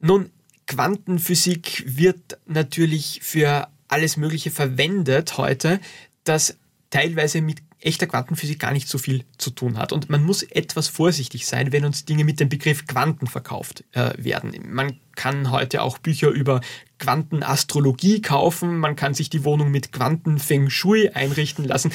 Nun, 0.00 0.30
Quantenphysik 0.66 1.84
wird 1.86 2.38
natürlich 2.46 3.20
für 3.22 3.68
alles 3.88 4.16
Mögliche 4.16 4.50
verwendet 4.50 5.36
heute, 5.36 5.78
das 6.24 6.56
teilweise 6.90 7.40
mit 7.40 7.58
echter 7.86 8.06
Quantenphysik 8.06 8.58
gar 8.58 8.72
nicht 8.72 8.88
so 8.88 8.98
viel 8.98 9.24
zu 9.38 9.50
tun 9.50 9.78
hat. 9.78 9.92
Und 9.92 10.10
man 10.10 10.22
muss 10.22 10.42
etwas 10.42 10.88
vorsichtig 10.88 11.46
sein, 11.46 11.72
wenn 11.72 11.84
uns 11.84 12.04
Dinge 12.04 12.24
mit 12.24 12.40
dem 12.40 12.48
Begriff 12.48 12.86
Quanten 12.86 13.26
verkauft 13.26 13.84
äh, 13.92 14.12
werden. 14.18 14.52
Man 14.68 15.00
kann 15.14 15.50
heute 15.50 15.82
auch 15.82 15.98
Bücher 15.98 16.28
über 16.28 16.60
Quantenastrologie 16.98 18.20
kaufen, 18.20 18.78
man 18.78 18.96
kann 18.96 19.14
sich 19.14 19.30
die 19.30 19.44
Wohnung 19.44 19.70
mit 19.70 19.92
Quantenfeng 19.92 20.70
Shui 20.70 21.10
einrichten 21.10 21.64
lassen. 21.64 21.92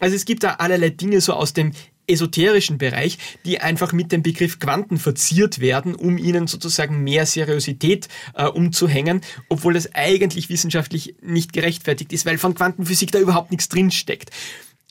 Also 0.00 0.16
es 0.16 0.24
gibt 0.24 0.42
da 0.42 0.54
allerlei 0.54 0.90
Dinge 0.90 1.20
so 1.20 1.34
aus 1.34 1.52
dem 1.52 1.72
esoterischen 2.06 2.78
Bereich, 2.78 3.18
die 3.44 3.60
einfach 3.60 3.92
mit 3.92 4.12
dem 4.12 4.22
Begriff 4.22 4.58
Quanten 4.58 4.98
verziert 4.98 5.60
werden, 5.60 5.94
um 5.94 6.18
ihnen 6.18 6.46
sozusagen 6.46 7.02
mehr 7.02 7.26
Seriosität 7.26 8.08
äh, 8.34 8.44
umzuhängen, 8.44 9.22
obwohl 9.48 9.74
das 9.74 9.94
eigentlich 9.94 10.48
wissenschaftlich 10.48 11.14
nicht 11.22 11.52
gerechtfertigt 11.52 12.12
ist, 12.12 12.26
weil 12.26 12.38
von 12.38 12.54
Quantenphysik 12.54 13.12
da 13.12 13.18
überhaupt 13.20 13.50
nichts 13.50 13.68
drinsteckt. 13.68 14.30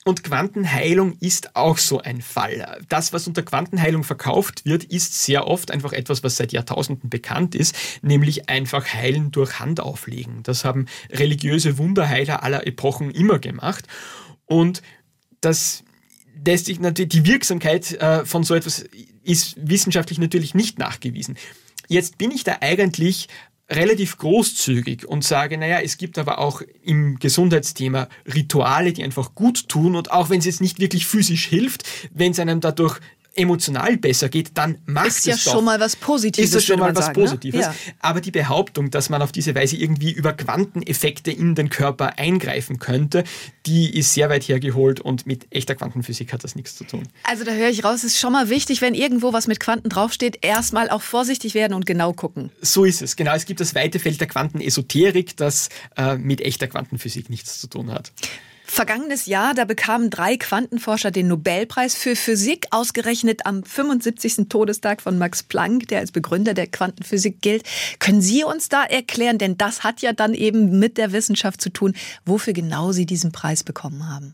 Und 0.06 0.24
Quantenheilung 0.24 1.18
ist 1.20 1.56
auch 1.56 1.78
so 1.78 2.00
ein 2.00 2.22
Fall. 2.22 2.82
Das, 2.90 3.14
was 3.14 3.28
unter 3.28 3.42
Quantenheilung 3.42 4.04
verkauft 4.04 4.66
wird, 4.66 4.84
ist 4.84 5.24
sehr 5.24 5.48
oft 5.48 5.72
einfach 5.72 5.94
etwas, 5.94 6.24
was 6.24 6.36
seit 6.36 6.52
Jahrtausenden 6.52 7.10
bekannt 7.10 7.56
ist, 7.56 7.76
nämlich 8.02 8.50
einfach 8.50 8.86
Heilen 8.94 9.32
durch 9.32 9.60
Handauflegen. 9.60 10.44
Das 10.44 10.66
haben 10.66 10.88
religiöse 11.10 11.78
Wunderheiler 11.78 12.44
aller 12.44 12.68
Epochen 12.68 13.12
immer 13.12 13.40
gemacht. 13.40 13.88
Und 14.46 14.82
das 15.40 15.84
lässt 16.46 16.66
sich 16.66 16.80
natürlich, 16.80 17.10
die 17.10 17.26
Wirksamkeit 17.26 17.94
äh, 17.94 18.26
von 18.26 18.44
so 18.44 18.56
etwas 18.56 18.86
ist 19.24 19.56
wissenschaftlich 19.58 20.20
natürlich 20.20 20.54
nicht 20.54 20.80
nachgewiesen. 20.80 21.38
Jetzt 21.88 22.18
bin 22.18 22.32
ich 22.32 22.44
da 22.44 22.58
eigentlich 22.60 23.30
relativ 23.70 24.18
großzügig 24.18 25.08
und 25.08 25.24
sage, 25.24 25.58
naja, 25.58 25.80
es 25.80 25.98
gibt 25.98 26.18
aber 26.18 26.40
auch 26.40 26.62
im 26.84 27.18
Gesundheitsthema 27.20 28.10
Rituale, 28.34 28.94
die 28.94 29.04
einfach 29.04 29.36
gut 29.36 29.70
tun 29.70 29.96
und 29.96 30.12
auch 30.12 30.30
wenn 30.30 30.40
es 30.40 30.46
jetzt 30.46 30.62
nicht 30.62 30.80
wirklich 30.80 31.06
physisch 31.06 31.46
hilft, 31.46 31.84
wenn 32.14 32.32
es 32.32 32.40
einem 32.40 32.60
dadurch 32.60 33.00
emotional 33.36 33.98
besser 33.98 34.30
geht, 34.30 34.52
dann 34.58 34.78
macht 34.86 35.08
ist 35.08 35.20
es 35.20 35.26
ja 35.26 35.36
doch. 35.36 35.54
schon 35.54 35.66
mal 35.66 35.80
was 35.80 35.96
Positives. 35.96 36.50
Ist 36.50 36.56
das 36.56 36.66
schon 36.66 36.80
mal 36.80 36.96
was 36.96 37.06
sagen, 37.06 37.20
ne? 37.20 37.26
Positives. 37.26 37.62
Ja. 37.62 37.74
Aber 38.00 38.22
die 38.22 38.32
Behauptung, 38.32 38.92
dass 38.92 39.10
man 39.10 39.22
auf 39.22 39.32
diese 39.32 39.56
Weise 39.56 39.76
irgendwie 39.76 40.12
über 40.12 40.34
Quanteneffekte 40.34 41.32
in 41.32 41.56
den 41.56 41.70
Körper 41.70 42.20
eingreifen 42.20 42.80
könnte, 42.80 43.24
die 43.66 43.98
ist 43.98 44.14
sehr 44.14 44.30
weit 44.30 44.44
hergeholt 44.44 45.00
und 45.00 45.26
mit 45.26 45.48
echter 45.50 45.76
Quantenphysik 45.76 46.32
hat 46.34 46.44
das 46.44 46.56
nichts 46.56 46.76
zu 46.76 46.84
tun. 46.84 47.08
Also 47.24 47.44
da 47.44 47.52
höre 47.52 47.70
ich 47.70 47.84
raus, 47.84 47.98
es 47.98 48.14
ist 48.14 48.20
schon 48.20 48.34
mal 48.34 48.50
wichtig, 48.50 48.82
wenn 48.82 48.94
irgendwo 48.94 49.34
was 49.34 49.48
mit 49.48 49.60
Quanten 49.60 49.90
draufsteht, 49.90 50.40
erstmal 50.42 50.90
auch 50.90 51.02
vorsichtig 51.02 51.54
werden 51.54 51.74
und 51.74 51.86
genau 51.86 52.14
gucken. 52.14 52.52
So 52.62 52.86
ist 52.86 53.02
es. 53.02 53.16
Genau, 53.16 53.34
es 53.34 53.46
gibt 53.46 53.60
das 53.60 53.74
weite 53.74 54.00
Feld 54.00 54.20
der 54.20 54.28
Quantenesoterik, 54.28 55.38
das 55.38 55.70
äh, 55.98 56.18
mit 56.18 56.42
echter 56.42 56.68
Quantenphysik 56.68 57.30
nichts 57.30 57.60
zu 57.60 57.68
tun 57.68 57.92
hat. 57.92 58.12
Vergangenes 58.66 59.26
Jahr, 59.26 59.54
da 59.54 59.66
bekamen 59.66 60.10
drei 60.10 60.38
Quantenforscher 60.38 61.12
den 61.12 61.28
Nobelpreis 61.28 61.96
für 61.96 62.16
Physik, 62.16 62.68
ausgerechnet 62.72 63.46
am 63.46 63.64
75. 63.64 64.48
Todestag 64.50 65.02
von 65.02 65.18
Max 65.18 65.44
Planck, 65.44 65.88
der 65.90 66.00
als 66.00 66.12
Begründer 66.12 66.54
der 66.54 66.68
Quantenphysik 66.68 67.42
gilt. 67.42 67.64
Können 68.00 68.22
Sie 68.22 68.44
uns 68.44 68.70
da 68.70 68.84
erklären, 68.84 69.38
denn 69.38 69.58
das 69.58 69.84
hat 69.84 70.02
ja 70.02 70.14
dann 70.14 70.34
eben 70.34 70.80
mit 70.80 70.98
der 70.98 71.12
Wissenschaft 71.12 71.62
zu 71.62 71.70
tun, 71.70 71.94
wofür 72.26 72.54
genau 72.54 72.94
Sie 72.94 73.06
diesen 73.06 73.32
Preis 73.32 73.64
bekommen 73.64 74.08
haben? 74.10 74.34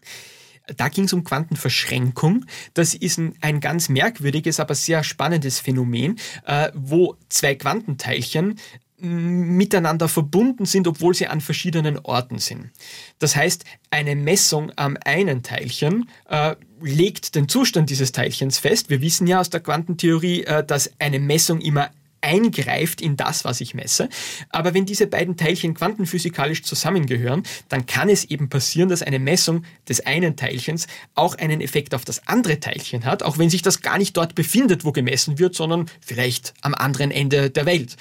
Da 0.78 0.88
ging 0.88 1.06
es 1.06 1.14
um 1.14 1.24
Quantenverschränkung. 1.24 2.46
Das 2.76 2.94
ist 2.94 3.18
ein, 3.18 3.34
ein, 3.42 3.60
ganz 3.60 3.90
merkwürdiges, 3.90 4.60
aber 4.60 4.76
sehr 4.76 5.04
spannendes 5.04 5.60
Phänomen, 5.60 6.20
äh, 6.46 6.72
wo 6.76 7.18
zwei 7.30 7.56
Quantenteilchen 7.56 8.60
miteinander 9.02 10.08
verbunden 10.08 10.66
sind, 10.66 10.88
obwohl 10.88 11.14
sie 11.14 11.28
an 11.28 11.42
verschiedenen 11.42 12.00
Orten 12.00 12.40
sind. 12.40 12.72
Das 13.20 13.36
heißt, 13.36 13.64
eine 13.92 14.16
Messung 14.16 14.72
am 14.76 14.98
einen 15.04 15.44
Teilchen 15.44 16.10
äh, 16.30 16.56
legt 16.82 17.36
den 17.36 17.48
Zustand 17.48 17.90
dieses 17.90 18.12
Teilchens 18.12 18.60
fest. 18.60 18.90
Wir 18.90 19.02
wissen 19.02 19.28
ja 19.28 19.40
aus 19.40 19.50
der 19.50 19.60
Quantentheorie, 19.62 20.44
äh, 20.44 20.64
dass 20.64 20.92
eine 21.00 21.20
Messung 21.20 21.62
immer 21.62 21.90
eingreift 22.22 23.02
in 23.02 23.18
das, 23.18 23.46
was 23.46 23.62
ich 23.62 23.74
messe. 23.74 24.10
Aber 24.50 24.74
wenn 24.74 24.86
diese 24.86 25.08
beiden 25.08 25.38
Teilchen 25.38 25.74
quantenphysikalisch 25.74 26.64
zusammengehören, 26.64 27.44
dann 27.70 27.86
kann 27.86 28.10
es 28.10 28.26
eben 28.26 28.50
passieren, 28.50 28.90
dass 28.90 29.02
eine 29.02 29.20
Messung 29.20 29.64
des 29.88 30.06
einen 30.06 30.36
Teilchens 30.36 30.88
auch 31.16 31.36
einen 31.36 31.62
Effekt 31.62 31.96
auf 31.96 32.06
das 32.06 32.28
andere 32.28 32.60
Teilchen 32.60 33.06
hat, 33.06 33.24
auch 33.24 33.38
wenn 33.38 33.50
sich 33.50 33.62
das 33.62 33.82
gar 33.82 33.98
nicht 33.98 34.18
dort 34.18 34.36
befindet, 34.36 34.86
wo 34.86 34.92
gemessen 34.92 35.40
wird, 35.40 35.56
sondern 35.56 35.86
vielleicht 36.02 36.54
am 36.62 36.74
anderen 36.74 37.12
Ende 37.12 37.50
der 37.50 37.66
Welt. 37.66 37.96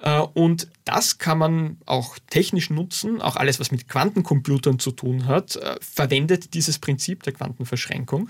Äh, 0.00 0.20
und 0.20 0.68
das 0.84 1.18
kann 1.18 1.38
man 1.38 1.78
auch 1.86 2.18
technisch 2.30 2.70
nutzen, 2.70 3.22
auch 3.22 3.36
alles, 3.36 3.60
was 3.60 3.70
mit 3.70 3.88
Quantencomputern 3.88 4.78
zu 4.78 4.90
tun 4.90 5.26
hat, 5.26 5.56
äh, 5.56 5.76
verwendet 5.80 6.54
dieses 6.54 6.78
Prinzip 6.78 7.22
der 7.22 7.32
Quantenverschränkung. 7.32 8.28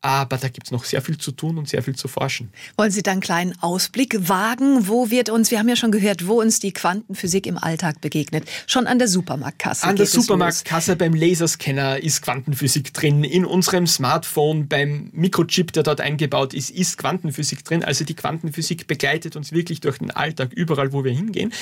Aber 0.00 0.36
da 0.36 0.48
gibt 0.48 0.66
es 0.66 0.70
noch 0.70 0.84
sehr 0.84 1.02
viel 1.02 1.18
zu 1.18 1.32
tun 1.32 1.58
und 1.58 1.68
sehr 1.68 1.82
viel 1.82 1.96
zu 1.96 2.06
forschen. 2.06 2.52
Wollen 2.76 2.90
Sie 2.90 3.02
dann 3.02 3.14
einen 3.14 3.20
kleinen 3.20 3.54
Ausblick 3.60 4.28
wagen? 4.28 4.86
Wo 4.86 5.10
wird 5.10 5.28
uns, 5.28 5.50
wir 5.50 5.58
haben 5.58 5.68
ja 5.68 5.74
schon 5.74 5.90
gehört, 5.90 6.28
wo 6.28 6.40
uns 6.40 6.60
die 6.60 6.72
Quantenphysik 6.72 7.46
im 7.46 7.58
Alltag 7.58 8.00
begegnet? 8.00 8.48
Schon 8.66 8.86
an 8.86 8.98
der 8.98 9.08
Supermarktkasse. 9.08 9.86
An 9.86 9.96
der 9.96 10.06
Supermarktkasse 10.06 10.94
beim 10.94 11.14
Laserscanner 11.14 12.02
ist 12.02 12.22
Quantenphysik 12.22 12.94
drin. 12.94 13.24
In 13.24 13.44
unserem 13.44 13.88
Smartphone 13.88 14.68
beim 14.68 15.10
Mikrochip, 15.12 15.72
der 15.72 15.82
dort 15.82 16.00
eingebaut 16.00 16.54
ist, 16.54 16.70
ist 16.70 16.96
Quantenphysik 16.98 17.64
drin. 17.64 17.82
Also 17.82 18.04
die 18.04 18.14
Quantenphysik 18.14 18.86
begleitet 18.86 19.34
uns 19.34 19.50
wirklich 19.50 19.80
durch 19.80 19.98
den 19.98 20.12
Alltag, 20.12 20.52
überall, 20.52 20.92
wo 20.92 21.02
wir 21.02 21.12
hingehen. 21.12 21.52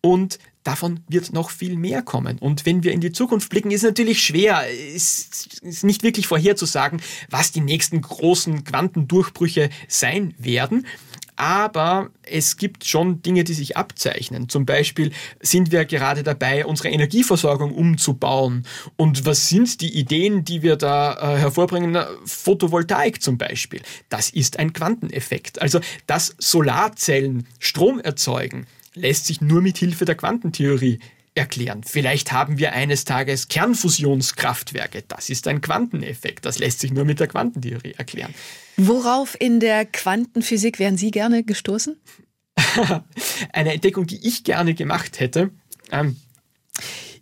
Und 0.00 0.38
davon 0.66 1.00
wird 1.08 1.32
noch 1.32 1.50
viel 1.50 1.76
mehr 1.76 2.02
kommen. 2.02 2.38
Und 2.38 2.66
wenn 2.66 2.82
wir 2.82 2.92
in 2.92 3.00
die 3.00 3.12
Zukunft 3.12 3.50
blicken, 3.50 3.70
ist 3.70 3.82
natürlich 3.82 4.22
schwer, 4.22 4.64
es 4.94 5.28
ist 5.62 5.84
nicht 5.84 6.02
wirklich 6.02 6.26
vorherzusagen, 6.26 7.00
was 7.30 7.52
die 7.52 7.60
nächsten 7.60 8.00
großen 8.00 8.64
Quantendurchbrüche 8.64 9.70
sein 9.88 10.34
werden. 10.38 10.86
Aber 11.36 12.08
es 12.22 12.56
gibt 12.56 12.86
schon 12.86 13.20
Dinge, 13.20 13.44
die 13.44 13.52
sich 13.52 13.76
abzeichnen. 13.76 14.48
Zum 14.48 14.64
Beispiel 14.64 15.12
sind 15.40 15.70
wir 15.70 15.84
gerade 15.84 16.22
dabei, 16.22 16.64
unsere 16.64 16.88
Energieversorgung 16.88 17.72
umzubauen. 17.72 18.66
Und 18.96 19.26
was 19.26 19.50
sind 19.50 19.82
die 19.82 19.98
Ideen, 19.98 20.44
die 20.44 20.62
wir 20.62 20.76
da 20.76 21.12
äh, 21.12 21.38
hervorbringen? 21.38 21.98
Photovoltaik 22.24 23.20
zum 23.20 23.36
Beispiel. 23.36 23.82
Das 24.08 24.30
ist 24.30 24.58
ein 24.58 24.72
Quanteneffekt. 24.72 25.60
Also, 25.60 25.80
dass 26.06 26.34
Solarzellen 26.38 27.46
Strom 27.58 28.00
erzeugen, 28.00 28.66
lässt 28.96 29.26
sich 29.26 29.40
nur 29.40 29.62
mit 29.62 29.78
Hilfe 29.78 30.04
der 30.04 30.16
Quantentheorie 30.16 30.98
erklären. 31.34 31.82
Vielleicht 31.84 32.32
haben 32.32 32.58
wir 32.58 32.72
eines 32.72 33.04
Tages 33.04 33.48
Kernfusionskraftwerke. 33.48 35.04
Das 35.06 35.28
ist 35.28 35.46
ein 35.46 35.60
Quanteneffekt. 35.60 36.44
Das 36.46 36.58
lässt 36.58 36.80
sich 36.80 36.92
nur 36.92 37.04
mit 37.04 37.20
der 37.20 37.28
Quantentheorie 37.28 37.92
erklären. 37.92 38.34
Worauf 38.78 39.36
in 39.38 39.60
der 39.60 39.84
Quantenphysik 39.84 40.78
wären 40.78 40.96
Sie 40.96 41.10
gerne 41.10 41.44
gestoßen? 41.44 42.00
Eine 43.52 43.74
Entdeckung, 43.74 44.06
die 44.06 44.26
ich 44.26 44.44
gerne 44.44 44.74
gemacht 44.74 45.20
hätte. 45.20 45.50
Ähm, 45.92 46.16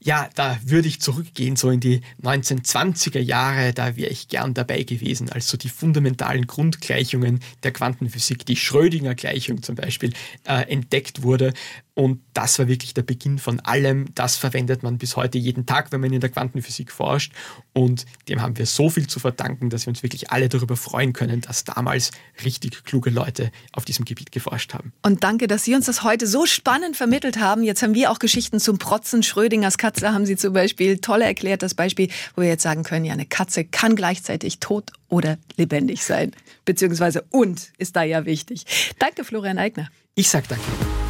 ja, 0.05 0.29
da 0.35 0.59
würde 0.62 0.87
ich 0.87 1.01
zurückgehen, 1.01 1.57
so 1.57 1.71
in 1.71 1.81
die 1.81 2.03
1920er 2.23 3.21
Jahre, 3.21 3.73
da 3.73 3.97
wäre 3.97 4.11
ich 4.11 4.29
gern 4.29 4.53
dabei 4.53 4.83
gewesen, 4.83 5.31
als 5.31 5.49
so 5.49 5.57
die 5.57 5.71
fundamentalen 5.71 6.47
Grundgleichungen 6.47 7.40
der 7.62 7.73
Quantenphysik, 7.73 8.45
die 8.45 8.57
Schrödinger 8.57 9.14
Gleichung 9.14 9.62
zum 9.62 9.77
Beispiel, 9.77 10.12
äh, 10.47 10.71
entdeckt 10.71 11.23
wurde. 11.23 11.55
Und 11.94 12.20
das 12.35 12.59
war 12.59 12.66
wirklich 12.66 12.92
der 12.92 13.02
Beginn 13.02 13.38
von 13.38 13.61
allem. 13.61 14.07
Das 14.16 14.37
verwendet 14.37 14.83
man 14.83 14.98
bis 14.98 15.14
heute 15.14 15.38
jeden 15.38 15.64
Tag, 15.64 15.92
wenn 15.92 16.00
man 16.00 16.12
in 16.12 16.20
der 16.20 16.30
Quantenphysik 16.30 16.90
forscht. 16.90 17.33
Und 17.72 18.04
dem 18.28 18.42
haben 18.42 18.59
wir 18.59 18.66
so 18.66 18.90
viel 18.90 19.07
zu 19.07 19.20
verdanken, 19.20 19.70
dass 19.70 19.87
wir 19.87 19.90
uns 19.90 20.02
wirklich 20.02 20.33
alle 20.33 20.48
darüber 20.48 20.76
freuen 20.76 21.12
können, 21.12 21.40
dass 21.40 21.62
damals 21.62 22.11
richtig 22.44 22.83
kluge 22.83 23.11
Leute 23.11 23.52
auf 23.72 23.85
diesem 23.85 24.04
Gebiet 24.04 24.33
geforscht 24.33 24.74
haben. 24.74 24.92
Und 25.02 25.22
danke, 25.22 25.46
dass 25.46 25.62
Sie 25.62 25.74
uns 25.76 25.87
das 25.87 26.02
heute 26.02 26.26
so 26.26 26.46
spannend 26.46 26.96
vermittelt 26.96 27.38
haben. 27.38 27.62
Jetzt 27.62 27.83
haben 27.83 27.94
wir 27.94 28.11
auch 28.11 28.18
Geschichten 28.18 28.59
zum 28.59 28.78
Protzen. 28.78 29.22
Schrödingers 29.22 29.78
Katze 29.78 30.12
haben 30.12 30.26
Sie 30.26 30.37
zum 30.37 30.52
Beispiel 30.52 30.98
toll 30.98 31.22
erklärt. 31.22 31.62
Das 31.62 31.74
Beispiel, 31.74 32.09
wo 32.35 32.42
wir 32.42 32.48
jetzt 32.48 32.64
sagen 32.64 32.83
können, 32.83 33.04
ja, 33.04 33.12
eine 33.12 33.26
Katze 33.26 33.64
kann 33.64 33.95
gleichzeitig 33.95 34.59
tot 34.59 34.90
oder 35.09 35.38
lebendig 35.57 36.05
sein. 36.05 36.32
Beziehungsweise 36.64 37.24
und 37.30 37.70
ist 37.78 37.95
da 37.95 38.03
ja 38.03 38.24
wichtig. 38.24 38.64
Danke, 38.99 39.22
Florian 39.22 39.59
Eigner. 39.59 39.88
Ich 40.16 40.28
sag 40.28 40.49
danke. 40.49 40.64